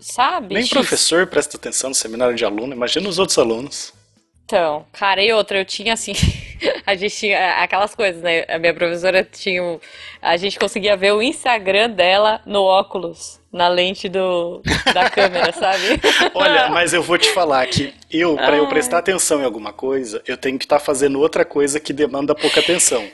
sabe? 0.00 0.54
nem 0.54 0.66
X. 0.66 0.70
professor 0.70 1.26
presta 1.26 1.56
atenção 1.56 1.90
no 1.90 1.94
seminário 1.94 2.34
de 2.34 2.44
aluno, 2.44 2.72
imagina 2.74 3.08
os 3.08 3.18
outros 3.18 3.38
alunos. 3.38 3.92
Então, 4.44 4.86
cara, 4.92 5.22
e 5.22 5.32
outra, 5.32 5.58
eu 5.58 5.64
tinha 5.64 5.92
assim, 5.94 6.12
a 6.86 6.94
gente 6.94 7.16
tinha 7.16 7.62
aquelas 7.62 7.94
coisas, 7.96 8.22
né? 8.22 8.44
A 8.48 8.58
minha 8.58 8.72
professora 8.72 9.24
tinha, 9.24 9.60
a 10.22 10.36
gente 10.36 10.58
conseguia 10.58 10.96
ver 10.96 11.12
o 11.12 11.20
Instagram 11.22 11.90
dela 11.90 12.40
no 12.46 12.62
óculos, 12.62 13.40
na 13.56 13.68
lente 13.68 14.08
do, 14.08 14.60
da 14.92 15.08
câmera, 15.08 15.50
sabe? 15.52 16.00
Olha, 16.34 16.68
mas 16.68 16.92
eu 16.92 17.02
vou 17.02 17.16
te 17.16 17.30
falar 17.32 17.66
que 17.66 17.92
eu, 18.10 18.36
para 18.36 18.56
eu 18.56 18.64
Ai. 18.64 18.68
prestar 18.68 18.98
atenção 18.98 19.40
em 19.40 19.44
alguma 19.44 19.72
coisa, 19.72 20.22
eu 20.26 20.36
tenho 20.36 20.58
que 20.58 20.64
estar 20.64 20.78
fazendo 20.78 21.18
outra 21.20 21.44
coisa 21.44 21.80
que 21.80 21.92
demanda 21.92 22.34
pouca 22.34 22.60
atenção. 22.60 23.04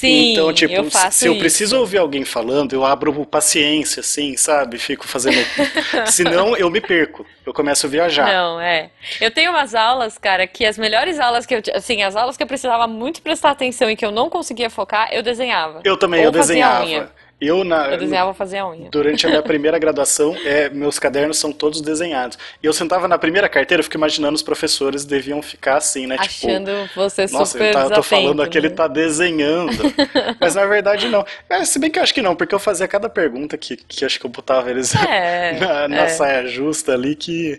Sim, 0.00 0.32
então, 0.32 0.50
tipo, 0.50 0.72
eu 0.72 0.90
se 1.10 1.26
eu 1.26 1.36
preciso 1.36 1.78
ouvir 1.78 1.98
alguém 1.98 2.24
falando, 2.24 2.72
eu 2.72 2.86
abro 2.86 3.26
paciência, 3.26 4.00
assim, 4.00 4.34
sabe? 4.34 4.78
Fico 4.78 5.06
fazendo. 5.06 5.36
Senão 6.08 6.56
eu 6.56 6.70
me 6.70 6.80
perco. 6.80 7.26
Eu 7.44 7.52
começo 7.52 7.86
a 7.86 7.90
viajar. 7.90 8.26
Não, 8.26 8.58
é. 8.58 8.88
Eu 9.20 9.30
tenho 9.30 9.50
umas 9.50 9.74
aulas, 9.74 10.16
cara, 10.16 10.46
que 10.46 10.64
as 10.64 10.78
melhores 10.78 11.20
aulas 11.20 11.44
que 11.44 11.54
eu, 11.54 11.62
assim, 11.74 12.02
as 12.02 12.16
aulas 12.16 12.34
que 12.34 12.42
eu 12.42 12.46
precisava 12.46 12.86
muito 12.86 13.20
prestar 13.20 13.50
atenção 13.50 13.90
e 13.90 13.96
que 13.96 14.04
eu 14.04 14.10
não 14.10 14.30
conseguia 14.30 14.70
focar, 14.70 15.10
eu 15.12 15.22
desenhava. 15.22 15.82
Eu 15.84 15.98
também, 15.98 16.20
Ou 16.20 16.26
eu 16.26 16.32
desenhava. 16.32 17.12
Eu, 17.40 17.64
na, 17.64 17.90
Eu 17.90 17.98
desenhava 17.98 18.28
ou 18.28 18.34
fazia 18.34 18.66
unha. 18.66 18.90
Durante 18.90 19.26
a 19.26 19.30
minha 19.30 19.42
primeira 19.42 19.78
graduação, 19.78 20.36
é, 20.44 20.68
meus 20.68 20.98
cadernos 20.98 21.38
são 21.38 21.50
todos 21.50 21.80
desenhados. 21.80 22.38
E 22.62 22.66
eu 22.66 22.72
sentava 22.72 23.08
na 23.08 23.16
primeira 23.16 23.48
carteira, 23.48 23.80
eu 23.80 23.84
fico 23.84 23.96
imaginando 23.96 24.34
os 24.34 24.42
professores 24.42 25.04
deviam 25.06 25.40
ficar 25.40 25.76
assim, 25.78 26.06
né? 26.06 26.16
Achando 26.18 26.70
você 26.94 27.24
tipo, 27.26 27.38
nossa, 27.38 27.52
super 27.52 27.64
ele 27.64 27.72
tá, 27.72 27.82
eu 27.84 27.90
tô 27.92 28.02
falando 28.02 28.42
aqui, 28.42 28.58
ele 28.58 28.68
né? 28.68 28.74
tá 28.74 28.86
desenhando. 28.86 29.72
Mas 30.38 30.54
na 30.54 30.66
verdade 30.66 31.08
não. 31.08 31.24
É, 31.48 31.64
se 31.64 31.78
bem 31.78 31.90
que 31.90 31.98
eu 31.98 32.02
acho 32.02 32.12
que 32.12 32.20
não, 32.20 32.36
porque 32.36 32.54
eu 32.54 32.58
fazia 32.58 32.86
cada 32.86 33.08
pergunta 33.08 33.56
que, 33.56 33.76
que 33.76 34.04
acho 34.04 34.20
que 34.20 34.26
eu 34.26 34.30
botava 34.30 34.70
eles 34.70 34.94
É, 34.94 35.52
na, 35.58 35.88
na 35.88 36.02
é. 36.02 36.08
saia 36.08 36.46
justa 36.46 36.92
ali 36.92 37.16
que 37.16 37.58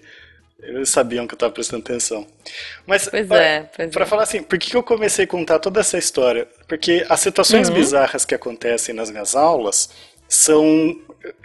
eles 0.62 0.90
sabiam 0.90 1.26
que 1.26 1.34
eu 1.34 1.38
tava 1.38 1.52
prestando 1.52 1.82
atenção. 1.82 2.26
Mas, 2.86 3.08
Pois 3.10 3.30
olha, 3.32 3.42
é, 3.42 3.70
pois 3.76 3.90
pra 3.90 4.04
é. 4.04 4.08
falar 4.08 4.24
assim, 4.24 4.44
por 4.44 4.60
que 4.60 4.70
que 4.70 4.78
eu 4.78 4.84
comecei 4.84 5.26
a 5.26 5.28
contar 5.28 5.60
toda 5.60 5.80
essa 5.80 5.98
história? 5.98 6.48
Porque 6.72 7.06
as 7.10 7.20
situações 7.20 7.68
Uhum. 7.68 7.74
bizarras 7.76 8.24
que 8.24 8.34
acontecem 8.34 8.96
nas 8.96 9.12
minhas 9.12 9.36
aulas 9.36 9.90
são. 10.26 10.96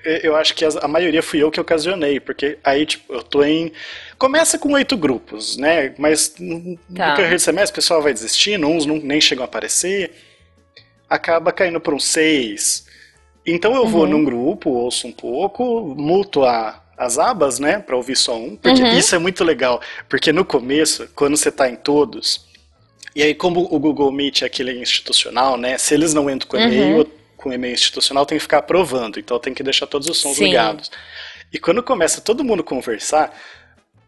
Eu 0.05 0.37
acho 0.37 0.55
que 0.55 0.65
a 0.65 0.87
maioria 0.87 1.21
fui 1.21 1.43
eu 1.43 1.51
que 1.51 1.61
ocasionei, 1.61 2.21
porque 2.21 2.59
aí, 2.63 2.87
tipo, 2.87 3.13
eu 3.13 3.25
tô 3.25 3.43
em. 3.43 3.73
Começa 4.17 4.57
com 4.57 4.71
oito 4.75 4.97
grupos, 4.97 5.57
né? 5.57 5.93
Mas 5.99 6.33
no 6.39 6.77
Tá. 6.95 7.11
decorrer 7.11 7.35
do 7.35 7.41
semestre 7.41 7.73
o 7.73 7.75
pessoal 7.75 8.01
vai 8.01 8.13
desistindo, 8.15 8.69
uns 8.69 8.87
não, 8.87 8.99
nem 8.99 9.21
chegam 9.21 9.43
a 9.43 9.47
aparecer, 9.47 10.13
acaba 11.11 11.51
caindo 11.51 11.81
para 11.81 11.93
uns 11.93 12.05
seis. 12.05 12.87
Então 13.45 13.75
eu 13.75 13.83
Uhum. 13.83 13.89
vou 13.89 14.07
num 14.07 14.23
grupo, 14.25 14.71
ouço 14.71 15.09
um 15.09 15.13
pouco, 15.13 15.93
muto 15.97 16.45
a, 16.45 16.81
as 16.97 17.19
abas, 17.19 17.59
né, 17.59 17.81
para 17.81 17.97
ouvir 17.97 18.15
só 18.17 18.37
um, 18.39 18.55
porque 18.55 18.81
Uhum. 18.81 18.97
isso 18.97 19.13
é 19.13 19.19
muito 19.19 19.43
legal, 19.43 19.81
porque 20.09 20.33
no 20.33 20.45
começo, 20.45 21.09
quando 21.17 21.37
você 21.37 21.51
tá 21.51 21.69
em 21.69 21.75
todos, 21.77 22.46
e 23.17 23.23
aí 23.23 23.35
como 23.35 23.67
o 23.75 23.79
Google 23.81 24.13
Meet 24.13 24.43
é 24.43 24.47
aquele 24.47 24.79
institucional, 24.81 25.57
né, 25.57 25.77
se 25.79 25.95
eles 25.95 26.15
não 26.15 26.29
entram 26.31 26.49
com 26.49 26.57
e-mail, 26.59 26.99
Uhum. 26.99 27.07
com 27.37 27.53
e-mail 27.53 27.75
institucional 27.75 28.25
tem 28.27 28.39
que 28.39 28.43
ficar 28.43 28.59
aprovando, 28.59 29.19
então 29.19 29.39
tem 29.39 29.53
que 29.55 29.63
deixar 29.63 29.87
todos 29.87 30.09
os 30.09 30.19
sons 30.19 30.37
Sim. 30.37 30.45
ligados. 30.45 30.91
E 31.53 31.59
quando 31.59 31.83
começa 31.83 32.21
todo 32.21 32.45
mundo 32.45 32.63
conversar, 32.63 33.33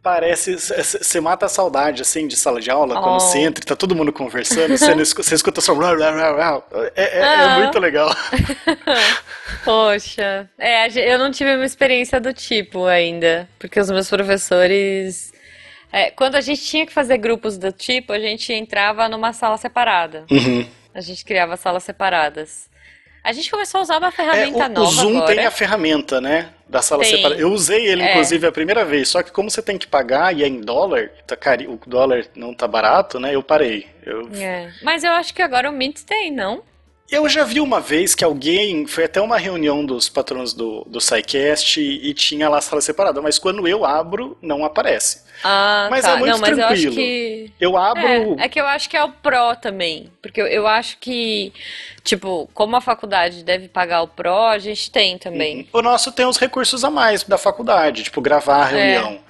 parece. 0.03 0.55
Você 0.57 1.21
mata 1.21 1.47
a 1.47 1.49
saudade, 1.49 2.03
assim, 2.03 2.27
de 2.27 2.37
sala 2.37 2.61
de 2.61 2.71
aula, 2.71 2.95
quando 2.95 3.17
Oh. 3.17 3.21
você 3.21 3.39
entra 3.41 3.63
e 3.63 3.67
tá 3.67 3.77
todo 3.77 3.95
mundo 3.95 4.13
conversando, 4.13 4.77
você 4.77 4.95
não 4.95 5.03
escu- 5.03 5.23
você 5.23 5.35
escuta 5.35 5.61
só. 5.61 5.73
É, 5.75 6.93
é- 6.97 7.19
é 7.19 7.23
Ah. 7.25 7.59
muito 7.61 7.79
legal. 7.79 8.09
Poxa, 9.65 10.49
é, 10.59 11.13
eu 11.13 11.19
não 11.19 11.31
tive 11.31 11.55
uma 11.55 11.65
experiência 11.65 12.21
do 12.21 12.33
tipo 12.33 12.87
ainda, 12.87 13.49
porque 13.59 13.79
os 13.81 13.91
meus 13.91 14.09
professores, 14.09 15.33
é, 15.93 16.11
quando 16.11 16.35
a 16.37 16.41
gente 16.41 16.63
tinha 16.63 16.87
que 16.87 16.93
fazer 16.93 17.19
grupos 17.19 17.57
do 17.59 17.73
tipo, 17.73 18.13
a 18.13 18.19
gente 18.19 18.53
entrava 18.53 19.09
numa 19.09 19.33
sala 19.33 19.57
separada. 19.57 20.25
Uhum. 20.31 20.67
A 20.95 21.01
gente 21.01 21.25
criava 21.25 21.57
salas 21.57 21.85
separadas. 21.85 22.69
A 23.23 23.33
gente 23.33 23.51
começou 23.51 23.81
a 23.81 23.83
usar 23.83 23.99
uma 23.99 24.09
É, 24.09 24.13
ferramenta 24.13 24.59
o, 24.59 24.67
o 24.67 24.69
nova 24.69 24.91
Zoom 24.91 25.17
agora. 25.19 25.35
tem 25.35 25.45
a 25.45 25.51
ferramenta, 25.51 26.21
né? 26.21 26.51
Da 26.69 26.81
sala 26.83 27.03
Tem. 27.03 27.17
separada. 27.17 27.41
Eu 27.41 27.51
usei 27.51 27.87
ele, 27.87 28.03
É. 28.03 28.11
inclusive, 28.13 28.47
a 28.47 28.53
primeira 28.53 28.85
vez. 28.85 29.09
Só 29.09 29.23
que 29.23 29.33
como 29.33 29.51
você 29.51 29.61
tem 29.63 29.77
que 29.79 29.87
pagar 29.87 30.35
e 30.37 30.43
é 30.43 30.49
em 30.49 30.61
dólar, 30.61 31.11
tá 31.27 31.37
cari... 31.37 31.67
o 31.67 31.79
dólar 31.87 32.27
não 32.35 32.55
tá 32.55 32.67
barato, 32.69 33.19
né? 33.19 33.35
Eu 33.35 33.43
parei. 33.43 33.87
Eu, 34.05 34.29
É. 34.35 34.71
Mas 34.83 35.05
eu 35.05 35.13
acho 35.13 35.35
que 35.35 35.43
agora 35.43 35.69
o 35.69 35.73
Meet 35.73 36.03
tem, 36.05 36.31
não? 36.31 36.63
Eu 37.11 37.29
já 37.29 37.45
vi 37.45 37.61
uma 37.61 37.81
vez 37.81 38.15
que 38.15 38.25
alguém. 38.25 38.87
Foi 38.87 39.05
até 39.05 39.21
uma 39.21 39.39
reunião 39.39 39.85
dos 39.85 40.09
patrões 40.09 40.53
do, 40.53 40.85
do 40.87 41.01
SciCast 41.01 41.81
e, 41.81 42.11
e 42.11 42.15
tinha 42.15 42.49
lá 42.49 42.59
a 42.59 42.61
sala 42.61 42.81
separada. 42.81 43.23
Mas 43.23 43.39
quando 43.39 43.67
eu 43.67 43.85
abro, 43.85 44.37
não 44.43 44.65
aparece. 44.65 45.27
Ah, 45.43 45.87
Mas 45.91 46.05
tá. 46.05 46.13
é 46.13 46.17
muito 46.17 46.33
não, 46.33 46.39
mas 46.41 46.59
eu 46.59 46.67
acho 46.67 46.83
tranquilo. 46.83 46.95
que 46.97 47.53
Eu 47.61 47.77
abro. 47.77 48.37
É, 48.41 48.45
é 48.45 48.49
que 48.49 48.61
eu 48.61 48.67
acho 48.67 48.91
que 48.91 48.97
é 48.97 49.05
o 49.05 49.11
Pro 49.11 49.55
também. 49.61 50.11
Porque 50.21 50.41
eu, 50.41 50.47
eu 50.47 50.67
acho 50.67 50.99
que, 50.99 51.53
tipo, 52.03 52.49
como 52.53 52.75
a 52.77 52.81
faculdade 52.81 53.45
deve 53.45 53.69
pagar 53.69 54.03
o 54.03 54.09
Pro, 54.09 54.47
a 54.47 54.59
gente 54.59 54.91
tem 54.91 55.17
também. 55.17 55.69
O 55.73 55.81
nosso 55.81 56.11
tem 56.11 56.27
os 56.27 56.39
recursos 56.39 56.83
a 56.85 56.91
mais 56.91 57.23
da 57.23 57.39
faculdade, 57.39 58.03
tipo 58.03 58.21
gravar 58.21 58.67
a 58.67 58.79
É. 58.79 59.21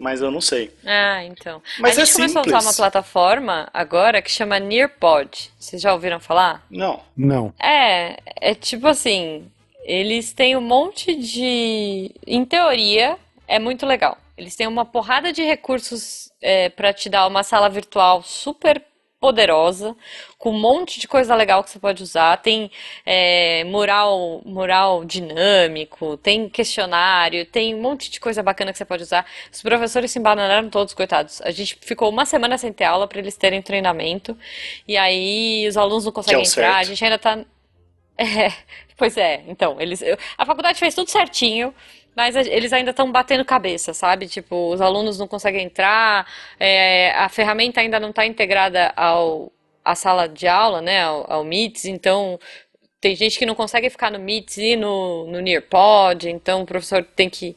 Mas 0.00 0.22
eu 0.22 0.30
não 0.30 0.40
sei. 0.40 0.72
Ah, 0.82 1.22
então. 1.24 1.62
Mas 1.78 1.98
a 1.98 2.02
é 2.02 2.04
gente 2.06 2.14
começou 2.14 2.38
a 2.38 2.46
usar 2.46 2.60
simples. 2.60 2.64
uma 2.64 2.74
plataforma 2.74 3.68
agora 3.72 4.22
que 4.22 4.30
chama 4.30 4.58
Nearpod. 4.58 5.50
Vocês 5.58 5.82
já 5.82 5.92
ouviram 5.92 6.18
falar? 6.18 6.64
Não. 6.70 7.00
Não. 7.14 7.52
É, 7.60 8.16
é 8.40 8.54
tipo 8.54 8.88
assim, 8.88 9.46
eles 9.84 10.32
têm 10.32 10.56
um 10.56 10.62
monte 10.62 11.14
de. 11.14 12.14
Em 12.26 12.46
teoria, 12.46 13.18
é 13.46 13.58
muito 13.58 13.84
legal. 13.84 14.16
Eles 14.38 14.56
têm 14.56 14.66
uma 14.66 14.86
porrada 14.86 15.34
de 15.34 15.42
recursos 15.42 16.32
é, 16.40 16.70
para 16.70 16.94
te 16.94 17.10
dar 17.10 17.26
uma 17.26 17.42
sala 17.42 17.68
virtual 17.68 18.22
super 18.22 18.82
poderosa, 19.20 19.94
com 20.38 20.50
um 20.50 20.58
monte 20.58 20.98
de 20.98 21.06
coisa 21.06 21.34
legal 21.34 21.62
que 21.62 21.70
você 21.70 21.78
pode 21.78 22.02
usar. 22.02 22.38
Tem 22.38 22.70
é, 23.04 23.62
mural, 23.64 24.40
mural 24.44 25.04
dinâmico, 25.04 26.16
tem 26.16 26.48
questionário, 26.48 27.44
tem 27.46 27.74
um 27.74 27.82
monte 27.82 28.10
de 28.10 28.18
coisa 28.18 28.42
bacana 28.42 28.72
que 28.72 28.78
você 28.78 28.84
pode 28.84 29.02
usar. 29.02 29.26
Os 29.52 29.60
professores 29.62 30.10
se 30.10 30.18
embanaram 30.18 30.70
todos, 30.70 30.94
coitados. 30.94 31.42
A 31.42 31.50
gente 31.50 31.76
ficou 31.82 32.08
uma 32.08 32.24
semana 32.24 32.56
sem 32.56 32.72
ter 32.72 32.84
aula 32.84 33.06
para 33.06 33.18
eles 33.18 33.36
terem 33.36 33.60
treinamento. 33.60 34.36
E 34.88 34.96
aí 34.96 35.66
os 35.68 35.76
alunos 35.76 36.04
não 36.06 36.12
conseguem 36.12 36.42
entrar. 36.44 36.70
A 36.70 36.72
certo. 36.74 36.86
gente 36.88 37.04
ainda 37.04 37.18
tá. 37.18 37.38
É, 38.18 38.52
pois 38.98 39.16
é, 39.16 39.42
então, 39.48 39.80
eles, 39.80 40.02
eu- 40.02 40.18
a 40.36 40.44
faculdade 40.44 40.78
fez 40.78 40.94
tudo 40.94 41.08
certinho, 41.10 41.74
mas 42.16 42.34
eles 42.36 42.72
ainda 42.72 42.90
estão 42.90 43.10
batendo 43.10 43.44
cabeça, 43.44 43.94
sabe? 43.94 44.26
Tipo, 44.28 44.72
os 44.72 44.80
alunos 44.80 45.18
não 45.18 45.28
conseguem 45.28 45.64
entrar, 45.64 46.26
é, 46.58 47.12
a 47.12 47.28
ferramenta 47.28 47.80
ainda 47.80 47.98
não 48.00 48.10
está 48.10 48.26
integrada 48.26 48.92
ao, 48.96 49.52
à 49.84 49.94
sala 49.94 50.28
de 50.28 50.46
aula, 50.48 50.80
né, 50.82 51.02
ao, 51.02 51.32
ao 51.32 51.44
Meets, 51.44 51.84
então 51.86 52.38
tem 53.00 53.16
gente 53.16 53.38
que 53.38 53.46
não 53.46 53.54
consegue 53.54 53.90
ficar 53.90 54.10
no 54.10 54.18
Meets 54.18 54.58
e 54.58 54.76
no, 54.76 55.26
no 55.26 55.40
Nearpod, 55.40 56.28
então 56.30 56.62
o 56.62 56.66
professor 56.66 57.04
tem 57.04 57.30
que. 57.30 57.56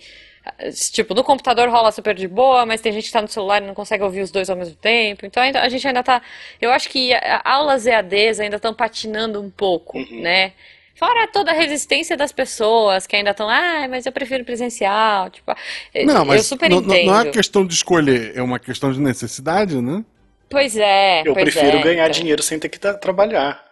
Tipo, 0.91 1.13
no 1.13 1.23
computador 1.23 1.69
rola 1.69 1.89
super 1.91 2.13
de 2.13 2.27
boa, 2.27 2.65
mas 2.65 2.81
tem 2.81 2.91
gente 2.91 3.03
que 3.03 3.07
está 3.07 3.21
no 3.21 3.29
celular 3.29 3.61
e 3.61 3.65
não 3.65 3.73
consegue 3.73 4.03
ouvir 4.03 4.21
os 4.21 4.29
dois 4.31 4.49
ao 4.49 4.57
mesmo 4.57 4.75
tempo. 4.75 5.25
Então 5.25 5.41
ainda, 5.41 5.61
a 5.61 5.69
gente 5.69 5.87
ainda 5.87 6.03
tá. 6.03 6.21
Eu 6.61 6.69
acho 6.71 6.89
que 6.89 7.13
a- 7.13 7.41
aulas 7.45 7.85
EADs 7.85 8.39
ainda 8.41 8.57
estão 8.57 8.73
patinando 8.73 9.41
um 9.41 9.49
pouco, 9.49 9.97
Uhum. 9.97 10.21
né? 10.21 10.51
Fora 11.05 11.27
toda 11.27 11.51
a 11.51 11.53
resistência 11.53 12.15
das 12.15 12.31
pessoas 12.31 13.05
que 13.05 13.15
ainda 13.15 13.31
estão, 13.31 13.49
ah, 13.49 13.85
mas 13.89 14.05
eu 14.05 14.11
prefiro 14.11 14.45
presencial. 14.45 15.29
Tipo, 15.29 15.53
Não, 16.05 16.19
eu 16.19 16.25
mas 16.25 16.45
super 16.45 16.69
não, 16.69 16.79
não- 16.79 16.95
entendo. 16.95 17.07
não 17.11 17.19
é 17.19 17.29
questão 17.29 17.65
de 17.65 17.73
escolher, 17.73 18.31
é 18.37 18.41
uma 18.41 18.57
questão 18.57 18.91
de 18.91 18.99
necessidade, 19.01 19.81
né? 19.81 20.03
Pois 20.49 20.77
é, 20.77 21.21
Eu 21.25 21.33
pois 21.33 21.43
prefiro 21.53 21.77
é, 21.77 21.81
ganhar 21.81 22.05
então. 22.09 22.19
dinheiro 22.21 22.41
sem 22.41 22.57
ter 22.57 22.69
que 22.69 22.79
tra- 22.79 22.93
trabalhar. 22.93 23.63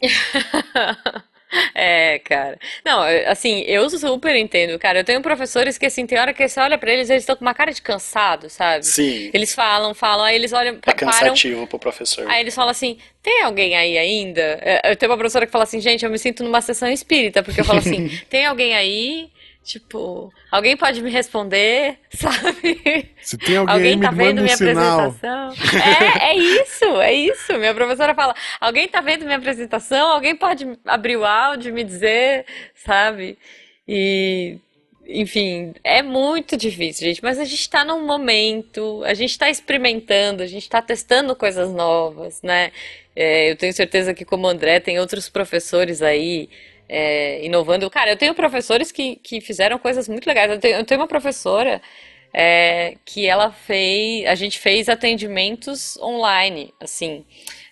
É, 1.74 2.18
cara. 2.20 2.58
Não, 2.84 3.02
assim, 3.26 3.60
eu 3.62 3.88
super 3.90 4.34
entendo, 4.36 4.78
cara. 4.78 5.00
Eu 5.00 5.04
tenho 5.04 5.20
professores 5.20 5.76
que, 5.76 5.86
assim, 5.86 6.06
tem 6.06 6.18
hora 6.18 6.32
que 6.32 6.46
você 6.46 6.60
olha 6.60 6.78
pra 6.78 6.92
eles, 6.92 7.10
eles 7.10 7.22
estão 7.22 7.36
com 7.36 7.44
uma 7.44 7.54
cara 7.54 7.72
de 7.72 7.82
cansado, 7.82 8.48
sabe? 8.48 8.86
Sim. 8.86 9.30
Eles 9.34 9.54
falam, 9.54 9.92
falam, 9.94 10.24
aí 10.24 10.34
eles 10.36 10.52
olham, 10.52 10.74
É 10.86 10.92
param, 10.94 10.98
cansativo 10.98 11.66
pro 11.66 11.78
professor. 11.78 12.28
aí 12.28 12.40
eles 12.40 12.54
falam 12.54 12.70
assim, 12.70 12.98
tem 13.22 13.42
alguém 13.42 13.76
aí 13.76 13.98
ainda? 13.98 14.58
É, 14.62 14.92
Eu 14.92 14.96
tenho 14.96 15.10
uma 15.10 15.18
professora 15.18 15.46
que 15.46 15.52
fala 15.52 15.64
assim, 15.64 15.80
gente, 15.80 16.04
eu 16.04 16.10
me 16.10 16.18
sinto 16.18 16.42
numa 16.44 16.60
sessão 16.60 16.88
espírita, 16.88 17.42
porque 17.42 17.60
eu 17.60 17.64
falo 17.64 17.78
assim, 17.80 18.08
tem 18.30 18.46
alguém 18.46 18.74
aí? 18.74 19.28
Tipo, 19.70 20.32
alguém 20.50 20.76
pode 20.76 21.00
me 21.00 21.08
responder, 21.10 21.96
sabe? 22.10 23.08
Se 23.22 23.38
tem 23.38 23.56
alguém, 23.56 23.74
Alguém 23.74 23.96
me 23.96 24.02
tá 24.02 24.10
vendo 24.10 24.40
um 24.40 24.42
minha 24.42 24.54
apresentação? 24.56 25.54
É, 26.20 26.30
é 26.30 26.36
isso, 26.36 26.84
é 27.00 27.14
isso. 27.14 27.56
Minha 27.56 27.72
professora 27.72 28.12
fala: 28.12 28.34
alguém 28.60 28.88
tá 28.88 29.00
vendo 29.00 29.24
minha 29.24 29.36
apresentação? 29.36 30.10
Alguém 30.10 30.34
pode 30.34 30.66
abrir 30.84 31.16
o 31.16 31.24
áudio 31.24 31.68
e 31.68 31.72
me 31.72 31.84
dizer, 31.84 32.46
sabe? 32.74 33.38
E, 33.86 34.58
enfim, 35.06 35.72
é 35.84 36.02
muito 36.02 36.56
difícil, 36.56 37.06
gente. 37.06 37.22
Mas 37.22 37.38
a 37.38 37.44
gente 37.44 37.70
tá 37.70 37.84
num 37.84 38.04
momento, 38.04 39.04
a 39.04 39.14
gente 39.14 39.38
tá 39.38 39.48
experimentando, 39.48 40.42
a 40.42 40.46
gente 40.48 40.68
tá 40.68 40.82
testando 40.82 41.36
coisas 41.36 41.70
novas, 41.70 42.42
né? 42.42 42.72
É, 43.14 43.52
eu 43.52 43.56
tenho 43.56 43.72
certeza 43.72 44.12
que, 44.12 44.24
como 44.24 44.48
o 44.48 44.50
André, 44.50 44.80
tem 44.80 44.98
outros 44.98 45.28
professores 45.28 46.02
aí. 46.02 46.48
É, 46.92 47.44
inovando. 47.44 47.88
Cara, 47.88 48.10
eu 48.10 48.16
tenho 48.16 48.34
professores 48.34 48.90
que, 48.90 49.16
que 49.16 49.40
fizeram 49.40 49.78
coisas 49.78 50.08
muito 50.08 50.26
legais. 50.26 50.50
Eu 50.50 50.58
tenho, 50.58 50.76
eu 50.78 50.84
tenho 50.84 51.00
uma 51.00 51.06
professora 51.06 51.80
é, 52.34 52.96
que 53.04 53.26
ela 53.26 53.52
fez, 53.52 54.26
a 54.26 54.34
gente 54.34 54.58
fez 54.58 54.88
atendimentos 54.88 55.96
online, 55.98 56.74
assim. 56.80 57.24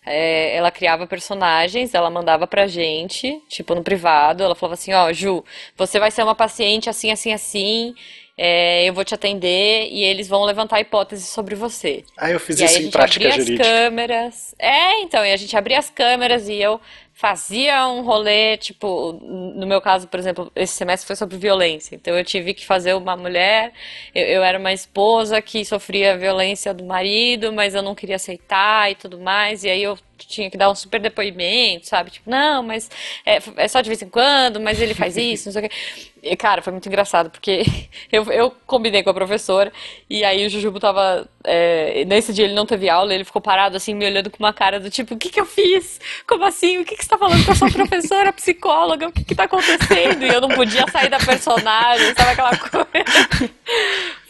É, 0.07 0.55
ela 0.57 0.71
criava 0.71 1.07
personagens, 1.07 1.93
ela 1.95 2.09
mandava 2.11 2.47
pra 2.47 2.67
gente, 2.69 3.43
tipo 3.49 3.75
no 3.75 3.83
privado, 3.83 4.43
ela 4.43 4.55
falava 4.55 4.75
assim, 4.75 4.93
ó, 4.95 5.13
Ju, 5.13 5.45
você 5.77 5.99
vai 5.99 6.11
ser 6.11 6.23
uma 6.23 6.35
paciente 6.35 6.89
assim, 6.89 7.11
assim, 7.11 7.33
assim, 7.33 7.95
é, 8.37 8.89
eu 8.89 8.95
vou 8.95 9.05
te 9.05 9.15
atender 9.15 9.89
e 9.91 10.03
eles 10.05 10.29
vão 10.29 10.45
levantar 10.45 10.81
hipóteses 10.81 11.29
sobre 11.29 11.55
você. 11.57 12.05
Ah, 12.17 12.31
eu 12.31 12.41
fiz 12.41 12.61
E 12.61 12.65
aí 12.65 12.67
isso 12.67 12.79
a 12.79 12.81
em 12.81 12.85
gente 12.85 12.93
prática 12.93 13.29
abria 13.29 13.35
as 13.35 13.45
jurídica. 13.45 13.65
câmeras. 13.65 14.55
É, 14.59 15.01
então, 15.03 15.25
e 15.27 15.33
a 15.33 15.37
gente 15.37 15.57
abria 15.57 15.79
as 15.79 15.91
câmeras 15.91 16.49
e 16.49 16.55
eu 16.57 16.81
fazia 17.19 17.89
um 17.89 18.03
rolê, 18.03 18.57
tipo, 18.57 19.13
no 19.13 19.67
meu 19.67 19.81
caso, 19.81 20.07
por 20.07 20.21
exemplo, 20.21 20.53
esse 20.55 20.75
semestre 20.75 21.05
foi 21.05 21.17
sobre 21.17 21.37
violência. 21.37 21.97
Então 21.97 22.17
eu 22.17 22.25
tive 22.25 22.55
que 22.55 22.65
fazer 22.65 22.95
uma 22.95 23.17
mulher, 23.17 23.73
eu, 24.15 24.25
eu, 24.25 24.45
era 24.45 24.57
uma 24.57 24.73
esposa 24.73 25.43
que 25.43 25.65
sofria 25.65 26.17
violência 26.17 26.73
do 26.73 26.85
marido, 26.85 27.53
mas 27.53 27.75
eu 27.75 27.83
não 27.83 27.93
queria 27.93 28.15
aceitar 28.15 28.89
e 28.93 28.95
tudo 28.95 29.19
mais. 29.19 29.65
E 29.65 29.69
aí 29.69 29.83
eu 29.83 29.99
tinha 30.27 30.51
que 30.51 30.57
dar 30.57 30.71
um 30.71 30.75
super 30.75 31.01
depoimento, 31.01 31.87
sabe? 31.87 32.11
Tipo, 32.11 32.31
não, 32.31 32.63
mas 32.63 32.91
é, 33.25 33.39
é 33.57 33.69
só 33.69 33.81
de 33.81 33.89
vez 33.89 34.03
em 34.03 34.09
quando, 34.09 34.61
mas 34.61 34.81
ele 34.81 34.95
faz 34.95 35.17
isso, 35.17 35.47
não 35.47 35.53
sei 35.53 35.67
o 35.67 35.69
quê. 35.69 35.75
E, 36.23 36.37
cara, 36.37 36.63
foi 36.63 36.73
muito 36.73 36.89
engraçado, 36.89 37.31
porque 37.31 37.63
eu, 38.11 38.25
eu 38.33 38.51
combinei 38.67 39.03
com 39.03 39.11
a 39.11 39.15
professora, 39.15 39.73
e 40.09 40.25
aí 40.25 40.47
o 40.47 40.51
Jujubo 40.51 40.81
tava. 40.81 41.29
É, 41.45 42.05
nesse 42.05 42.33
dia 42.33 42.45
ele 42.45 42.55
não 42.55 42.67
teve 42.67 42.89
aula, 42.89 43.15
ele 43.15 43.25
ficou 43.25 43.41
parado 43.41 43.77
assim, 43.77 43.95
me 43.95 44.05
olhando 44.05 44.31
com 44.31 44.39
uma 44.39 44.53
cara 44.53 44.81
do 44.81 44.91
tipo, 44.91 45.15
o 45.15 45.17
que 45.19 45.31
que 45.31 45.41
eu 45.41 45.47
fiz? 45.47 46.01
Como 46.27 46.45
assim? 46.45 46.79
O 46.79 46.85
que 46.85 46.97
que 46.97 47.03
você 47.03 47.09
tá 47.09 47.17
falando 47.19 47.45
com 47.45 47.53
a 47.53 47.55
sua 47.55 47.71
professora, 47.71 48.33
psicóloga? 48.33 49.09
O 49.09 49.13
que 49.13 49.25
que 49.25 49.35
tá 49.35 49.45
acontecendo? 49.45 50.25
E 50.25 50.29
eu 50.29 50.41
não 50.41 50.49
podia 50.49 50.87
sair 50.91 51.09
da 51.09 51.19
personagem, 51.19 52.15
sabe 52.15 52.33
aquela 52.33 52.57
coisa? 52.57 52.89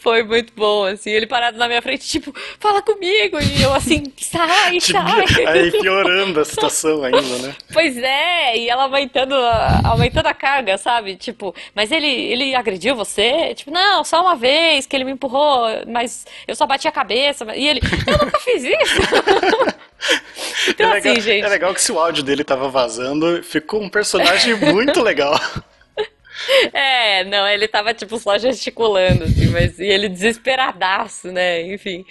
Foi 0.01 0.23
muito 0.23 0.53
bom, 0.55 0.85
assim, 0.85 1.09
ele 1.11 1.27
parado 1.27 1.57
na 1.57 1.67
minha 1.67 1.81
frente, 1.81 2.07
tipo, 2.07 2.33
fala 2.57 2.81
comigo, 2.81 3.37
e 3.39 3.61
eu 3.61 3.73
assim, 3.73 4.03
sai, 4.17 4.79
tipo, 4.79 4.93
sai. 4.93 5.25
Aí 5.45 5.71
piorando 5.71 6.39
a 6.39 6.45
situação 6.45 7.03
ainda, 7.03 7.37
né? 7.39 7.55
Pois 7.73 7.97
é, 7.97 8.57
e 8.57 8.69
ela 8.69 8.83
aumentando 8.83 9.35
a, 9.35 9.81
aumentando 9.83 10.27
a 10.27 10.33
carga, 10.33 10.77
sabe? 10.77 11.17
Tipo, 11.17 11.53
mas 11.75 11.91
ele, 11.91 12.07
ele 12.07 12.55
agrediu 12.55 12.95
você? 12.95 13.53
Tipo, 13.55 13.71
não, 13.71 14.03
só 14.05 14.21
uma 14.21 14.35
vez 14.35 14.85
que 14.85 14.95
ele 14.95 15.03
me 15.03 15.11
empurrou, 15.11 15.67
mas 15.85 16.25
eu 16.47 16.55
só 16.55 16.65
bati 16.65 16.87
a 16.87 16.91
cabeça. 16.91 17.45
E 17.55 17.67
ele, 17.67 17.81
eu 18.07 18.25
nunca 18.25 18.39
fiz 18.39 18.63
isso. 18.63 19.01
então, 20.69 20.91
é 20.91 20.93
legal, 20.93 21.13
assim, 21.13 21.21
gente. 21.21 21.45
É 21.45 21.49
legal 21.49 21.73
que 21.73 21.81
se 21.81 21.91
o 21.91 21.99
áudio 21.99 22.23
dele 22.23 22.43
tava 22.43 22.69
vazando, 22.69 23.43
ficou 23.43 23.81
um 23.81 23.89
personagem 23.89 24.55
muito 24.55 25.01
legal. 25.01 25.37
É, 26.73 27.23
não, 27.25 27.47
ele 27.47 27.67
tava 27.67 27.93
tipo 27.93 28.17
só 28.17 28.37
gesticulando, 28.37 29.25
assim, 29.25 29.47
mas 29.47 29.79
e 29.79 29.85
ele 29.85 30.09
desesperadaço, 30.09 31.31
né? 31.31 31.61
Enfim. 31.61 32.05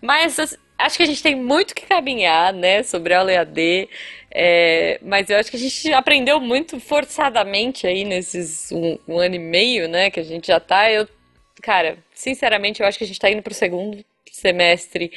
Mas 0.00 0.38
assim, 0.38 0.56
acho 0.78 0.96
que 0.96 1.02
a 1.02 1.06
gente 1.06 1.22
tem 1.22 1.34
muito 1.34 1.74
que 1.74 1.86
caminhar, 1.86 2.52
né, 2.52 2.82
sobre 2.82 3.14
a 3.14 3.20
aula 3.20 3.32
EAD. 3.32 3.88
É, 4.30 4.98
mas 5.02 5.30
eu 5.30 5.38
acho 5.38 5.50
que 5.50 5.56
a 5.56 5.60
gente 5.60 5.92
aprendeu 5.92 6.40
muito 6.40 6.80
forçadamente 6.80 7.86
aí 7.86 8.04
nesses 8.04 8.72
um, 8.72 8.98
um, 9.06 9.18
ano 9.18 9.36
e 9.36 9.38
meio, 9.38 9.88
né, 9.88 10.10
que 10.10 10.20
a 10.20 10.24
gente 10.24 10.48
já 10.48 10.58
tá. 10.58 10.90
Eu, 10.90 11.08
cara, 11.62 11.98
sinceramente, 12.12 12.80
eu 12.80 12.86
acho 12.86 12.98
que 12.98 13.04
a 13.04 13.06
gente 13.06 13.20
tá 13.20 13.30
indo 13.30 13.42
pro 13.42 13.54
segundo 13.54 14.04
semestre 14.30 15.12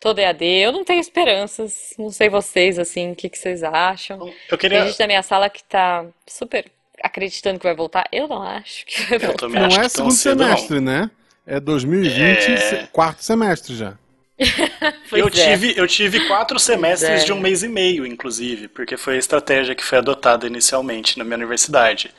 todo 0.00 0.18
EAD. 0.18 0.44
Eu 0.44 0.72
não 0.72 0.84
tenho 0.84 1.00
esperanças, 1.00 1.94
não 1.96 2.10
sei 2.10 2.28
vocês, 2.28 2.78
assim, 2.78 3.12
o 3.12 3.16
que, 3.16 3.28
que 3.28 3.38
vocês 3.38 3.62
acham. 3.62 4.32
Eu 4.50 4.58
queria... 4.58 4.80
Tem 4.80 4.88
gente 4.88 4.98
da 4.98 5.06
minha 5.06 5.22
sala 5.22 5.48
que 5.48 5.62
tá 5.62 6.04
super 6.26 6.66
acreditando 7.02 7.58
que 7.58 7.66
vai 7.66 7.74
voltar. 7.74 8.06
Eu 8.12 8.28
não 8.28 8.42
acho 8.42 8.86
que 8.86 9.04
vai 9.04 9.18
voltar. 9.18 9.48
Não 9.48 9.66
é 9.66 9.88
segundo 9.88 10.12
semestre, 10.12 10.80
não. 10.80 10.92
né? 10.92 11.10
É 11.46 11.60
2020, 11.60 12.50
é... 12.50 12.88
quarto 12.92 13.22
semestre 13.22 13.74
já. 13.76 13.94
eu, 15.12 15.28
é. 15.28 15.30
tive, 15.30 15.74
eu 15.76 15.86
tive 15.86 16.26
quatro 16.26 16.58
semestres 16.58 17.22
é. 17.22 17.24
de 17.24 17.32
um 17.32 17.40
mês 17.40 17.62
e 17.62 17.68
meio, 17.68 18.04
inclusive, 18.06 18.68
porque 18.68 18.96
foi 18.96 19.14
a 19.14 19.18
estratégia 19.18 19.74
que 19.74 19.84
foi 19.84 19.98
adotada 19.98 20.46
inicialmente 20.46 21.16
na 21.18 21.24
minha 21.24 21.36
universidade. 21.36 22.12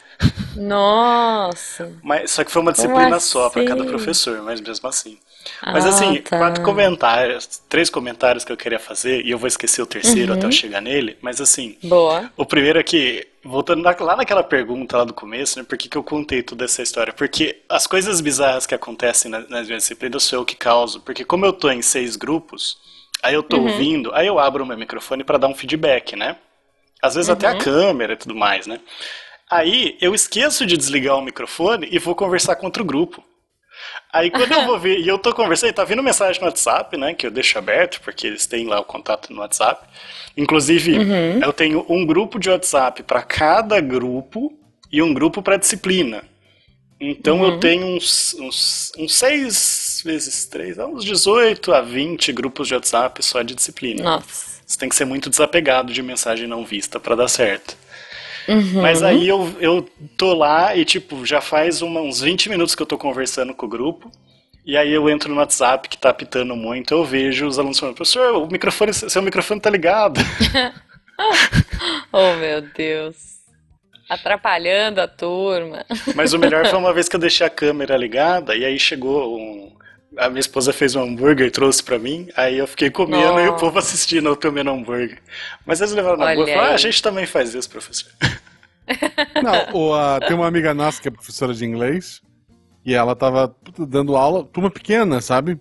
Nossa! 0.55 1.91
Mas, 2.01 2.31
só 2.31 2.43
que 2.43 2.51
foi 2.51 2.61
uma 2.61 2.71
disciplina 2.71 3.17
assim? 3.17 3.27
só 3.27 3.49
para 3.49 3.65
cada 3.65 3.83
professor, 3.83 4.41
mas 4.41 4.59
mesmo 4.59 4.87
assim. 4.89 5.19
Mas 5.63 5.85
ah, 5.85 5.89
assim, 5.89 6.21
tá. 6.21 6.37
quatro 6.37 6.63
comentários, 6.63 7.61
três 7.69 7.89
comentários 7.89 8.43
que 8.43 8.51
eu 8.51 8.57
queria 8.57 8.79
fazer, 8.79 9.25
e 9.25 9.31
eu 9.31 9.37
vou 9.37 9.47
esquecer 9.47 9.81
o 9.81 9.85
terceiro 9.85 10.31
uhum. 10.31 10.37
até 10.37 10.47
eu 10.47 10.51
chegar 10.51 10.81
nele, 10.81 11.17
mas 11.21 11.41
assim. 11.41 11.77
Boa. 11.83 12.31
O 12.35 12.45
primeiro 12.45 12.79
aqui, 12.79 13.25
voltando 13.43 13.83
lá 13.83 14.15
naquela 14.15 14.43
pergunta 14.43 14.97
lá 14.97 15.03
do 15.03 15.13
começo, 15.13 15.59
né, 15.59 15.65
por 15.67 15.77
que, 15.77 15.89
que 15.89 15.97
eu 15.97 16.03
contei 16.03 16.43
toda 16.43 16.65
essa 16.65 16.81
história? 16.81 17.13
Porque 17.13 17.61
as 17.69 17.87
coisas 17.87 18.21
bizarras 18.21 18.65
que 18.65 18.75
acontecem 18.75 19.31
nas, 19.31 19.49
nas 19.49 19.67
minhas 19.67 19.83
disciplinas 19.83 20.23
sou 20.23 20.39
eu 20.39 20.45
que 20.45 20.55
causo, 20.55 21.01
porque 21.01 21.23
como 21.23 21.45
eu 21.45 21.53
tô 21.53 21.69
em 21.69 21.81
seis 21.81 22.15
grupos, 22.15 22.77
aí 23.23 23.33
eu 23.33 23.43
tô 23.43 23.57
uhum. 23.57 23.71
ouvindo, 23.71 24.13
aí 24.13 24.27
eu 24.27 24.39
abro 24.39 24.63
o 24.63 24.67
meu 24.67 24.77
microfone 24.77 25.23
para 25.23 25.37
dar 25.37 25.47
um 25.47 25.55
feedback, 25.55 26.15
né? 26.15 26.37
Às 27.01 27.15
vezes 27.15 27.29
uhum. 27.29 27.35
até 27.35 27.47
a 27.47 27.53
uhum. 27.53 27.59
câmera 27.59 28.13
e 28.13 28.17
tudo 28.17 28.35
mais, 28.35 28.67
né? 28.67 28.79
Aí 29.49 29.97
eu 30.01 30.13
esqueço 30.13 30.65
de 30.65 30.75
desligar 30.75 31.17
o 31.17 31.21
microfone 31.21 31.87
e 31.89 31.99
vou 31.99 32.15
conversar 32.15 32.55
com 32.57 32.65
outro 32.65 32.83
grupo. 32.83 33.23
Aí 34.17 34.31
quando 34.31 34.51
eu 34.51 34.65
vou 34.65 34.77
ver, 34.79 34.99
e 34.99 35.07
eu 35.07 35.17
tô 35.17 35.33
conversando, 35.33 35.73
tá 35.73 35.83
vindo 35.83 36.01
mensagem 36.01 36.41
no 36.41 36.47
WhatsApp, 36.47 36.97
né, 36.97 37.13
que 37.13 37.27
eu 37.27 37.31
deixo 37.31 37.57
aberto, 37.57 38.01
porque 38.01 38.27
eles 38.27 38.45
têm 38.45 38.67
lá 38.67 38.79
o 38.79 38.83
contato 38.83 39.31
no 39.31 39.41
WhatsApp. 39.41 39.85
Inclusive, 40.35 40.97
uhum. 40.97 41.39
eu 41.43 41.53
tenho 41.53 41.85
um 41.89 42.05
grupo 42.05 42.39
de 42.39 42.49
WhatsApp 42.49 43.03
para 43.03 43.21
cada 43.21 43.79
grupo 43.79 44.53
e 44.91 45.01
um 45.01 45.13
grupo 45.13 45.41
para 45.41 45.57
disciplina. 45.57 46.23
Então 46.99 47.39
uhum. 47.39 47.53
eu 47.53 47.59
tenho 47.59 47.85
uns, 47.85 48.35
uns, 48.39 48.91
uns 48.97 49.15
6 49.15 50.01
vezes 50.03 50.45
3, 50.45 50.79
uns 50.79 51.03
18 51.03 51.73
a 51.73 51.81
20 51.81 52.33
grupos 52.33 52.67
de 52.67 52.73
WhatsApp 52.73 53.23
só 53.23 53.41
de 53.43 53.53
disciplina. 53.53 54.03
Nossa. 54.03 54.57
Você 54.65 54.77
tem 54.77 54.89
que 54.89 54.95
ser 54.95 55.05
muito 55.05 55.29
desapegado 55.29 55.93
de 55.93 56.01
mensagem 56.01 56.47
não 56.47 56.65
vista 56.65 56.99
para 56.99 57.15
dar 57.15 57.27
certo. 57.27 57.77
Uhum. 58.47 58.81
Mas 58.81 59.03
aí 59.03 59.27
eu, 59.27 59.55
eu 59.59 59.89
tô 60.15 60.33
lá 60.33 60.75
e, 60.75 60.85
tipo, 60.85 61.25
já 61.25 61.41
faz 61.41 61.81
uma, 61.81 62.01
uns 62.01 62.21
20 62.21 62.49
minutos 62.49 62.75
que 62.75 62.81
eu 62.81 62.85
tô 62.85 62.97
conversando 62.97 63.53
com 63.53 63.65
o 63.65 63.69
grupo. 63.69 64.11
E 64.65 64.75
aí 64.75 64.91
eu 64.91 65.09
entro 65.09 65.29
no 65.29 65.39
WhatsApp 65.39 65.87
que 65.87 65.97
tá 65.97 66.09
apitando 66.09 66.53
muito, 66.53 66.93
eu 66.93 67.05
vejo 67.05 67.47
os 67.47 67.57
alunos 67.57 67.79
falando, 67.79 67.95
professor, 67.95 68.35
o 68.35 68.47
microfone, 68.47 68.93
seu 68.93 69.21
microfone 69.21 69.61
tá 69.61 69.69
ligado. 69.69 70.19
oh, 72.11 72.33
meu 72.33 72.61
Deus. 72.61 73.15
Atrapalhando 74.09 74.99
a 74.99 75.07
turma. 75.07 75.85
Mas 76.15 76.33
o 76.33 76.39
melhor 76.39 76.67
foi 76.69 76.77
uma 76.77 76.93
vez 76.93 77.07
que 77.07 77.15
eu 77.15 77.19
deixei 77.19 77.47
a 77.47 77.49
câmera 77.49 77.95
ligada 77.95 78.55
e 78.55 78.65
aí 78.65 78.77
chegou 78.77 79.37
um, 79.37 79.71
a 80.17 80.29
minha 80.29 80.39
esposa 80.39 80.73
fez 80.73 80.95
um 80.95 81.03
hambúrguer 81.03 81.47
e 81.47 81.51
trouxe 81.51 81.83
para 81.83 81.99
mim, 81.99 82.27
aí 82.35 82.57
eu 82.57 82.67
fiquei 82.67 82.89
comendo 82.89 83.23
Nossa. 83.23 83.41
e 83.41 83.47
o 83.47 83.55
povo 83.55 83.79
assistindo 83.79 84.27
eu 84.29 84.35
comendo 84.35 84.71
hambúrguer. 84.71 85.19
Mas 85.65 85.79
eles 85.79 85.93
levaram 85.93 86.17
na 86.17 86.33
boa 86.33 86.49
e 86.49 86.53
falaram, 86.53 86.71
ah, 86.71 86.75
a 86.75 86.77
gente 86.77 87.01
também 87.01 87.25
faz 87.25 87.53
isso, 87.53 87.69
professor. 87.69 88.11
Não, 89.43 89.79
o, 89.79 89.95
uh, 89.95 90.19
tem 90.25 90.35
uma 90.35 90.47
amiga 90.47 90.73
nossa 90.73 91.01
que 91.01 91.07
é 91.07 91.11
professora 91.11 91.53
de 91.53 91.65
inglês 91.65 92.21
e 92.85 92.93
ela 92.93 93.15
tava 93.15 93.53
dando 93.77 94.15
aula, 94.15 94.45
turma 94.45 94.71
pequena, 94.71 95.19
sabe? 95.21 95.59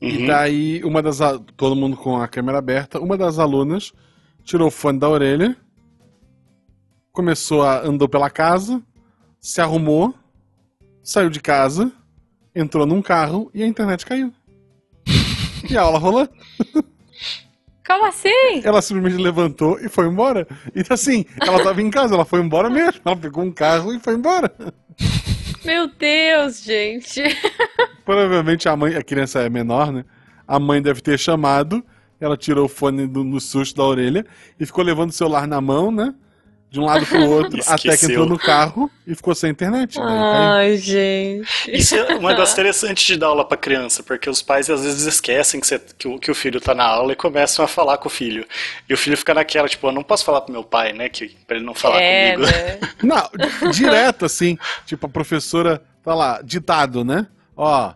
Uhum. 0.00 0.08
E 0.08 0.26
daí, 0.26 0.84
uma 0.84 1.02
das. 1.02 1.18
Todo 1.56 1.74
mundo 1.74 1.96
com 1.96 2.16
a 2.16 2.28
câmera 2.28 2.58
aberta, 2.58 3.00
uma 3.00 3.16
das 3.16 3.38
alunas 3.38 3.92
tirou 4.44 4.68
o 4.68 4.70
fone 4.70 4.98
da 4.98 5.08
orelha, 5.08 5.56
começou 7.10 7.62
a. 7.62 7.80
andou 7.80 8.08
pela 8.08 8.30
casa, 8.30 8.80
se 9.40 9.60
arrumou, 9.60 10.14
saiu 11.02 11.28
de 11.28 11.40
casa 11.40 11.90
entrou 12.54 12.86
num 12.86 13.02
carro 13.02 13.50
e 13.52 13.62
a 13.62 13.66
internet 13.66 14.06
caiu. 14.06 14.32
e 15.68 15.76
a 15.76 15.82
aula 15.82 15.98
rolou. 15.98 16.28
Como 17.86 18.06
assim? 18.06 18.62
Ela 18.64 18.80
simplesmente 18.80 19.22
levantou 19.22 19.78
e 19.78 19.88
foi 19.88 20.06
embora. 20.06 20.46
E 20.74 20.82
assim, 20.88 21.26
ela 21.40 21.62
tava 21.62 21.82
em 21.82 21.90
casa, 21.90 22.14
ela 22.14 22.24
foi 22.24 22.40
embora 22.40 22.70
mesmo. 22.70 23.00
Ela 23.04 23.16
pegou 23.16 23.44
um 23.44 23.52
carro 23.52 23.92
e 23.92 23.98
foi 23.98 24.14
embora. 24.14 24.50
Meu 25.64 25.88
Deus, 25.88 26.62
gente. 26.62 27.22
Provavelmente 28.04 28.68
a 28.68 28.76
mãe, 28.76 28.94
a 28.94 29.02
criança 29.02 29.40
é 29.40 29.50
menor, 29.50 29.92
né? 29.92 30.04
A 30.46 30.58
mãe 30.58 30.80
deve 30.80 31.00
ter 31.00 31.18
chamado, 31.18 31.84
ela 32.20 32.36
tirou 32.36 32.66
o 32.66 32.68
fone 32.68 33.06
do, 33.06 33.24
no 33.24 33.40
susto 33.40 33.76
da 33.76 33.84
orelha 33.84 34.26
e 34.58 34.66
ficou 34.66 34.84
levando 34.84 35.10
o 35.10 35.14
celular 35.14 35.46
na 35.46 35.60
mão, 35.60 35.90
né? 35.90 36.14
De 36.74 36.80
um 36.80 36.84
lado 36.86 37.06
pro 37.06 37.30
outro, 37.30 37.60
até 37.68 37.96
que 37.96 38.06
entrou 38.06 38.26
no 38.26 38.36
carro 38.36 38.90
e 39.06 39.14
ficou 39.14 39.32
sem 39.32 39.52
internet. 39.52 39.96
Né? 39.96 40.04
Ai, 40.04 40.76
gente. 40.76 41.46
Isso 41.68 41.94
é 41.94 42.16
um 42.16 42.26
negócio 42.26 42.52
interessante 42.52 43.06
de 43.06 43.16
dar 43.16 43.28
aula 43.28 43.44
pra 43.46 43.56
criança, 43.56 44.02
porque 44.02 44.28
os 44.28 44.42
pais 44.42 44.68
às 44.68 44.82
vezes 44.82 45.06
esquecem 45.06 45.60
que, 45.60 45.68
você, 45.68 45.78
que, 45.96 46.08
o, 46.08 46.18
que 46.18 46.32
o 46.32 46.34
filho 46.34 46.60
tá 46.60 46.74
na 46.74 46.84
aula 46.84 47.12
e 47.12 47.16
começam 47.16 47.64
a 47.64 47.68
falar 47.68 47.98
com 47.98 48.08
o 48.08 48.10
filho. 48.10 48.44
E 48.88 48.92
o 48.92 48.96
filho 48.96 49.16
fica 49.16 49.32
naquela, 49.32 49.68
tipo, 49.68 49.86
eu 49.86 49.92
não 49.92 50.02
posso 50.02 50.24
falar 50.24 50.40
pro 50.40 50.52
meu 50.52 50.64
pai, 50.64 50.92
né? 50.92 51.08
Que, 51.08 51.28
pra 51.46 51.56
ele 51.56 51.64
não 51.64 51.74
falar 51.74 52.02
é, 52.02 52.32
comigo. 52.32 52.50
Né? 52.50 52.80
Não, 53.04 53.70
direto 53.70 54.24
assim. 54.24 54.58
Tipo, 54.84 55.06
a 55.06 55.08
professora 55.08 55.80
tá 56.02 56.12
lá, 56.12 56.40
ditado, 56.42 57.04
né? 57.04 57.28
Ó, 57.56 57.92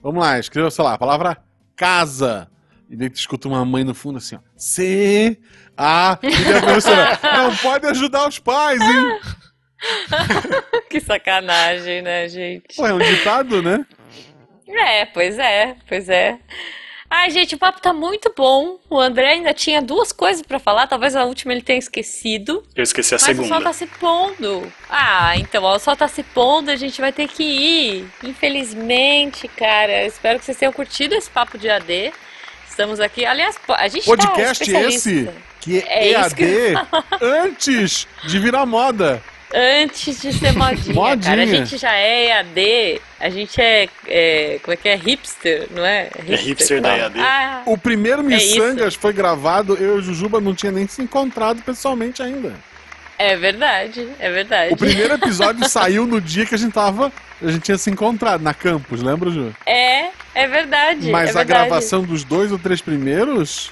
vamos 0.00 0.22
lá, 0.22 0.38
escreva, 0.38 0.70
sei 0.70 0.84
lá, 0.84 0.94
a 0.94 0.98
palavra 0.98 1.36
casa. 1.74 2.46
E 2.90 2.96
daí 2.96 3.08
tu 3.08 3.16
escuta 3.16 3.46
uma 3.46 3.64
mãe 3.64 3.84
no 3.84 3.94
fundo 3.94 4.18
assim, 4.18 4.34
ó. 4.34 4.40
C 4.56 5.38
ah, 5.82 6.18
e 6.22 6.52
a 6.52 6.60
professora, 6.60 7.18
não 7.38 7.56
pode 7.56 7.86
ajudar 7.86 8.28
os 8.28 8.38
pais, 8.38 8.82
hein? 8.82 9.20
que 10.90 11.00
sacanagem, 11.00 12.02
né, 12.02 12.28
gente? 12.28 12.76
Pô, 12.76 12.86
é 12.86 12.92
um 12.92 12.98
ditado, 12.98 13.62
né? 13.62 13.86
É, 14.68 15.06
pois 15.06 15.38
é, 15.38 15.76
pois 15.88 16.08
é. 16.08 16.38
Ai, 17.08 17.30
gente, 17.30 17.54
o 17.54 17.58
papo 17.58 17.80
tá 17.80 17.92
muito 17.92 18.32
bom. 18.36 18.78
O 18.88 19.00
André 19.00 19.30
ainda 19.32 19.54
tinha 19.54 19.80
duas 19.80 20.12
coisas 20.12 20.42
para 20.42 20.58
falar, 20.58 20.86
talvez 20.86 21.16
a 21.16 21.24
última 21.24 21.52
ele 21.52 21.62
tenha 21.62 21.78
esquecido. 21.78 22.62
Eu 22.76 22.84
esqueci 22.84 23.14
a 23.14 23.16
mas 23.16 23.22
segunda. 23.22 23.48
Mas 23.48 23.50
o 23.50 23.54
sol 23.54 23.64
tá 23.64 23.72
se 23.72 23.86
pondo. 23.86 24.72
Ah, 24.88 25.36
então, 25.38 25.64
ó, 25.64 25.76
o 25.76 25.78
sol 25.78 25.96
tá 25.96 26.06
se 26.06 26.22
pondo, 26.22 26.70
a 26.70 26.76
gente 26.76 27.00
vai 27.00 27.12
ter 27.12 27.26
que 27.26 27.42
ir. 27.42 28.06
Infelizmente, 28.22 29.48
cara. 29.48 30.04
Espero 30.04 30.38
que 30.38 30.44
vocês 30.44 30.58
tenham 30.58 30.72
curtido 30.72 31.14
esse 31.14 31.30
papo 31.30 31.56
de 31.56 31.68
AD. 31.70 32.12
Estamos 32.80 32.98
aqui. 32.98 33.26
Aliás, 33.26 33.56
a 33.68 33.88
gente 33.88 34.06
Podcast 34.06 34.72
tá 34.72 34.80
esse? 34.80 35.28
que 35.60 35.84
É 35.86 36.18
isso 36.18 36.34
que 36.34 36.44
EAD 36.44 36.74
antes 37.20 38.08
de 38.24 38.38
virar 38.38 38.64
moda. 38.64 39.22
Antes 39.54 40.22
de 40.22 40.32
ser 40.32 40.52
modinha, 40.54 40.94
Modinha. 40.94 41.18
cara. 41.18 41.42
A 41.42 41.46
gente 41.46 41.76
já 41.76 41.92
é 41.92 42.28
EAD, 42.28 43.02
a 43.20 43.28
gente 43.28 43.60
é, 43.60 43.86
é, 44.06 44.58
Como 44.62 44.72
é 44.72 44.76
que 44.78 44.88
é? 44.88 44.94
Hipster, 44.96 45.66
não 45.72 45.84
é? 45.84 46.08
hipster 46.24 46.80
da 46.80 46.88
Não. 46.88 46.96
EAD. 46.96 47.20
Ah, 47.20 47.62
O 47.66 47.76
primeiro 47.76 48.20
É. 48.20 48.24
Missangas 48.24 48.94
foi 48.94 49.12
gravado, 49.12 49.74
eu 49.76 49.96
e 49.96 49.98
o 49.98 50.02
Jujuba 50.02 50.40
não 50.40 50.54
tinha 50.54 50.72
nem 50.72 50.86
se 50.88 51.02
encontrado 51.02 51.60
pessoalmente 51.62 52.22
ainda. 52.22 52.54
É 53.20 53.36
verdade, 53.36 54.08
é 54.18 54.30
verdade. 54.30 54.72
O 54.72 54.76
primeiro 54.76 55.14
episódio 55.14 55.68
saiu 55.68 56.06
no 56.06 56.20
dia 56.20 56.46
que 56.46 56.54
a 56.54 56.58
gente 56.58 56.72
tava. 56.72 57.12
A 57.42 57.50
gente 57.50 57.62
tinha 57.62 57.78
se 57.78 57.90
encontrado 57.90 58.42
na 58.42 58.52
campus, 58.54 59.02
lembra, 59.02 59.30
Ju? 59.30 59.54
É, 59.66 60.08
é 60.34 60.46
verdade. 60.46 61.10
Mas 61.10 61.28
é 61.28 61.30
a 61.32 61.34
verdade. 61.44 61.68
gravação 61.68 62.02
dos 62.02 62.24
dois 62.24 62.50
ou 62.52 62.58
três 62.58 62.80
primeiros 62.80 63.70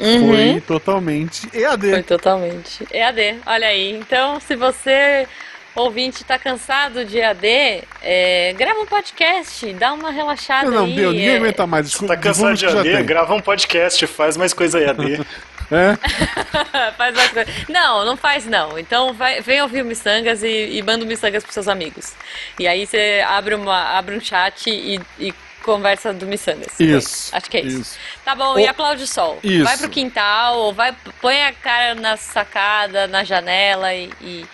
Uhum. 0.00 0.28
foi 0.28 0.60
totalmente 0.66 1.48
EAD. 1.54 1.90
Foi 1.90 2.02
totalmente. 2.02 2.86
EAD, 2.92 3.36
olha 3.46 3.66
aí. 3.68 3.92
Então, 3.96 4.40
se 4.40 4.56
você, 4.56 5.28
ouvinte, 5.76 6.24
tá 6.24 6.38
cansado 6.38 7.04
de 7.04 7.18
EAD, 7.18 7.84
é, 8.02 8.54
grava 8.56 8.80
um 8.80 8.86
podcast, 8.86 9.72
dá 9.74 9.92
uma 9.92 10.10
relaxada 10.10 10.70
Não, 10.70 10.78
não, 10.78 10.84
aí. 10.86 10.96
deu, 10.96 11.12
ninguém 11.12 11.28
é, 11.28 11.36
aguenta 11.36 11.66
mais. 11.66 11.86
Você 11.86 11.90
Desculpa, 11.90 12.16
tá 12.16 12.20
cansado 12.20 12.56
de 12.56 12.66
EAD? 12.66 13.02
Grava 13.04 13.34
um 13.34 13.40
podcast, 13.40 14.06
faz 14.06 14.36
mais 14.36 14.52
coisa 14.52 14.80
EAD. 14.80 15.20
É? 15.72 16.92
faz 16.96 17.14
mais 17.14 17.30
coisa. 17.30 17.50
Não, 17.68 18.04
não 18.04 18.16
faz 18.16 18.46
não. 18.46 18.78
Então 18.78 19.12
vai, 19.14 19.40
vem 19.40 19.62
ouvir 19.62 19.82
o 19.82 19.84
Missangas 19.84 20.42
e, 20.42 20.76
e 20.76 20.82
manda 20.82 21.04
o 21.04 21.08
Missangas 21.08 21.42
pros 21.42 21.54
seus 21.54 21.68
amigos. 21.68 22.12
E 22.58 22.68
aí 22.68 22.86
você 22.86 23.24
abre, 23.26 23.54
uma, 23.54 23.96
abre 23.96 24.16
um 24.16 24.20
chat 24.20 24.68
e, 24.68 25.00
e 25.18 25.34
conversa 25.62 26.12
do 26.12 26.26
Missangas. 26.26 26.78
Isso. 26.78 27.34
Acho 27.34 27.50
que 27.50 27.56
é 27.56 27.60
isso. 27.62 27.80
Isso. 27.80 27.98
Tá 28.24 28.34
bom, 28.34 28.54
O- 28.54 28.58
e 28.58 28.66
aplaude 28.66 29.02
o 29.02 29.06
sol. 29.06 29.38
Isso. 29.42 29.64
Vai 29.64 29.78
pro 29.78 29.88
quintal, 29.88 30.58
ou 30.58 30.74
vai, 30.74 30.94
põe 31.20 31.42
a 31.42 31.52
cara 31.52 31.94
na 31.94 32.16
sacada, 32.16 33.06
na 33.06 33.24
janela 33.24 33.94
e, 33.94 34.10
e, 34.20 34.44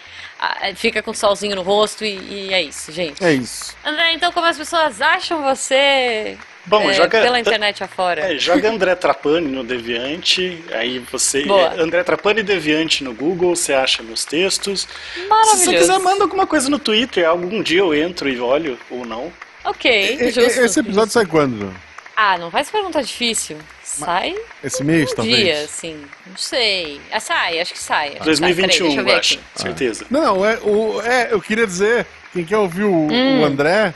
fica 0.76 1.02
com 1.02 1.10
o 1.10 1.14
solzinho 1.14 1.56
no 1.56 1.62
rosto 1.62 2.04
e, 2.04 2.18
e 2.48 2.54
é 2.54 2.62
isso, 2.62 2.92
gente. 2.92 3.24
É 3.24 3.32
isso. 3.32 3.76
André, 3.84 4.12
então 4.12 4.30
como 4.30 4.46
as 4.46 4.56
pessoas 4.56 5.00
acham 5.00 5.42
você 5.42 6.38
Bom, 6.68 6.90
é, 6.90 6.94
joga- 6.94 7.22
pela 7.22 7.40
internet 7.40 7.82
afora? 7.82 8.32
É, 8.34 8.38
joga 8.38 8.70
André 8.70 8.94
Trapani 8.94 9.48
no 9.48 9.64
Deviante, 9.64 10.62
aí 10.72 10.98
você. 11.10 11.42
Boa. 11.44 11.74
é, 11.74 11.80
André 11.80 12.02
Trapani 12.04 12.42
Deviante 12.42 13.02
no 13.02 13.12
Google, 13.14 13.56
você 13.56 13.72
acha 13.72 14.02
meus 14.02 14.24
textos. 14.24 14.86
Se 15.14 15.20
Maravilhoso. 15.26 15.64
você 15.64 15.76
quiser, 15.78 15.98
manda 15.98 16.24
alguma 16.24 16.46
coisa 16.46 16.68
no 16.68 16.78
Twitter, 16.78 17.26
algum 17.26 17.62
dia 17.62 17.80
eu 17.80 17.94
entro 17.94 18.28
e 18.28 18.38
olho, 18.38 18.78
ou 18.90 19.04
não. 19.06 19.32
Ok, 19.64 19.90
E- 20.20 20.30
justo. 20.30 20.60
Esse 20.60 20.80
episódio 20.80 21.10
sai 21.12 21.26
quando? 21.26 21.74
Ah, 22.16 22.36
não 22.36 22.50
faz 22.50 22.68
pergunta 22.70 23.00
difícil. 23.02 23.56
Sai 23.84 24.34
Esse 24.62 24.82
mês, 24.84 25.12
um 25.12 25.14
talvez? 25.16 25.36
dia, 25.36 25.60
assim. 25.62 25.96
Não 26.26 26.36
sei. 26.36 27.00
Ah, 27.12 27.20
sai, 27.20 27.60
acho 27.60 27.72
que 27.72 27.78
sai. 27.78 28.08
Acho 28.08 28.16
que 28.18 28.18
sai. 28.18 28.24
2021, 28.26 28.88
Peraí, 28.96 29.12
eu 29.12 29.18
acho, 29.18 29.34
aqui. 29.34 29.42
certeza. 29.62 30.04
Não, 30.10 30.20
não, 30.36 30.44
é, 30.44 30.58
o, 30.58 31.00
é, 31.02 31.28
eu 31.30 31.40
queria 31.40 31.66
dizer, 31.66 32.06
quem 32.32 32.44
quer 32.44 32.56
ouvir 32.58 32.84
o, 32.84 32.92
Hum. 32.92 33.42
o 33.42 33.44
André, 33.44 33.94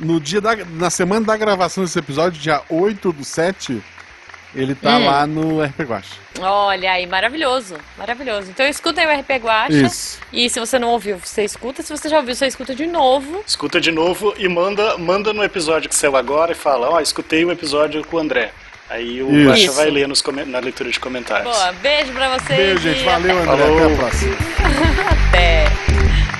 no 0.00 0.18
dia 0.18 0.40
da, 0.40 0.56
na 0.56 0.90
semana 0.90 1.24
da 1.26 1.36
gravação 1.36 1.84
desse 1.84 1.98
episódio, 1.98 2.40
dia 2.40 2.62
8 2.68 3.12
do 3.12 3.22
7, 3.24 3.82
ele 4.54 4.74
tá 4.74 4.96
Hum. 4.96 5.06
lá 5.06 5.26
no 5.26 5.62
RP 5.62 5.80
Guacha. 5.84 6.14
Olha 6.40 6.92
aí, 6.92 7.06
maravilhoso. 7.06 7.76
Maravilhoso. 7.98 8.50
Então 8.50 8.66
escutem 8.66 9.06
o 9.06 9.20
RP 9.20 9.30
Guacha. 9.42 9.72
Isso. 9.74 10.18
E 10.32 10.48
se 10.48 10.58
você 10.58 10.78
não 10.78 10.88
ouviu, 10.88 11.18
você 11.18 11.44
escuta. 11.44 11.82
Se 11.82 11.90
você 11.96 12.08
já 12.08 12.16
ouviu, 12.18 12.34
você 12.34 12.46
escuta 12.46 12.74
de 12.74 12.86
novo. 12.86 13.44
Escuta 13.46 13.80
de 13.80 13.92
novo 13.92 14.34
e 14.38 14.48
manda, 14.48 14.96
manda 14.98 15.32
no 15.32 15.44
episódio 15.44 15.88
que 15.88 15.94
saiu 15.94 16.16
agora 16.16 16.52
e 16.52 16.54
fala, 16.54 16.88
ó, 16.90 17.00
escutei 17.00 17.44
o 17.44 17.52
episódio 17.52 18.02
com 18.04 18.16
o 18.16 18.20
André. 18.20 18.50
Aí 18.88 19.22
o 19.22 19.30
Isso. 19.30 19.66
Isso. 19.66 19.72
vai 19.74 19.88
ler 19.88 20.08
nos 20.08 20.20
na 20.48 20.58
leitura 20.58 20.90
de 20.90 20.98
comentários. 20.98 21.44
Boa, 21.56 21.72
beijo 21.74 22.12
pra 22.12 22.36
vocês. 22.38 22.58
Beijo, 22.58 22.80
gente. 22.80 23.04
Valeu, 23.04 23.38
até- 23.38 23.52
André. 23.52 23.64
Falou. 23.66 23.78
Até 23.84 23.92
a 23.92 23.96
próxima. 23.96 24.36
Até. 25.28 26.39